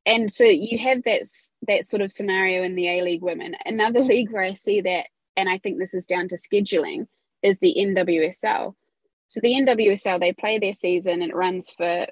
And 0.05 0.33
so 0.33 0.45
you 0.45 0.79
have 0.79 1.03
that 1.03 1.23
that 1.67 1.87
sort 1.87 2.01
of 2.01 2.13
scenario 2.13 2.63
in 2.63 2.77
the 2.77 2.89
A 2.89 3.03
League 3.03 3.23
women. 3.23 3.57
Another 3.65 4.01
league 4.05 4.31
where 4.31 4.43
I 4.43 4.55
see 4.55 4.81
that 4.83 5.07
and 5.37 5.49
I 5.49 5.59
think 5.59 5.79
this 5.79 5.95
is 5.95 6.07
down 6.07 6.29
to 6.29 6.37
scheduling, 6.37 7.07
is 7.43 7.59
the 7.59 7.75
NWSL. 7.79 8.75
So 9.29 9.41
the 9.41 9.55
NWSL, 9.55 10.21
they 10.21 10.33
play 10.33 10.59
their 10.59 10.73
season 10.73 11.15
and 11.15 11.31
it 11.31 11.35
runs 11.35 11.71
for 11.71 12.07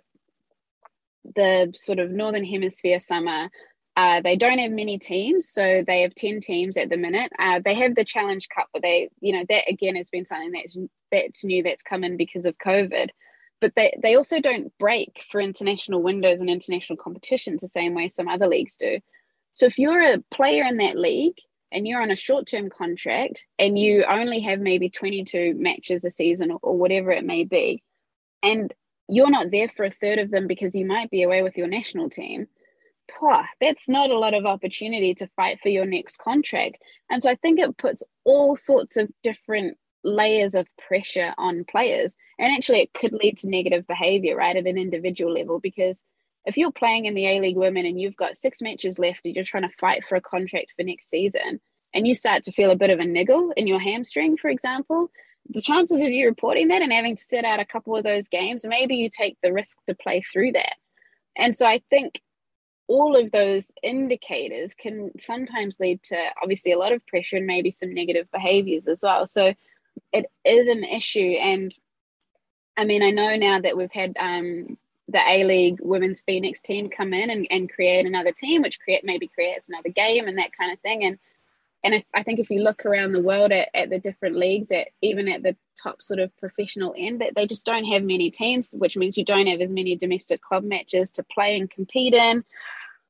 the 1.35 1.73
sort 1.75 1.99
of 1.99 2.11
Northern 2.11 2.45
Hemisphere 2.45 3.01
summer. 3.01 3.49
Uh, 3.97 4.21
they 4.23 4.37
don't 4.37 4.59
have 4.59 4.73
many 4.73 4.99
teams, 4.99 5.49
so 5.49 5.85
they 5.87 6.03
have 6.03 6.15
10 6.15 6.41
teams 6.41 6.77
at 6.77 6.91
the 6.91 6.97
minute. 6.97 7.31
Uh, 7.39 7.61
they 7.65 7.75
have 7.75 7.95
the 7.95 8.05
Challenge 8.05 8.49
Cup, 8.49 8.69
but 8.73 8.83
they, 8.83 9.09
you 9.21 9.33
know, 9.33 9.45
that 9.49 9.69
again 9.69 9.95
has 9.95 10.11
been 10.11 10.25
something 10.25 10.51
that's, 10.51 10.77
that's 11.13 11.45
new 11.45 11.63
that's 11.63 11.83
come 11.83 12.03
in 12.03 12.17
because 12.17 12.45
of 12.45 12.59
COVID. 12.59 13.11
But 13.61 13.75
they, 13.77 13.97
they 14.03 14.17
also 14.17 14.41
don't 14.41 14.77
break 14.79 15.25
for 15.31 15.41
international 15.41 16.03
windows 16.03 16.41
and 16.41 16.51
international 16.51 16.97
competitions 16.97 17.61
the 17.61 17.69
same 17.69 17.95
way 17.95 18.09
some 18.09 18.29
other 18.29 18.49
leagues 18.49 18.77
do. 18.77 18.99
So 19.55 19.67
if 19.67 19.79
you're 19.79 20.03
a 20.03 20.23
player 20.33 20.65
in 20.65 20.79
that 20.79 20.99
league 20.99 21.37
and 21.71 21.87
you're 21.87 22.03
on 22.03 22.11
a 22.11 22.17
short 22.17 22.49
term 22.49 22.71
contract 22.71 23.47
and 23.61 23.79
you 23.79 24.05
only 24.05 24.41
have 24.41 24.59
maybe 24.59 24.91
22 24.91 25.55
matches 25.57 26.05
a 26.05 26.11
season 26.11 26.51
or, 26.51 26.59
or 26.63 26.77
whatever 26.77 27.13
it 27.13 27.25
may 27.25 27.45
be, 27.45 27.83
and 28.43 28.75
you're 29.09 29.31
not 29.31 29.51
there 29.53 29.69
for 29.69 29.85
a 29.85 29.91
third 29.91 30.19
of 30.19 30.31
them 30.31 30.49
because 30.49 30.75
you 30.75 30.85
might 30.85 31.11
be 31.11 31.23
away 31.23 31.43
with 31.43 31.57
your 31.57 31.69
national 31.69 32.11
team, 32.11 32.49
that's 33.61 33.89
not 33.89 34.11
a 34.11 34.19
lot 34.19 34.35
of 34.35 34.47
opportunity 34.47 35.15
to 35.15 35.29
fight 35.37 35.59
for 35.63 35.69
your 35.69 35.87
next 35.87 36.19
contract. 36.19 36.77
And 37.11 37.23
so 37.23 37.31
I 37.31 37.37
think 37.37 37.59
it 37.59 37.77
puts 37.77 38.03
all 38.25 38.57
sorts 38.57 38.97
of 38.97 39.11
different 39.23 39.77
layers 40.03 40.55
of 40.55 40.67
pressure 40.77 41.33
on 41.39 41.65
players. 41.65 42.15
And 42.39 42.53
actually, 42.53 42.81
it 42.81 42.93
could 42.93 43.13
lead 43.13 43.39
to 43.39 43.49
negative 43.49 43.87
behavior, 43.87 44.37
right, 44.37 44.57
at 44.57 44.67
an 44.67 44.79
individual 44.79 45.33
level, 45.33 45.61
because 45.61 46.05
if 46.45 46.57
you're 46.57 46.73
playing 46.73 47.07
in 47.07 47.15
the 47.15 47.27
A 47.27 47.41
League 47.41 47.57
Women 47.57 47.87
and 47.87 47.99
you've 47.99 48.17
got 48.17 48.37
six 48.37 48.61
matches 48.61 48.99
left 48.99 49.21
and 49.25 49.35
you're 49.35 49.45
trying 49.45 49.63
to 49.63 49.77
fight 49.81 50.05
for 50.05 50.17
a 50.17 50.21
contract 50.21 50.73
for 50.77 50.83
next 50.83 51.09
season, 51.09 51.61
and 51.95 52.07
you 52.07 52.15
start 52.15 52.45
to 52.45 52.53
feel 52.53 52.71
a 52.71 52.77
bit 52.77 52.91
of 52.91 52.99
a 52.99 53.05
niggle 53.05 53.53
in 53.57 53.67
your 53.67 53.81
hamstring, 53.81 54.37
for 54.37 54.51
example, 54.51 55.11
the 55.49 55.63
chances 55.63 56.03
of 56.03 56.09
you 56.11 56.27
reporting 56.27 56.69
that 56.69 56.83
and 56.83 56.93
having 56.93 57.17
to 57.17 57.23
sit 57.23 57.45
out 57.45 57.61
a 57.61 57.65
couple 57.65 57.97
of 57.97 58.03
those 58.03 58.29
games, 58.29 58.67
maybe 58.67 58.97
you 58.97 59.09
take 59.09 59.37
the 59.43 59.53
risk 59.53 59.79
to 59.87 59.95
play 59.95 60.23
through 60.23 60.53
that. 60.53 60.75
And 61.37 61.55
so 61.57 61.67
I 61.67 61.83
think 61.91 62.21
all 62.87 63.17
of 63.17 63.31
those 63.31 63.71
indicators 63.83 64.75
can 64.75 65.11
sometimes 65.19 65.81
lead 65.81 66.03
to 66.03 66.17
obviously 66.43 66.73
a 66.73 66.79
lot 66.79 66.93
of 66.93 67.07
pressure 67.07 67.37
and 67.37 67.47
maybe 67.47 67.71
some 67.71 67.95
negative 67.95 68.31
behaviors 68.31 68.87
as 68.87 69.01
well. 69.03 69.27
So 69.27 69.55
it 70.13 70.27
is 70.45 70.69
an 70.69 70.85
issue. 70.85 71.37
And 71.41 71.73
I 72.77 72.85
mean, 72.85 73.03
I 73.03 73.11
know 73.11 73.37
now 73.37 73.61
that 73.61 73.77
we've 73.77 73.93
had 73.93 74.17
um, 74.19 74.77
the 75.09 75.21
A 75.27 75.45
League 75.45 75.79
Women's 75.81 76.21
Phoenix 76.21 76.61
team 76.61 76.91
come 76.91 77.15
in 77.15 77.31
and, 77.31 77.47
and 77.51 77.73
create 77.73 78.07
another 78.07 78.33
team, 78.33 78.63
which 78.63 78.81
create 78.81 79.05
maybe 79.05 79.29
creates 79.29 79.69
another 79.69 79.91
game 79.91 80.29
and 80.29 80.39
that 80.39 80.57
kind 80.57 80.73
of 80.73 80.79
thing. 80.81 81.05
And 81.05 81.19
and 81.85 81.95
if, 81.95 82.05
I 82.15 82.23
think 82.23 82.41
if 82.41 82.51
you 82.51 82.61
look 82.61 82.85
around 82.85 83.13
the 83.13 83.23
world 83.23 83.53
at, 83.53 83.69
at 83.75 83.91
the 83.91 83.99
different 83.99 84.37
leagues, 84.37 84.73
at 84.73 84.89
even 85.03 85.29
at 85.29 85.43
the 85.43 85.57
top 85.81 86.03
sort 86.03 86.19
of 86.19 86.37
professional 86.39 86.95
end, 86.97 87.21
that 87.21 87.35
they 87.37 87.47
just 87.47 87.67
don't 87.67 87.85
have 87.85 88.03
many 88.03 88.31
teams, 88.31 88.75
which 88.77 88.97
means 88.97 89.17
you 89.17 89.25
don't 89.25 89.47
have 89.47 89.61
as 89.61 89.71
many 89.71 89.95
domestic 89.95 90.41
club 90.41 90.65
matches 90.65 91.13
to 91.13 91.25
play 91.25 91.57
and 91.57 91.71
compete 91.71 92.15
in 92.15 92.43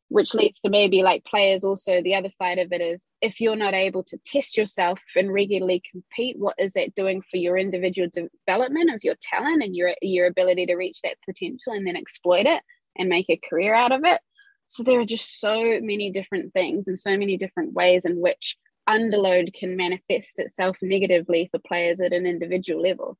which 0.08 0.34
leads 0.34 0.60
to 0.60 0.70
maybe 0.70 1.02
like 1.02 1.24
players 1.24 1.64
also 1.64 2.02
the 2.02 2.14
other 2.14 2.30
side 2.30 2.58
of 2.58 2.72
it 2.72 2.80
is 2.80 3.08
if 3.20 3.40
you're 3.40 3.56
not 3.56 3.74
able 3.74 4.02
to 4.02 4.18
test 4.24 4.56
yourself 4.56 5.00
and 5.16 5.32
regularly 5.32 5.82
compete 5.90 6.38
what 6.38 6.54
is 6.58 6.74
that 6.74 6.94
doing 6.94 7.22
for 7.22 7.36
your 7.36 7.56
individual 7.56 8.08
development 8.46 8.94
of 8.94 9.02
your 9.02 9.16
talent 9.20 9.62
and 9.62 9.74
your 9.74 9.94
your 10.02 10.26
ability 10.26 10.66
to 10.66 10.76
reach 10.76 11.00
that 11.02 11.16
potential 11.24 11.72
and 11.72 11.86
then 11.86 11.96
exploit 11.96 12.46
it 12.46 12.62
and 12.96 13.08
make 13.08 13.28
a 13.28 13.40
career 13.48 13.74
out 13.74 13.92
of 13.92 14.02
it? 14.04 14.20
So 14.66 14.82
there 14.82 15.00
are 15.00 15.04
just 15.04 15.40
so 15.40 15.80
many 15.82 16.10
different 16.10 16.52
things 16.52 16.86
and 16.88 16.98
so 16.98 17.16
many 17.16 17.36
different 17.36 17.72
ways 17.72 18.04
in 18.04 18.20
which 18.20 18.56
underload 18.88 19.54
can 19.54 19.76
manifest 19.76 20.38
itself 20.38 20.76
negatively 20.82 21.48
for 21.50 21.58
players 21.58 22.00
at 22.00 22.12
an 22.12 22.26
individual 22.26 22.82
level. 22.82 23.16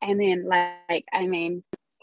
And 0.00 0.20
then 0.20 0.46
like 0.48 1.04
i 1.12 1.26
mean 1.26 1.62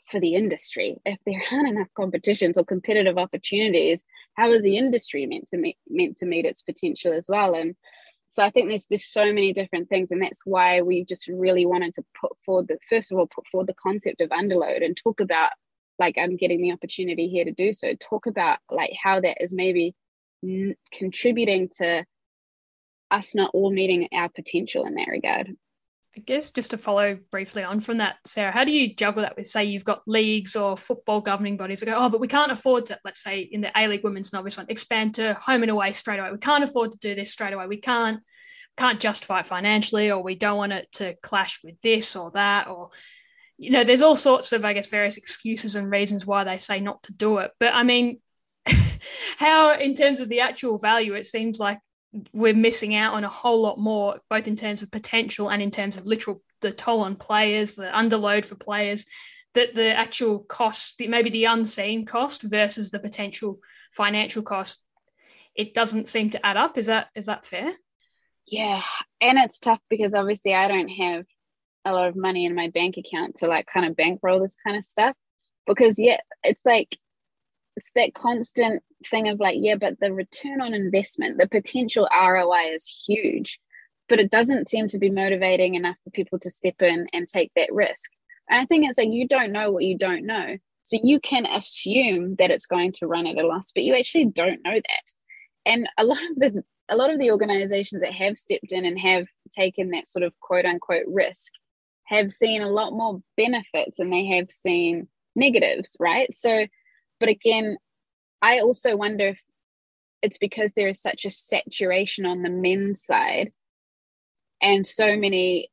for 0.09 0.19
the 0.19 0.35
industry 0.35 0.97
if 1.05 1.19
there 1.25 1.41
aren't 1.51 1.67
enough 1.67 1.89
competitions 1.95 2.57
or 2.57 2.63
competitive 2.63 3.17
opportunities 3.17 4.03
how 4.35 4.49
is 4.49 4.61
the 4.61 4.77
industry 4.77 5.25
meant 5.25 5.47
to 5.49 5.57
meet 5.57 5.77
meant 5.87 6.17
to 6.17 6.25
meet 6.25 6.45
its 6.45 6.63
potential 6.63 7.13
as 7.13 7.27
well? 7.27 7.55
And 7.55 7.75
so 8.29 8.43
i 8.43 8.49
think 8.49 8.69
there's 8.69 8.85
there's 8.89 9.05
so 9.05 9.25
many 9.25 9.53
different 9.53 9.89
things 9.89 10.11
and 10.11 10.21
that's 10.21 10.41
why 10.45 10.81
we 10.81 11.03
just 11.03 11.27
really 11.27 11.65
wanted 11.65 11.93
to 11.95 12.03
put 12.19 12.31
forward 12.45 12.67
the 12.67 12.77
first 12.89 13.11
of 13.11 13.17
all 13.17 13.27
put 13.27 13.47
forward 13.47 13.67
the 13.67 13.73
concept 13.73 14.21
of 14.21 14.29
underload 14.29 14.85
and 14.85 14.95
talk 14.95 15.19
about 15.19 15.51
like 15.99 16.17
i'm 16.17 16.37
getting 16.37 16.61
the 16.61 16.71
opportunity 16.71 17.27
here 17.27 17.45
to 17.45 17.51
do 17.51 17.73
so. 17.73 17.93
Talk 17.99 18.25
about 18.25 18.59
like 18.71 18.91
how 19.01 19.19
that 19.19 19.43
is 19.43 19.53
maybe 19.53 19.93
n- 20.43 20.75
contributing 20.91 21.69
to 21.77 22.05
us 23.11 23.35
not 23.35 23.51
all 23.53 23.71
meeting 23.71 24.07
our 24.13 24.29
potential 24.29 24.85
in 24.85 24.95
that 24.95 25.07
regard 25.07 25.55
I 26.17 26.21
guess 26.21 26.49
just 26.49 26.71
to 26.71 26.77
follow 26.77 27.17
briefly 27.31 27.63
on 27.63 27.81
from 27.81 27.99
that, 27.99 28.15
Sarah, 28.25 28.51
how 28.51 28.63
do 28.63 28.71
you 28.71 28.93
juggle 28.93 29.21
that 29.21 29.37
with, 29.37 29.47
say, 29.47 29.65
you've 29.65 29.85
got 29.85 30.01
leagues 30.07 30.55
or 30.55 30.75
football 30.75 31.21
governing 31.21 31.55
bodies 31.55 31.79
that 31.79 31.85
go, 31.85 31.95
oh, 31.95 32.09
but 32.09 32.19
we 32.19 32.27
can't 32.27 32.51
afford 32.51 32.87
to, 32.87 32.99
let's 33.05 33.23
say 33.23 33.41
in 33.41 33.61
the 33.61 33.71
A 33.77 33.87
League 33.87 34.03
Women's 34.03 34.33
Novice 34.33 34.57
one, 34.57 34.65
expand 34.69 35.15
to 35.15 35.35
home 35.35 35.61
and 35.61 35.71
away 35.71 35.91
straight 35.91 36.19
away. 36.19 36.31
We 36.31 36.39
can't 36.39 36.63
afford 36.63 36.91
to 36.93 36.97
do 36.97 37.13
this 37.13 37.31
straight 37.31 37.53
away. 37.53 37.67
We 37.67 37.77
can't 37.77 38.21
can't 38.75 38.99
justify 38.99 39.41
it 39.41 39.45
financially, 39.45 40.09
or 40.09 40.23
we 40.23 40.35
don't 40.35 40.57
want 40.57 40.71
it 40.71 40.91
to 40.93 41.15
clash 41.21 41.59
with 41.63 41.75
this 41.83 42.15
or 42.15 42.31
that, 42.31 42.67
or 42.67 42.89
you 43.57 43.71
know, 43.71 43.83
there's 43.83 44.01
all 44.01 44.15
sorts 44.15 44.51
of, 44.53 44.63
I 44.63 44.73
guess, 44.73 44.87
various 44.87 45.17
excuses 45.17 45.75
and 45.75 45.91
reasons 45.91 46.25
why 46.25 46.45
they 46.45 46.57
say 46.57 46.79
not 46.79 47.03
to 47.03 47.13
do 47.13 47.37
it. 47.39 47.51
But 47.59 47.73
I 47.73 47.83
mean, 47.83 48.19
how, 49.37 49.77
in 49.77 49.95
terms 49.95 50.21
of 50.21 50.29
the 50.29 50.39
actual 50.39 50.77
value, 50.77 51.13
it 51.13 51.27
seems 51.27 51.59
like 51.59 51.79
we're 52.33 52.55
missing 52.55 52.95
out 52.95 53.13
on 53.13 53.23
a 53.23 53.29
whole 53.29 53.61
lot 53.61 53.77
more, 53.77 54.19
both 54.29 54.47
in 54.47 54.55
terms 54.55 54.81
of 54.81 54.91
potential 54.91 55.49
and 55.49 55.61
in 55.61 55.71
terms 55.71 55.97
of 55.97 56.05
literal 56.05 56.41
the 56.61 56.71
toll 56.71 57.01
on 57.01 57.15
players, 57.15 57.75
the 57.75 57.83
underload 57.83 58.45
for 58.45 58.55
players, 58.55 59.05
that 59.53 59.75
the 59.75 59.95
actual 59.95 60.39
cost, 60.39 60.99
maybe 60.99 61.29
the 61.29 61.45
unseen 61.45 62.05
cost 62.05 62.41
versus 62.41 62.91
the 62.91 62.99
potential 62.99 63.59
financial 63.91 64.43
cost, 64.43 64.81
it 65.55 65.73
doesn't 65.73 66.07
seem 66.07 66.29
to 66.31 66.45
add 66.45 66.57
up. 66.57 66.77
Is 66.77 66.87
that 66.87 67.07
is 67.15 67.27
that 67.27 67.45
fair? 67.45 67.73
Yeah, 68.45 68.81
and 69.21 69.37
it's 69.37 69.59
tough 69.59 69.81
because 69.89 70.15
obviously 70.15 70.53
I 70.53 70.67
don't 70.67 70.89
have 70.89 71.25
a 71.85 71.93
lot 71.93 72.07
of 72.07 72.15
money 72.15 72.45
in 72.45 72.55
my 72.55 72.69
bank 72.69 72.97
account 72.97 73.37
to 73.37 73.47
like 73.47 73.67
kind 73.67 73.85
of 73.85 73.95
bankroll 73.95 74.39
this 74.39 74.55
kind 74.55 74.77
of 74.77 74.83
stuff 74.83 75.15
because 75.67 75.95
yeah, 75.97 76.17
it's 76.43 76.65
like 76.65 76.97
it's 77.75 77.89
that 77.95 78.13
constant 78.13 78.83
thing 79.09 79.27
of 79.27 79.39
like, 79.39 79.57
yeah, 79.59 79.75
but 79.75 79.99
the 79.99 80.13
return 80.13 80.61
on 80.61 80.73
investment, 80.73 81.39
the 81.39 81.47
potential 81.47 82.07
ROI 82.11 82.73
is 82.73 83.03
huge, 83.07 83.59
but 84.07 84.19
it 84.19 84.31
doesn't 84.31 84.69
seem 84.69 84.87
to 84.89 84.99
be 84.99 85.09
motivating 85.09 85.75
enough 85.75 85.97
for 86.03 86.09
people 86.11 86.39
to 86.39 86.49
step 86.49 86.81
in 86.81 87.07
and 87.13 87.27
take 87.27 87.51
that 87.55 87.71
risk. 87.71 88.09
And 88.49 88.59
I 88.59 88.65
think 88.65 88.85
it's 88.85 88.97
like 88.97 89.09
you 89.09 89.27
don't 89.27 89.51
know 89.51 89.71
what 89.71 89.83
you 89.83 89.97
don't 89.97 90.25
know. 90.25 90.57
So 90.83 90.97
you 91.03 91.19
can 91.19 91.45
assume 91.45 92.35
that 92.35 92.51
it's 92.51 92.65
going 92.65 92.93
to 92.93 93.07
run 93.07 93.27
at 93.27 93.37
a 93.37 93.45
loss, 93.45 93.71
but 93.73 93.83
you 93.83 93.95
actually 93.95 94.25
don't 94.25 94.63
know 94.63 94.73
that. 94.73 95.13
And 95.65 95.87
a 95.97 96.03
lot 96.03 96.17
of 96.17 96.35
the 96.37 96.63
a 96.91 96.97
lot 96.97 97.11
of 97.11 97.19
the 97.19 97.29
organizations 97.29 98.01
that 98.01 98.13
have 98.13 98.37
stepped 98.37 98.71
in 98.71 98.83
and 98.83 98.97
have 98.99 99.27
taken 99.55 99.91
that 99.91 100.07
sort 100.07 100.23
of 100.23 100.39
quote 100.39 100.65
unquote 100.65 101.05
risk 101.07 101.51
have 102.05 102.31
seen 102.31 102.63
a 102.63 102.69
lot 102.69 102.93
more 102.93 103.21
benefits 103.37 103.99
and 103.99 104.11
they 104.11 104.25
have 104.25 104.49
seen 104.49 105.07
negatives, 105.35 105.95
right? 105.99 106.33
So, 106.33 106.65
but 107.19 107.29
again, 107.29 107.77
I 108.41 108.59
also 108.59 108.95
wonder 108.95 109.29
if 109.29 109.39
it's 110.21 110.37
because 110.37 110.73
there 110.73 110.87
is 110.87 111.01
such 111.01 111.25
a 111.25 111.29
saturation 111.29 112.25
on 112.25 112.41
the 112.41 112.49
men's 112.49 113.03
side 113.03 113.51
and 114.61 114.85
so 114.85 115.15
many 115.17 115.69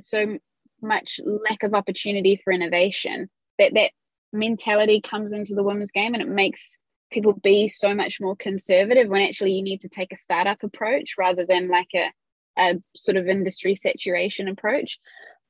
so 0.00 0.38
much 0.82 1.20
lack 1.24 1.62
of 1.62 1.74
opportunity 1.74 2.40
for 2.42 2.52
innovation 2.52 3.30
that 3.58 3.72
that 3.74 3.92
mentality 4.32 5.00
comes 5.00 5.32
into 5.32 5.54
the 5.54 5.62
women's 5.62 5.90
game 5.90 6.12
and 6.12 6.22
it 6.22 6.28
makes 6.28 6.78
people 7.10 7.32
be 7.32 7.68
so 7.68 7.94
much 7.94 8.20
more 8.20 8.36
conservative 8.36 9.08
when 9.08 9.22
actually 9.22 9.52
you 9.52 9.62
need 9.62 9.80
to 9.80 9.88
take 9.88 10.12
a 10.12 10.16
startup 10.16 10.62
approach 10.62 11.14
rather 11.16 11.46
than 11.46 11.68
like 11.68 11.88
a, 11.94 12.12
a 12.58 12.74
sort 12.94 13.16
of 13.16 13.28
industry 13.28 13.74
saturation 13.74 14.48
approach. 14.48 14.98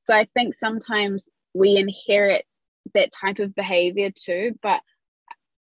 So 0.04 0.14
i 0.14 0.28
think 0.34 0.54
sometimes 0.54 1.28
we 1.54 1.76
inherit 1.76 2.44
that 2.94 3.10
type 3.12 3.40
of 3.40 3.54
behavior 3.54 4.10
too 4.14 4.56
but 4.62 4.80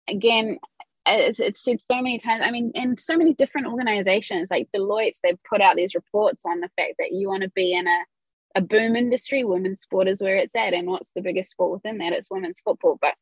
again 0.08 0.58
it's, 1.06 1.40
it's 1.40 1.62
said 1.62 1.78
so 1.90 1.96
many 1.96 2.18
times 2.18 2.42
i 2.44 2.50
mean 2.50 2.72
in 2.74 2.96
so 2.96 3.16
many 3.16 3.34
different 3.34 3.66
organizations 3.66 4.48
like 4.50 4.68
deloitte 4.74 5.18
they've 5.22 5.42
put 5.48 5.60
out 5.60 5.76
these 5.76 5.94
reports 5.94 6.44
on 6.46 6.60
the 6.60 6.70
fact 6.76 6.94
that 6.98 7.12
you 7.12 7.28
want 7.28 7.42
to 7.42 7.50
be 7.50 7.72
in 7.72 7.86
a 7.86 7.98
a 8.56 8.60
boom 8.60 8.96
industry. 8.96 9.44
Women's 9.44 9.82
sport 9.82 10.08
is 10.08 10.22
where 10.22 10.36
it's 10.36 10.56
at. 10.56 10.72
And 10.72 10.88
what's 10.88 11.12
the 11.12 11.20
biggest 11.20 11.50
sport 11.50 11.72
within 11.72 11.98
that? 11.98 12.14
It's 12.14 12.30
women's 12.30 12.60
football. 12.60 12.98
But 13.00 13.14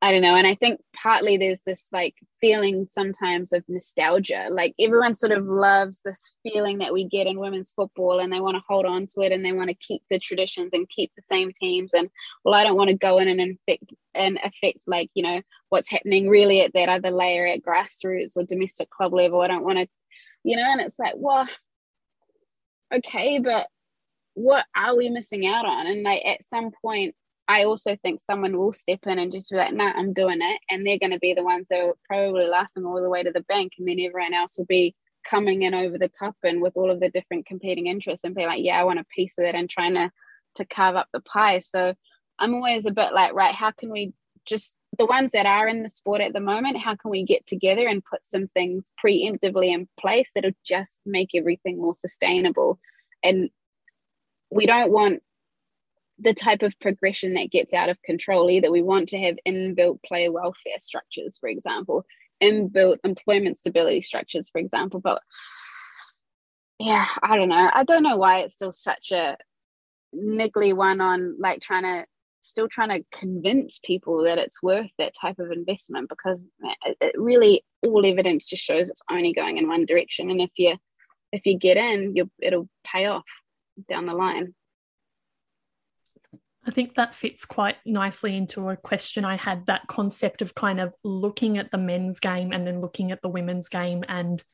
I 0.00 0.12
don't 0.12 0.22
know. 0.22 0.36
And 0.36 0.46
I 0.46 0.54
think 0.54 0.80
partly 0.94 1.36
there's 1.36 1.62
this 1.62 1.88
like 1.92 2.14
feeling 2.40 2.86
sometimes 2.88 3.52
of 3.52 3.64
nostalgia. 3.66 4.46
Like 4.48 4.74
everyone 4.78 5.14
sort 5.14 5.32
of 5.32 5.44
loves 5.44 6.00
this 6.04 6.34
feeling 6.44 6.78
that 6.78 6.92
we 6.92 7.04
get 7.04 7.26
in 7.26 7.40
women's 7.40 7.72
football 7.72 8.20
and 8.20 8.32
they 8.32 8.40
want 8.40 8.56
to 8.56 8.62
hold 8.68 8.86
on 8.86 9.08
to 9.08 9.22
it 9.22 9.32
and 9.32 9.44
they 9.44 9.52
want 9.52 9.70
to 9.70 9.74
keep 9.74 10.02
the 10.08 10.20
traditions 10.20 10.70
and 10.72 10.88
keep 10.88 11.10
the 11.16 11.22
same 11.22 11.50
teams. 11.52 11.94
And 11.94 12.08
well, 12.44 12.54
I 12.54 12.62
don't 12.62 12.76
want 12.76 12.90
to 12.90 12.96
go 12.96 13.18
in 13.18 13.26
and 13.26 13.40
infect 13.40 13.92
and 14.14 14.38
affect 14.38 14.84
like, 14.86 15.10
you 15.14 15.24
know, 15.24 15.42
what's 15.68 15.90
happening 15.90 16.28
really 16.28 16.60
at 16.60 16.72
that 16.74 16.88
other 16.88 17.10
layer 17.10 17.46
at 17.46 17.62
grassroots 17.62 18.36
or 18.36 18.44
domestic 18.44 18.90
club 18.90 19.12
level. 19.12 19.40
I 19.40 19.48
don't 19.48 19.64
want 19.64 19.78
to, 19.78 19.88
you 20.44 20.56
know, 20.56 20.64
and 20.64 20.80
it's 20.80 21.00
like, 21.00 21.14
well, 21.16 21.48
okay, 22.94 23.40
but 23.40 23.66
what 24.34 24.64
are 24.76 24.96
we 24.96 25.08
missing 25.08 25.44
out 25.44 25.66
on? 25.66 25.88
And 25.88 26.04
like 26.04 26.24
at 26.24 26.46
some 26.46 26.70
point, 26.82 27.16
I 27.48 27.64
also 27.64 27.96
think 27.96 28.20
someone 28.22 28.58
will 28.58 28.72
step 28.72 29.00
in 29.06 29.18
and 29.18 29.32
just 29.32 29.50
be 29.50 29.56
like, 29.56 29.72
nah, 29.72 29.92
I'm 29.96 30.12
doing 30.12 30.40
it. 30.42 30.60
And 30.70 30.86
they're 30.86 30.98
going 30.98 31.12
to 31.12 31.18
be 31.18 31.32
the 31.32 31.42
ones 31.42 31.68
that 31.70 31.80
are 31.80 31.94
probably 32.06 32.46
laughing 32.46 32.84
all 32.84 33.00
the 33.00 33.08
way 33.08 33.22
to 33.22 33.32
the 33.32 33.40
bank. 33.40 33.72
And 33.78 33.88
then 33.88 33.98
everyone 33.98 34.34
else 34.34 34.58
will 34.58 34.66
be 34.66 34.94
coming 35.26 35.62
in 35.62 35.72
over 35.72 35.96
the 35.96 36.08
top 36.08 36.36
and 36.42 36.60
with 36.60 36.76
all 36.76 36.90
of 36.90 37.00
the 37.00 37.08
different 37.08 37.46
competing 37.46 37.86
interests 37.86 38.24
and 38.24 38.34
be 38.34 38.44
like, 38.44 38.62
yeah, 38.62 38.78
I 38.78 38.84
want 38.84 38.98
a 38.98 39.04
piece 39.04 39.38
of 39.38 39.44
it 39.44 39.54
and 39.54 39.68
trying 39.68 39.94
to, 39.94 40.10
to 40.56 40.64
carve 40.66 40.96
up 40.96 41.08
the 41.12 41.20
pie. 41.20 41.60
So 41.60 41.94
I'm 42.38 42.54
always 42.54 42.84
a 42.84 42.90
bit 42.90 43.14
like, 43.14 43.32
right, 43.32 43.54
how 43.54 43.70
can 43.70 43.90
we 43.90 44.12
just, 44.44 44.76
the 44.98 45.06
ones 45.06 45.32
that 45.32 45.46
are 45.46 45.68
in 45.68 45.82
the 45.82 45.90
sport 45.90 46.20
at 46.20 46.34
the 46.34 46.40
moment, 46.40 46.76
how 46.76 46.96
can 46.96 47.10
we 47.10 47.24
get 47.24 47.46
together 47.46 47.86
and 47.88 48.04
put 48.04 48.26
some 48.26 48.48
things 48.48 48.92
preemptively 49.02 49.72
in 49.72 49.88
place 49.98 50.30
that'll 50.34 50.50
just 50.64 51.00
make 51.06 51.30
everything 51.34 51.78
more 51.78 51.94
sustainable? 51.94 52.78
And 53.22 53.48
we 54.50 54.66
don't 54.66 54.92
want 54.92 55.22
the 56.18 56.34
type 56.34 56.62
of 56.62 56.78
progression 56.80 57.34
that 57.34 57.50
gets 57.50 57.72
out 57.72 57.88
of 57.88 58.02
control 58.02 58.50
either. 58.50 58.70
We 58.70 58.82
want 58.82 59.08
to 59.10 59.18
have 59.18 59.36
inbuilt 59.46 60.02
player 60.04 60.32
welfare 60.32 60.80
structures, 60.80 61.38
for 61.38 61.48
example, 61.48 62.04
inbuilt 62.42 62.98
employment 63.04 63.58
stability 63.58 64.02
structures, 64.02 64.48
for 64.50 64.58
example. 64.58 65.00
But 65.00 65.22
yeah, 66.78 67.06
I 67.22 67.36
don't 67.36 67.48
know. 67.48 67.70
I 67.72 67.84
don't 67.84 68.02
know 68.02 68.16
why 68.16 68.40
it's 68.40 68.54
still 68.54 68.72
such 68.72 69.12
a 69.12 69.36
niggly 70.14 70.74
one 70.74 71.00
on 71.00 71.36
like 71.38 71.60
trying 71.60 71.82
to 71.82 72.06
still 72.40 72.68
trying 72.68 72.88
to 72.88 73.04
convince 73.12 73.78
people 73.84 74.22
that 74.24 74.38
it's 74.38 74.62
worth 74.62 74.90
that 74.98 75.12
type 75.20 75.38
of 75.38 75.50
investment 75.50 76.08
because 76.08 76.46
it 77.00 77.14
really 77.18 77.62
all 77.86 78.06
evidence 78.06 78.48
just 78.48 78.62
shows 78.62 78.88
it's 78.88 79.02
only 79.10 79.34
going 79.34 79.58
in 79.58 79.68
one 79.68 79.84
direction 79.84 80.30
and 80.30 80.40
if 80.40 80.50
you 80.56 80.74
if 81.30 81.44
you 81.44 81.58
get 81.58 81.76
in 81.76 82.16
you 82.16 82.30
it'll 82.40 82.68
pay 82.86 83.06
off 83.06 83.26
down 83.88 84.06
the 84.06 84.14
line. 84.14 84.54
I 86.68 86.70
think 86.70 86.94
that 86.94 87.14
fits 87.14 87.46
quite 87.46 87.76
nicely 87.86 88.36
into 88.36 88.68
a 88.68 88.76
question 88.76 89.24
I 89.24 89.38
had 89.38 89.64
that 89.66 89.86
concept 89.88 90.42
of 90.42 90.54
kind 90.54 90.80
of 90.80 90.94
looking 91.02 91.56
at 91.56 91.70
the 91.70 91.78
men's 91.78 92.20
game 92.20 92.52
and 92.52 92.66
then 92.66 92.82
looking 92.82 93.10
at 93.10 93.22
the 93.22 93.28
women's 93.30 93.70
game 93.70 94.04
and 94.06 94.44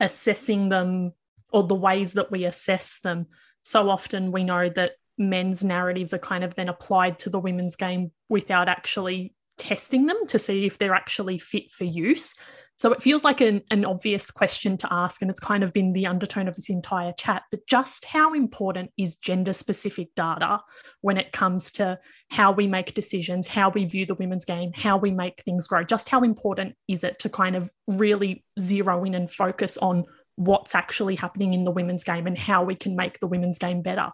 assessing 0.00 0.70
them 0.70 1.12
or 1.52 1.62
the 1.62 1.76
ways 1.76 2.14
that 2.14 2.32
we 2.32 2.46
assess 2.46 2.98
them. 2.98 3.26
So 3.62 3.88
often 3.90 4.32
we 4.32 4.42
know 4.42 4.70
that 4.70 4.92
men's 5.16 5.62
narratives 5.62 6.12
are 6.12 6.18
kind 6.18 6.42
of 6.42 6.56
then 6.56 6.68
applied 6.68 7.20
to 7.20 7.30
the 7.30 7.38
women's 7.38 7.76
game 7.76 8.10
without 8.28 8.68
actually 8.68 9.32
testing 9.56 10.06
them 10.06 10.26
to 10.26 10.40
see 10.40 10.66
if 10.66 10.78
they're 10.78 10.94
actually 10.94 11.38
fit 11.38 11.70
for 11.70 11.84
use. 11.84 12.34
So 12.82 12.92
it 12.92 13.00
feels 13.00 13.22
like 13.22 13.40
an, 13.40 13.62
an 13.70 13.84
obvious 13.84 14.28
question 14.32 14.76
to 14.78 14.92
ask, 14.92 15.22
and 15.22 15.30
it's 15.30 15.38
kind 15.38 15.62
of 15.62 15.72
been 15.72 15.92
the 15.92 16.08
undertone 16.08 16.48
of 16.48 16.56
this 16.56 16.68
entire 16.68 17.12
chat. 17.12 17.44
But 17.52 17.64
just 17.68 18.04
how 18.04 18.34
important 18.34 18.90
is 18.98 19.14
gender 19.14 19.52
specific 19.52 20.12
data 20.16 20.58
when 21.00 21.16
it 21.16 21.30
comes 21.30 21.70
to 21.74 22.00
how 22.32 22.50
we 22.50 22.66
make 22.66 22.92
decisions, 22.92 23.46
how 23.46 23.70
we 23.70 23.84
view 23.84 24.04
the 24.04 24.16
women's 24.16 24.44
game, 24.44 24.72
how 24.74 24.96
we 24.96 25.12
make 25.12 25.44
things 25.44 25.68
grow? 25.68 25.84
Just 25.84 26.08
how 26.08 26.24
important 26.24 26.74
is 26.88 27.04
it 27.04 27.20
to 27.20 27.28
kind 27.28 27.54
of 27.54 27.70
really 27.86 28.42
zero 28.58 29.04
in 29.04 29.14
and 29.14 29.30
focus 29.30 29.78
on 29.78 30.04
what's 30.34 30.74
actually 30.74 31.14
happening 31.14 31.54
in 31.54 31.62
the 31.62 31.70
women's 31.70 32.02
game 32.02 32.26
and 32.26 32.36
how 32.36 32.64
we 32.64 32.74
can 32.74 32.96
make 32.96 33.20
the 33.20 33.28
women's 33.28 33.58
game 33.58 33.82
better? 33.82 34.10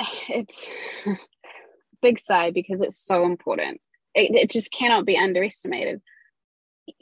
It's 0.28 0.68
big 2.02 2.20
sigh 2.20 2.50
because 2.50 2.82
it's 2.82 3.02
so 3.02 3.24
important. 3.24 3.80
It, 4.14 4.34
it 4.34 4.50
just 4.50 4.70
cannot 4.70 5.06
be 5.06 5.16
underestimated 5.16 6.02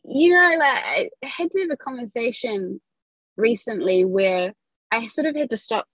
you 0.05 0.35
know, 0.35 0.57
like 0.59 0.79
I 0.85 1.11
had 1.23 1.51
to 1.51 1.61
have 1.61 1.71
a 1.71 1.77
conversation 1.77 2.81
recently 3.37 4.05
where 4.05 4.53
I 4.91 5.07
sort 5.09 5.27
of 5.27 5.37
had 5.37 5.51
to 5.51 5.57
stop. 5.57 5.87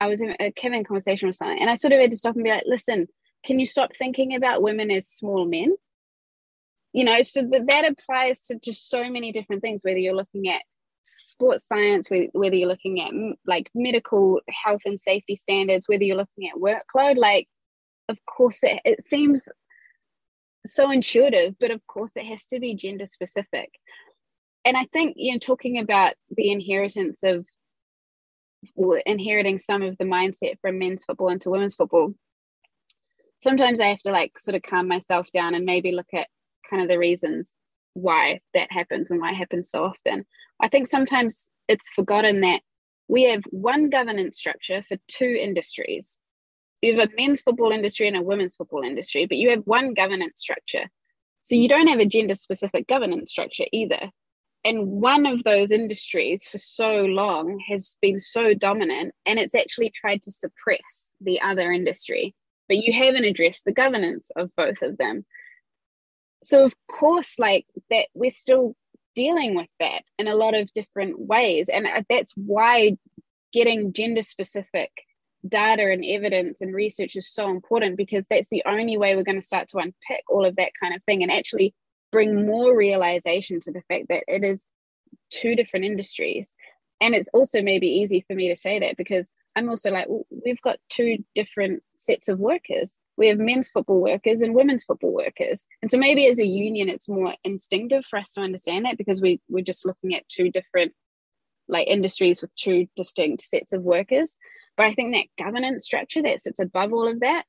I 0.00 0.08
was 0.08 0.20
in 0.20 0.34
a 0.40 0.52
Kevin 0.52 0.84
conversation 0.84 1.28
with 1.28 1.36
something, 1.36 1.60
and 1.60 1.70
I 1.70 1.76
sort 1.76 1.92
of 1.92 2.00
had 2.00 2.10
to 2.10 2.16
stop 2.16 2.34
and 2.34 2.44
be 2.44 2.50
like, 2.50 2.64
"Listen, 2.66 3.06
can 3.44 3.58
you 3.58 3.66
stop 3.66 3.90
thinking 3.96 4.34
about 4.34 4.62
women 4.62 4.90
as 4.90 5.08
small 5.08 5.46
men?" 5.46 5.74
You 6.92 7.04
know, 7.04 7.22
so 7.22 7.42
that, 7.42 7.66
that 7.68 7.84
applies 7.84 8.46
to 8.46 8.56
just 8.56 8.88
so 8.88 9.08
many 9.10 9.32
different 9.32 9.62
things. 9.62 9.82
Whether 9.82 9.98
you're 9.98 10.14
looking 10.14 10.48
at 10.48 10.62
sports 11.02 11.66
science, 11.66 12.08
whether 12.08 12.56
you're 12.56 12.68
looking 12.68 13.00
at 13.00 13.12
like 13.46 13.70
medical 13.74 14.40
health 14.64 14.82
and 14.84 15.00
safety 15.00 15.36
standards, 15.36 15.88
whether 15.88 16.04
you're 16.04 16.16
looking 16.16 16.48
at 16.48 16.56
workload, 16.56 17.16
like 17.16 17.48
of 18.08 18.18
course 18.26 18.58
it, 18.62 18.80
it 18.84 19.02
seems 19.02 19.48
so 20.66 20.90
intuitive, 20.90 21.54
but 21.58 21.70
of 21.70 21.86
course 21.86 22.12
it 22.16 22.26
has 22.26 22.46
to 22.46 22.60
be 22.60 22.74
gender 22.74 23.06
specific. 23.06 23.70
And 24.64 24.76
I 24.76 24.86
think, 24.92 25.14
you 25.16 25.32
know, 25.32 25.38
talking 25.38 25.78
about 25.78 26.14
the 26.30 26.50
inheritance 26.50 27.22
of 27.22 27.46
inheriting 29.04 29.58
some 29.58 29.82
of 29.82 29.98
the 29.98 30.04
mindset 30.04 30.58
from 30.60 30.78
men's 30.78 31.04
football 31.04 31.28
into 31.28 31.50
women's 31.50 31.74
football, 31.74 32.14
sometimes 33.42 33.80
I 33.80 33.88
have 33.88 34.00
to 34.00 34.10
like 34.10 34.38
sort 34.38 34.54
of 34.54 34.62
calm 34.62 34.88
myself 34.88 35.26
down 35.34 35.54
and 35.54 35.66
maybe 35.66 35.92
look 35.92 36.08
at 36.14 36.28
kind 36.68 36.82
of 36.82 36.88
the 36.88 36.98
reasons 36.98 37.56
why 37.92 38.40
that 38.54 38.72
happens 38.72 39.10
and 39.10 39.20
why 39.20 39.32
it 39.32 39.36
happens 39.36 39.70
so 39.70 39.84
often. 39.84 40.24
I 40.62 40.68
think 40.68 40.88
sometimes 40.88 41.50
it's 41.68 41.84
forgotten 41.94 42.40
that 42.40 42.62
we 43.06 43.24
have 43.24 43.42
one 43.50 43.90
governance 43.90 44.38
structure 44.38 44.82
for 44.88 44.96
two 45.08 45.36
industries 45.38 46.18
you 46.84 46.98
have 46.98 47.08
a 47.08 47.12
men's 47.16 47.40
football 47.40 47.72
industry 47.72 48.08
and 48.08 48.16
a 48.16 48.22
women's 48.22 48.56
football 48.56 48.82
industry, 48.82 49.26
but 49.26 49.38
you 49.38 49.50
have 49.50 49.62
one 49.64 49.94
governance 49.94 50.40
structure. 50.40 50.90
So 51.42 51.54
you 51.54 51.68
don't 51.68 51.88
have 51.88 51.98
a 51.98 52.06
gender 52.06 52.34
specific 52.34 52.86
governance 52.86 53.30
structure 53.30 53.64
either. 53.72 54.10
And 54.64 54.86
one 54.86 55.26
of 55.26 55.44
those 55.44 55.70
industries 55.70 56.48
for 56.48 56.56
so 56.56 57.04
long 57.04 57.62
has 57.68 57.96
been 58.00 58.18
so 58.18 58.54
dominant 58.54 59.14
and 59.26 59.38
it's 59.38 59.54
actually 59.54 59.92
tried 59.94 60.22
to 60.22 60.32
suppress 60.32 61.12
the 61.20 61.40
other 61.42 61.70
industry. 61.70 62.34
But 62.66 62.78
you 62.78 62.94
haven't 62.94 63.24
addressed 63.24 63.66
the 63.66 63.72
governance 63.72 64.30
of 64.36 64.50
both 64.56 64.80
of 64.80 64.96
them. 64.96 65.26
So, 66.42 66.64
of 66.64 66.74
course, 66.90 67.38
like 67.38 67.66
that, 67.90 68.06
we're 68.14 68.30
still 68.30 68.74
dealing 69.14 69.54
with 69.54 69.68
that 69.80 70.02
in 70.18 70.28
a 70.28 70.34
lot 70.34 70.54
of 70.54 70.72
different 70.74 71.18
ways. 71.18 71.68
And 71.68 71.86
uh, 71.86 72.02
that's 72.08 72.32
why 72.36 72.96
getting 73.52 73.92
gender 73.92 74.22
specific 74.22 74.90
data 75.46 75.90
and 75.90 76.04
evidence 76.04 76.60
and 76.60 76.74
research 76.74 77.16
is 77.16 77.30
so 77.30 77.50
important 77.50 77.96
because 77.96 78.26
that's 78.28 78.48
the 78.50 78.62
only 78.66 78.96
way 78.96 79.14
we're 79.14 79.22
going 79.22 79.40
to 79.40 79.46
start 79.46 79.68
to 79.68 79.78
unpick 79.78 80.24
all 80.28 80.44
of 80.44 80.56
that 80.56 80.72
kind 80.80 80.94
of 80.94 81.02
thing 81.04 81.22
and 81.22 81.30
actually 81.30 81.74
bring 82.10 82.46
more 82.46 82.76
realization 82.76 83.60
to 83.60 83.72
the 83.72 83.82
fact 83.88 84.06
that 84.08 84.24
it 84.26 84.44
is 84.44 84.66
two 85.30 85.54
different 85.54 85.84
industries. 85.84 86.54
And 87.00 87.14
it's 87.14 87.28
also 87.34 87.60
maybe 87.60 87.88
easy 87.88 88.24
for 88.26 88.34
me 88.34 88.48
to 88.48 88.56
say 88.56 88.78
that 88.78 88.96
because 88.96 89.30
i'm 89.56 89.68
also 89.68 89.90
like 89.90 90.08
well, 90.08 90.24
we've 90.44 90.60
got 90.62 90.78
two 90.88 91.18
different 91.34 91.82
sets 91.96 92.28
of 92.28 92.38
workers. 92.38 92.98
We 93.16 93.28
have 93.28 93.38
men's 93.38 93.68
football 93.68 94.00
workers 94.00 94.42
and 94.42 94.54
women's 94.54 94.84
football 94.84 95.12
workers. 95.12 95.64
And 95.82 95.90
so 95.90 95.98
maybe 95.98 96.26
as 96.26 96.38
a 96.38 96.46
union 96.46 96.88
it's 96.88 97.08
more 97.08 97.34
instinctive 97.44 98.04
for 98.06 98.18
us 98.18 98.30
to 98.30 98.40
understand 98.40 98.84
that 98.84 98.98
because 98.98 99.20
we, 99.20 99.40
we're 99.48 99.64
just 99.64 99.84
looking 99.84 100.14
at 100.14 100.28
two 100.28 100.50
different 100.50 100.92
like 101.68 101.86
industries 101.86 102.42
with 102.42 102.54
two 102.56 102.86
distinct 102.94 103.42
sets 103.42 103.72
of 103.72 103.82
workers 103.82 104.36
but 104.76 104.86
I 104.86 104.94
think 104.94 105.14
that 105.14 105.44
governance 105.44 105.84
structure 105.84 106.22
that 106.22 106.40
sits 106.40 106.60
above 106.60 106.92
all 106.92 107.08
of 107.08 107.20
that, 107.20 107.44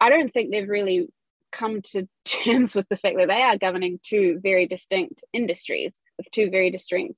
I 0.00 0.10
don't 0.10 0.32
think 0.32 0.50
they've 0.50 0.68
really 0.68 1.08
come 1.52 1.82
to 1.82 2.08
terms 2.24 2.74
with 2.74 2.88
the 2.88 2.96
fact 2.96 3.16
that 3.16 3.28
they 3.28 3.42
are 3.42 3.58
governing 3.58 4.00
two 4.02 4.40
very 4.42 4.66
distinct 4.66 5.24
industries 5.32 5.98
with 6.18 6.30
two 6.30 6.50
very 6.50 6.70
distinct 6.70 7.14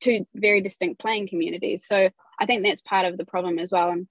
two 0.00 0.26
very 0.34 0.60
distinct 0.62 0.98
playing 1.00 1.28
communities. 1.28 1.84
So 1.86 2.08
I 2.38 2.46
think 2.46 2.64
that's 2.64 2.80
part 2.80 3.06
of 3.06 3.18
the 3.18 3.26
problem 3.26 3.58
as 3.58 3.70
well. 3.70 3.90
And 3.90 4.06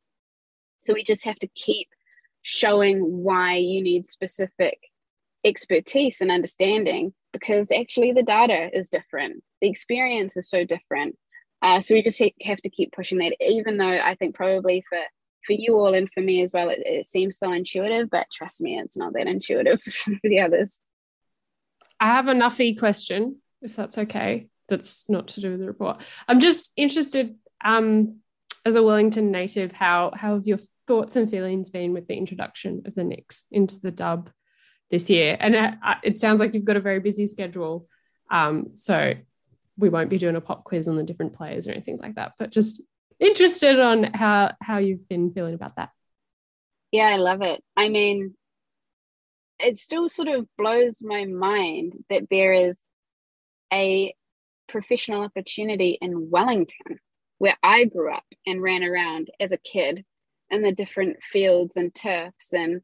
So 0.81 0.93
we 0.93 1.03
just 1.03 1.25
have 1.25 1.39
to 1.39 1.47
keep 1.47 1.87
showing 2.43 2.99
why 2.99 3.55
you 3.55 3.81
need 3.81 4.07
specific 4.07 4.79
expertise 5.43 6.21
and 6.21 6.31
understanding 6.31 7.13
because 7.31 7.71
actually 7.71 8.13
the 8.13 8.23
data 8.23 8.69
is 8.77 8.89
different, 8.89 9.43
the 9.61 9.69
experience 9.69 10.37
is 10.37 10.49
so 10.49 10.63
different. 10.63 11.17
Uh, 11.63 11.79
so 11.79 11.95
we 11.95 12.03
just 12.03 12.21
have 12.41 12.61
to 12.61 12.69
keep 12.69 12.91
pushing 12.91 13.19
that, 13.19 13.33
even 13.39 13.77
though 13.77 13.85
I 13.85 14.15
think 14.15 14.35
probably 14.35 14.83
for 14.87 14.99
for 15.45 15.53
you 15.53 15.75
all 15.75 15.93
and 15.93 16.09
for 16.13 16.21
me 16.21 16.41
as 16.41 16.53
well, 16.53 16.69
it, 16.69 16.81
it 16.85 17.05
seems 17.05 17.37
so 17.37 17.51
intuitive, 17.51 18.09
but 18.09 18.27
trust 18.31 18.61
me, 18.61 18.77
it's 18.77 18.95
not 18.95 19.13
that 19.13 19.27
intuitive 19.27 19.81
for 19.83 19.89
some 19.89 20.13
of 20.13 20.19
the 20.23 20.39
others. 20.39 20.81
I 21.99 22.07
have 22.07 22.27
a 22.27 22.33
Nuffy 22.33 22.77
question, 22.77 23.37
if 23.61 23.75
that's 23.75 23.97
okay. 23.97 24.47
That's 24.69 25.09
not 25.09 25.29
to 25.29 25.41
do 25.41 25.51
with 25.51 25.59
the 25.59 25.67
report. 25.67 26.01
I'm 26.27 26.39
just 26.39 26.71
interested, 26.77 27.35
um, 27.63 28.19
as 28.65 28.75
a 28.75 28.83
Wellington 28.83 29.31
native, 29.31 29.71
how 29.71 30.11
how 30.15 30.35
have 30.35 30.47
your 30.47 30.59
thoughts 30.87 31.15
and 31.15 31.29
feelings 31.29 31.69
been 31.69 31.93
with 31.93 32.07
the 32.07 32.15
introduction 32.15 32.83
of 32.85 32.95
the 32.95 33.03
Nix 33.03 33.45
into 33.51 33.79
the 33.81 33.91
dub 33.91 34.29
this 34.89 35.09
year? 35.09 35.37
And 35.39 35.55
it, 35.55 35.73
uh, 35.85 35.95
it 36.03 36.17
sounds 36.17 36.39
like 36.39 36.53
you've 36.53 36.65
got 36.65 36.77
a 36.77 36.81
very 36.81 36.99
busy 36.99 37.27
schedule, 37.27 37.87
um, 38.31 38.71
so 38.75 39.13
we 39.77 39.89
won't 39.89 40.09
be 40.09 40.17
doing 40.17 40.35
a 40.35 40.41
pop 40.41 40.63
quiz 40.63 40.87
on 40.87 40.95
the 40.95 41.03
different 41.03 41.33
players 41.33 41.67
or 41.67 41.71
anything 41.71 41.97
like 41.97 42.15
that. 42.15 42.33
But 42.37 42.51
just 42.51 42.81
interested 43.19 43.79
on 43.79 44.03
how 44.03 44.51
how 44.61 44.77
you've 44.77 45.07
been 45.07 45.31
feeling 45.33 45.53
about 45.53 45.75
that. 45.77 45.89
Yeah, 46.91 47.07
I 47.07 47.17
love 47.17 47.41
it. 47.41 47.63
I 47.75 47.89
mean, 47.89 48.35
it 49.59 49.77
still 49.77 50.09
sort 50.09 50.27
of 50.27 50.47
blows 50.57 51.01
my 51.01 51.25
mind 51.25 51.93
that 52.09 52.27
there 52.29 52.53
is 52.53 52.77
a 53.71 54.13
professional 54.67 55.23
opportunity 55.23 55.97
in 56.01 56.29
Wellington 56.29 56.99
where 57.39 57.57
I 57.63 57.85
grew 57.85 58.13
up 58.13 58.25
and 58.45 58.61
ran 58.61 58.83
around 58.83 59.29
as 59.39 59.51
a 59.51 59.57
kid 59.57 60.05
in 60.49 60.61
the 60.61 60.71
different 60.71 61.17
fields 61.23 61.75
and 61.77 61.93
turfs 61.93 62.53
and 62.53 62.81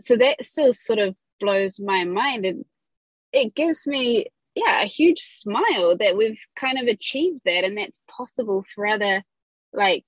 so 0.00 0.16
that 0.16 0.46
still 0.46 0.72
sort 0.72 1.00
of 1.00 1.16
blows 1.40 1.80
my 1.80 2.04
mind 2.04 2.46
and 2.46 2.64
it 3.32 3.54
gives 3.54 3.86
me 3.86 4.26
yeah 4.54 4.82
a 4.82 4.86
huge 4.86 5.20
smile 5.20 5.96
that 5.96 6.16
we've 6.16 6.38
kind 6.56 6.78
of 6.78 6.86
achieved 6.86 7.40
that 7.44 7.64
and 7.64 7.76
that's 7.76 8.00
possible 8.08 8.64
for 8.74 8.86
other 8.86 9.22
like 9.72 10.04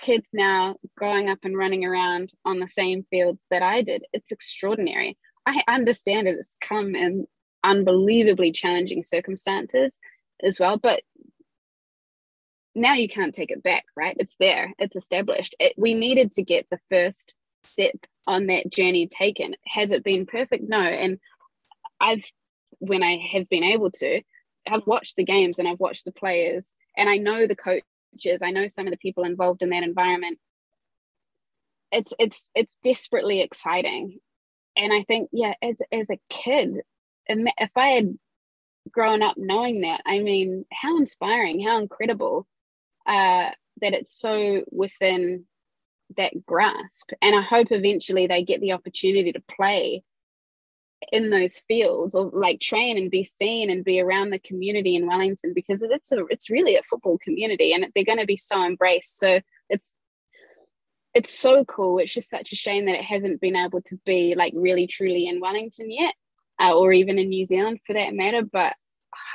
kids 0.00 0.26
now 0.32 0.76
growing 0.96 1.28
up 1.28 1.38
and 1.42 1.56
running 1.56 1.84
around 1.84 2.30
on 2.44 2.58
the 2.58 2.68
same 2.68 3.04
fields 3.10 3.40
that 3.50 3.62
I 3.62 3.82
did. 3.82 4.04
It's 4.12 4.32
extraordinary. 4.32 5.16
I 5.46 5.62
understand 5.68 6.28
it. 6.28 6.36
It's 6.38 6.56
come 6.60 6.94
in 6.94 7.26
unbelievably 7.64 8.52
challenging 8.52 9.02
circumstances 9.02 9.98
as 10.42 10.60
well, 10.60 10.76
but 10.76 11.02
now 12.74 12.94
you 12.94 13.08
can't 13.08 13.34
take 13.34 13.50
it 13.50 13.62
back, 13.62 13.84
right? 13.96 14.16
It's 14.18 14.36
there, 14.38 14.72
it's 14.78 14.94
established. 14.94 15.54
It, 15.58 15.74
we 15.76 15.94
needed 15.94 16.32
to 16.32 16.42
get 16.42 16.66
the 16.70 16.78
first 16.90 17.34
step 17.64 17.96
on 18.26 18.46
that 18.46 18.70
journey 18.70 19.08
taken. 19.08 19.56
Has 19.66 19.90
it 19.90 20.04
been 20.04 20.26
perfect? 20.26 20.68
No. 20.68 20.80
And 20.80 21.18
I've, 22.00 22.24
when 22.78 23.02
I 23.02 23.18
have 23.32 23.48
been 23.48 23.64
able 23.64 23.90
to, 23.92 24.22
I've 24.68 24.86
watched 24.86 25.16
the 25.16 25.24
games 25.24 25.58
and 25.58 25.66
I've 25.66 25.80
watched 25.80 26.04
the 26.04 26.12
players 26.12 26.72
and 26.96 27.08
I 27.08 27.16
know 27.16 27.46
the 27.46 27.56
coaches. 27.56 28.40
I 28.42 28.50
know 28.50 28.68
some 28.68 28.86
of 28.86 28.90
the 28.92 28.98
people 28.98 29.24
involved 29.24 29.62
in 29.62 29.70
that 29.70 29.82
environment. 29.82 30.38
It's 31.90 32.12
it's 32.18 32.50
it's 32.54 32.74
desperately 32.84 33.40
exciting. 33.40 34.18
And 34.76 34.92
i 34.92 35.02
think 35.02 35.28
yeah 35.32 35.54
as 35.60 35.80
as 35.90 36.08
a 36.08 36.20
kid 36.30 36.82
if 37.26 37.70
i 37.76 37.88
had 37.88 38.16
grown 38.92 39.22
up 39.22 39.34
knowing 39.36 39.82
that 39.82 40.00
i 40.06 40.20
mean 40.20 40.64
how 40.72 40.96
inspiring 40.98 41.60
how 41.60 41.78
incredible 41.78 42.46
uh 43.06 43.50
that 43.80 43.92
it's 43.92 44.18
so 44.18 44.64
within 44.70 45.44
that 46.16 46.46
grasp. 46.46 47.10
And 47.20 47.34
i 47.34 47.42
hope 47.42 47.68
eventually 47.70 48.26
they 48.26 48.44
get 48.44 48.60
the 48.60 48.72
opportunity 48.72 49.32
to 49.32 49.42
play 49.50 50.02
in 51.12 51.30
those 51.30 51.58
fields 51.68 52.14
or 52.14 52.30
like 52.32 52.60
train 52.60 52.98
and 52.98 53.10
be 53.10 53.24
seen 53.24 53.70
and 53.70 53.84
be 53.84 54.00
around 54.00 54.30
the 54.30 54.38
community 54.38 54.96
in 54.96 55.06
Wellington 55.06 55.52
because 55.54 55.82
it's 55.82 56.12
a 56.12 56.24
it's 56.26 56.50
really 56.50 56.76
a 56.76 56.82
football 56.82 57.18
community 57.18 57.72
and 57.72 57.86
they're 57.94 58.04
going 58.04 58.18
to 58.18 58.26
be 58.26 58.36
so 58.36 58.64
embraced. 58.64 59.18
So 59.18 59.40
it's 59.68 59.96
it's 61.14 61.38
so 61.38 61.64
cool. 61.64 61.98
It's 61.98 62.12
just 62.12 62.30
such 62.30 62.52
a 62.52 62.56
shame 62.56 62.86
that 62.86 62.96
it 62.96 63.04
hasn't 63.04 63.40
been 63.40 63.56
able 63.56 63.80
to 63.82 63.96
be 64.04 64.34
like 64.36 64.52
really 64.56 64.86
truly 64.86 65.26
in 65.26 65.40
Wellington 65.40 65.90
yet 65.90 66.14
uh, 66.60 66.76
or 66.76 66.92
even 66.92 67.18
in 67.18 67.28
New 67.28 67.46
Zealand 67.46 67.80
for 67.86 67.94
that 67.94 68.14
matter 68.14 68.42
but 68.42 68.74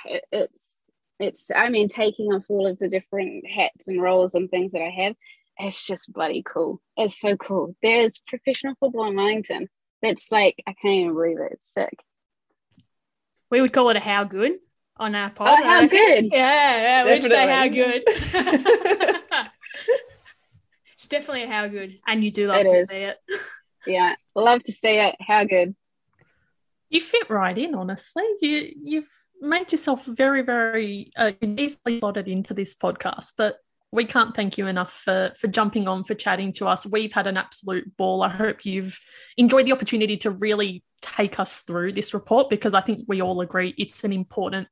it, 0.06 0.24
it's 0.32 0.84
it's 1.20 1.50
I 1.56 1.70
mean 1.70 1.88
taking 1.88 2.34
off 2.34 2.46
all 2.50 2.68
of 2.68 2.80
the 2.80 2.90
different 2.90 3.46
hats 3.48 3.88
and 3.88 4.02
roles 4.02 4.36
and 4.36 4.50
things 4.50 4.74
that 4.74 4.82
I 4.82 4.90
have 5.04 5.16
it's 5.60 5.86
just 5.86 6.12
bloody 6.12 6.44
cool. 6.44 6.82
It's 6.98 7.20
so 7.20 7.38
cool. 7.38 7.76
There's 7.82 8.20
professional 8.28 8.76
football 8.80 9.06
in 9.06 9.16
Wellington 9.16 9.70
it's 10.04 10.32
like 10.32 10.62
I 10.68 10.74
can't 10.74 10.94
even 10.94 11.14
believe 11.14 11.40
it. 11.40 11.54
It's 11.54 11.72
sick. 11.72 11.98
We 13.50 13.62
would 13.62 13.74
call 13.74 13.90
it 13.90 13.98
a 13.98 14.00
how 14.00 14.24
good 14.24 14.54
on 14.98 15.16
our 15.16 15.30
pod. 15.30 15.60
Oh, 15.60 15.64
how 15.64 15.86
good! 15.86 16.30
Yeah, 16.32 17.04
yeah, 17.04 17.06
we'd 17.06 17.24
say 17.24 17.48
how 17.48 17.68
good. 17.68 18.04
it's 20.94 21.08
definitely 21.08 21.44
a 21.44 21.48
how 21.48 21.68
good, 21.68 22.00
and 22.06 22.24
you 22.24 22.32
do 22.32 22.48
love 22.48 22.62
it 22.62 22.64
to 22.64 22.70
is. 22.70 22.88
see 22.88 22.96
it. 22.96 23.18
Yeah, 23.86 24.16
love 24.34 24.64
to 24.64 24.72
see 24.72 24.98
it. 24.98 25.18
How 25.20 25.44
good. 25.44 25.76
You 26.90 27.02
fit 27.02 27.30
right 27.30 27.58
in, 27.58 27.76
honestly. 27.76 28.24
You 28.40 28.72
you've 28.82 29.12
made 29.42 29.74
yourself 29.74 30.06
very, 30.06 30.42
very 30.42 31.12
uh, 31.18 31.34
easily 31.42 32.00
slotted 32.00 32.30
into 32.30 32.54
this 32.54 32.74
podcast, 32.74 33.34
but 33.38 33.58
we 33.94 34.06
can't 34.06 34.36
thank 34.36 34.58
you 34.58 34.66
enough 34.66 34.92
for 34.92 35.32
for 35.38 35.48
jumping 35.48 35.88
on 35.88 36.04
for 36.04 36.16
chatting 36.16 36.52
to 36.54 36.68
us. 36.68 36.86
We've 36.86 37.14
had 37.14 37.28
an 37.28 37.38
absolute 37.38 37.96
ball. 37.96 38.24
I 38.24 38.30
hope 38.30 38.66
you've 38.66 39.00
enjoyed 39.38 39.68
the 39.68 39.72
opportunity 39.72 40.18
to 40.18 40.32
really 40.32 40.84
take 41.04 41.40
us 41.40 41.62
through 41.62 41.92
this 41.92 42.14
report 42.14 42.50
because 42.50 42.74
i 42.74 42.80
think 42.80 43.04
we 43.10 43.22
all 43.22 43.42
agree 43.42 43.74
it's 43.78 44.06
an 44.06 44.14
important 44.14 44.70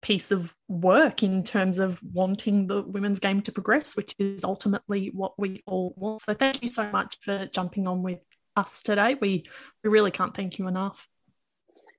piece 0.00 0.30
of 0.30 0.56
work 0.68 1.24
in 1.24 1.42
terms 1.42 1.80
of 1.80 2.00
wanting 2.02 2.68
the 2.68 2.82
women's 2.82 3.18
game 3.18 3.42
to 3.42 3.50
progress 3.50 3.96
which 3.96 4.14
is 4.18 4.44
ultimately 4.44 5.10
what 5.12 5.32
we 5.38 5.62
all 5.66 5.92
want. 5.96 6.20
So 6.20 6.34
thank 6.34 6.62
you 6.62 6.70
so 6.70 6.88
much 6.90 7.18
for 7.20 7.46
jumping 7.46 7.86
on 7.86 8.02
with 8.02 8.20
us 8.56 8.82
today. 8.82 9.16
We 9.20 9.44
we 9.82 9.90
really 9.90 10.12
can't 10.12 10.34
thank 10.34 10.58
you 10.58 10.68
enough. 10.68 11.08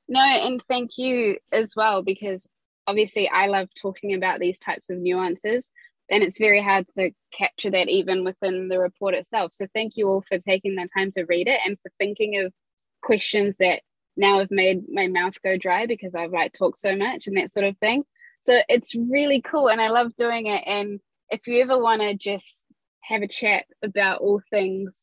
No 0.08 0.22
and 0.22 0.64
thank 0.70 0.98
you 0.98 1.38
as 1.52 1.76
well 1.76 2.04
because 2.04 2.48
obviously 2.86 3.30
i 3.30 3.48
love 3.48 3.70
talking 3.82 4.14
about 4.14 4.42
these 4.42 4.60
types 4.60 4.90
of 4.90 4.98
nuances 4.98 5.70
and 6.10 6.24
it's 6.24 6.38
very 6.38 6.62
hard 6.62 6.88
to 6.96 7.12
capture 7.32 7.72
that 7.72 7.90
even 7.90 8.24
within 8.24 8.68
the 8.68 8.80
report 8.80 9.14
itself. 9.14 9.54
So 9.54 9.68
thank 9.74 9.94
you 9.96 10.10
all 10.10 10.22
for 10.22 10.38
taking 10.38 10.76
the 10.76 10.88
time 10.96 11.12
to 11.12 11.24
read 11.24 11.48
it 11.48 11.60
and 11.66 11.78
for 11.82 11.92
thinking 11.98 12.38
of 12.38 12.54
questions 13.02 13.58
that 13.58 13.82
now 14.16 14.40
have 14.40 14.52
made 14.52 14.84
my 14.90 15.08
mouth 15.08 15.34
go 15.44 15.58
dry 15.58 15.86
because 15.86 16.14
I've 16.14 16.32
like 16.32 16.54
talked 16.54 16.78
so 16.78 16.96
much 16.96 17.28
and 17.28 17.38
that 17.38 17.52
sort 17.52 17.66
of 17.66 17.78
thing. 17.78 18.04
So 18.42 18.60
it's 18.68 18.96
really 18.96 19.42
cool 19.42 19.70
and 19.70 19.82
I 19.82 19.90
love 19.90 20.16
doing 20.18 20.48
it. 20.48 20.64
And 20.66 21.00
if 21.30 21.48
you 21.48 21.62
ever 21.62 21.82
want 21.82 22.02
to 22.02 22.16
just 22.16 22.66
have 23.02 23.22
a 23.22 23.28
chat 23.28 23.66
about 23.82 24.22
all 24.22 24.42
things 24.50 24.98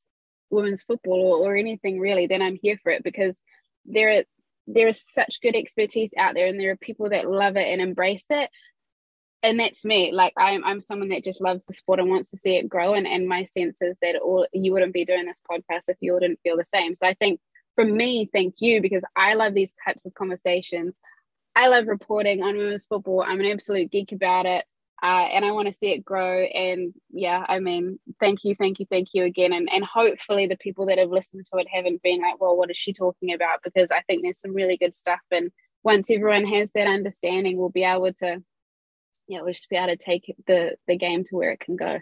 women's 0.50 0.82
football 0.82 1.20
or, 1.20 1.50
or 1.52 1.56
anything 1.56 1.98
really, 1.98 2.26
then 2.26 2.42
I'm 2.42 2.58
here 2.60 2.78
for 2.82 2.90
it 2.90 3.02
because 3.02 3.40
there 3.84 4.18
are 4.18 4.22
there 4.66 4.88
is 4.88 5.02
such 5.02 5.40
good 5.40 5.56
expertise 5.56 6.12
out 6.16 6.34
there 6.34 6.46
and 6.46 6.60
there 6.60 6.70
are 6.70 6.76
people 6.76 7.08
that 7.10 7.28
love 7.28 7.56
it 7.56 7.66
and 7.66 7.80
embrace 7.80 8.26
it 8.30 8.50
and 9.42 9.58
that's 9.58 9.84
me. 9.84 10.12
Like 10.12 10.34
I'm, 10.36 10.64
I'm 10.64 10.80
someone 10.80 11.08
that 11.10 11.24
just 11.24 11.40
loves 11.40 11.66
the 11.66 11.72
sport 11.72 12.00
and 12.00 12.10
wants 12.10 12.30
to 12.30 12.36
see 12.36 12.56
it 12.56 12.68
grow. 12.68 12.92
And, 12.94 13.06
and 13.06 13.26
my 13.28 13.44
sense 13.44 13.80
is 13.80 13.96
that 14.02 14.16
all 14.16 14.46
you 14.52 14.72
wouldn't 14.72 14.92
be 14.92 15.04
doing 15.04 15.26
this 15.26 15.42
podcast 15.50 15.88
if 15.88 15.96
you 16.00 16.12
wouldn't 16.12 16.40
feel 16.42 16.56
the 16.56 16.64
same. 16.64 16.94
So 16.94 17.06
i 17.06 17.14
think 17.14 17.40
for 17.74 17.84
me 17.84 18.28
thank 18.32 18.56
you 18.58 18.82
because 18.82 19.04
i 19.16 19.34
love 19.34 19.54
these 19.54 19.74
types 19.84 20.06
of 20.06 20.14
conversations. 20.14 20.96
I 21.56 21.68
love 21.68 21.88
reporting 21.88 22.42
on 22.42 22.56
women's 22.56 22.86
football. 22.86 23.24
I'm 23.26 23.40
an 23.40 23.46
absolute 23.46 23.90
geek 23.90 24.12
about 24.12 24.46
it. 24.46 24.64
Uh, 25.02 25.26
and 25.32 25.46
i 25.46 25.52
want 25.52 25.66
to 25.66 25.72
see 25.72 25.92
it 25.92 26.04
grow. 26.04 26.42
And 26.42 26.92
yeah 27.10 27.44
i 27.48 27.60
mean 27.60 27.98
thank 28.20 28.44
you 28.44 28.54
thank 28.54 28.78
you 28.78 28.86
thank 28.90 29.08
you 29.14 29.24
again. 29.24 29.52
And, 29.54 29.70
and 29.72 29.84
hopefully 29.84 30.46
the 30.46 30.58
people 30.58 30.86
that 30.86 30.98
have 30.98 31.10
listened 31.10 31.46
to 31.46 31.58
it 31.58 31.66
haven't 31.72 32.02
been 32.02 32.20
like 32.20 32.40
well 32.40 32.56
what 32.56 32.70
is 32.70 32.76
she 32.76 32.92
talking 32.92 33.32
about? 33.32 33.60
Because 33.64 33.90
i 33.90 34.02
think 34.02 34.22
there's 34.22 34.40
some 34.40 34.54
really 34.54 34.76
good 34.76 34.94
stuff. 34.94 35.20
And 35.30 35.50
once 35.82 36.10
everyone 36.10 36.44
has 36.44 36.70
that 36.74 36.86
understanding 36.86 37.56
we'll 37.56 37.70
be 37.70 37.84
able 37.84 38.12
to 38.12 38.42
yeah, 39.30 39.42
we'll 39.42 39.52
just 39.52 39.70
be 39.70 39.76
able 39.76 39.88
to 39.88 39.96
take 39.96 40.34
the 40.48 40.72
the 40.88 40.96
game 40.96 41.22
to 41.24 41.36
where 41.36 41.52
it 41.52 41.60
can 41.60 41.76
go. 41.76 42.00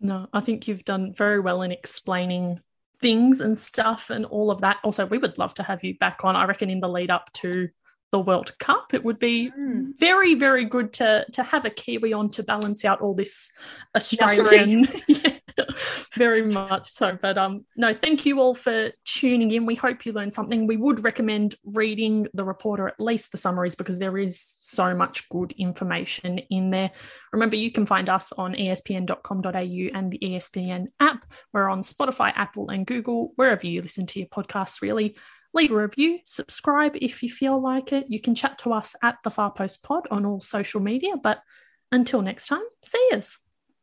No, 0.00 0.28
I 0.34 0.40
think 0.40 0.68
you've 0.68 0.84
done 0.84 1.14
very 1.14 1.40
well 1.40 1.62
in 1.62 1.72
explaining 1.72 2.60
things 3.00 3.40
and 3.40 3.56
stuff 3.56 4.10
and 4.10 4.26
all 4.26 4.50
of 4.50 4.60
that. 4.60 4.76
Also, 4.84 5.06
we 5.06 5.16
would 5.16 5.38
love 5.38 5.54
to 5.54 5.62
have 5.62 5.82
you 5.82 5.96
back 5.96 6.24
on. 6.24 6.36
I 6.36 6.44
reckon 6.44 6.68
in 6.68 6.80
the 6.80 6.88
lead 6.88 7.10
up 7.10 7.32
to 7.34 7.70
the 8.10 8.20
World 8.20 8.58
Cup, 8.58 8.92
it 8.92 9.02
would 9.02 9.18
be 9.18 9.50
mm. 9.50 9.98
very, 9.98 10.34
very 10.34 10.66
good 10.66 10.92
to 10.94 11.24
to 11.32 11.42
have 11.42 11.64
a 11.64 11.70
Kiwi 11.70 12.12
on 12.12 12.28
to 12.32 12.42
balance 12.42 12.84
out 12.84 13.00
all 13.00 13.14
this 13.14 13.50
Australian 13.96 14.86
very 16.16 16.42
much 16.42 16.88
so. 16.88 17.18
But 17.20 17.38
um, 17.38 17.64
no, 17.76 17.94
thank 17.94 18.26
you 18.26 18.40
all 18.40 18.54
for 18.54 18.92
tuning 19.04 19.50
in. 19.50 19.66
We 19.66 19.74
hope 19.74 20.04
you 20.06 20.12
learned 20.12 20.32
something. 20.32 20.66
We 20.66 20.76
would 20.76 21.04
recommend 21.04 21.54
reading 21.64 22.26
the 22.34 22.44
report 22.44 22.80
or 22.80 22.88
at 22.88 23.00
least 23.00 23.32
the 23.32 23.38
summaries 23.38 23.74
because 23.74 23.98
there 23.98 24.18
is 24.18 24.40
so 24.40 24.94
much 24.94 25.28
good 25.28 25.52
information 25.52 26.38
in 26.38 26.70
there. 26.70 26.90
Remember, 27.32 27.56
you 27.56 27.70
can 27.70 27.86
find 27.86 28.08
us 28.08 28.32
on 28.32 28.54
espn.com.au 28.54 29.50
and 29.98 30.10
the 30.10 30.18
ESPN 30.18 30.86
app. 31.00 31.24
We're 31.52 31.68
on 31.68 31.82
Spotify, 31.82 32.32
Apple, 32.34 32.70
and 32.70 32.86
Google, 32.86 33.32
wherever 33.36 33.66
you 33.66 33.82
listen 33.82 34.06
to 34.06 34.18
your 34.18 34.28
podcasts, 34.28 34.82
really 34.82 35.16
leave 35.54 35.70
a 35.70 35.76
review, 35.76 36.18
subscribe 36.24 36.96
if 37.00 37.22
you 37.22 37.30
feel 37.30 37.60
like 37.60 37.92
it. 37.92 38.06
You 38.08 38.20
can 38.20 38.34
chat 38.34 38.58
to 38.58 38.72
us 38.72 38.96
at 39.02 39.18
the 39.22 39.30
Far 39.30 39.52
Post 39.52 39.82
Pod 39.82 40.08
on 40.10 40.24
all 40.24 40.40
social 40.40 40.80
media. 40.80 41.16
But 41.16 41.42
until 41.90 42.22
next 42.22 42.46
time, 42.46 42.62
see 42.82 43.08
yous. 43.10 43.38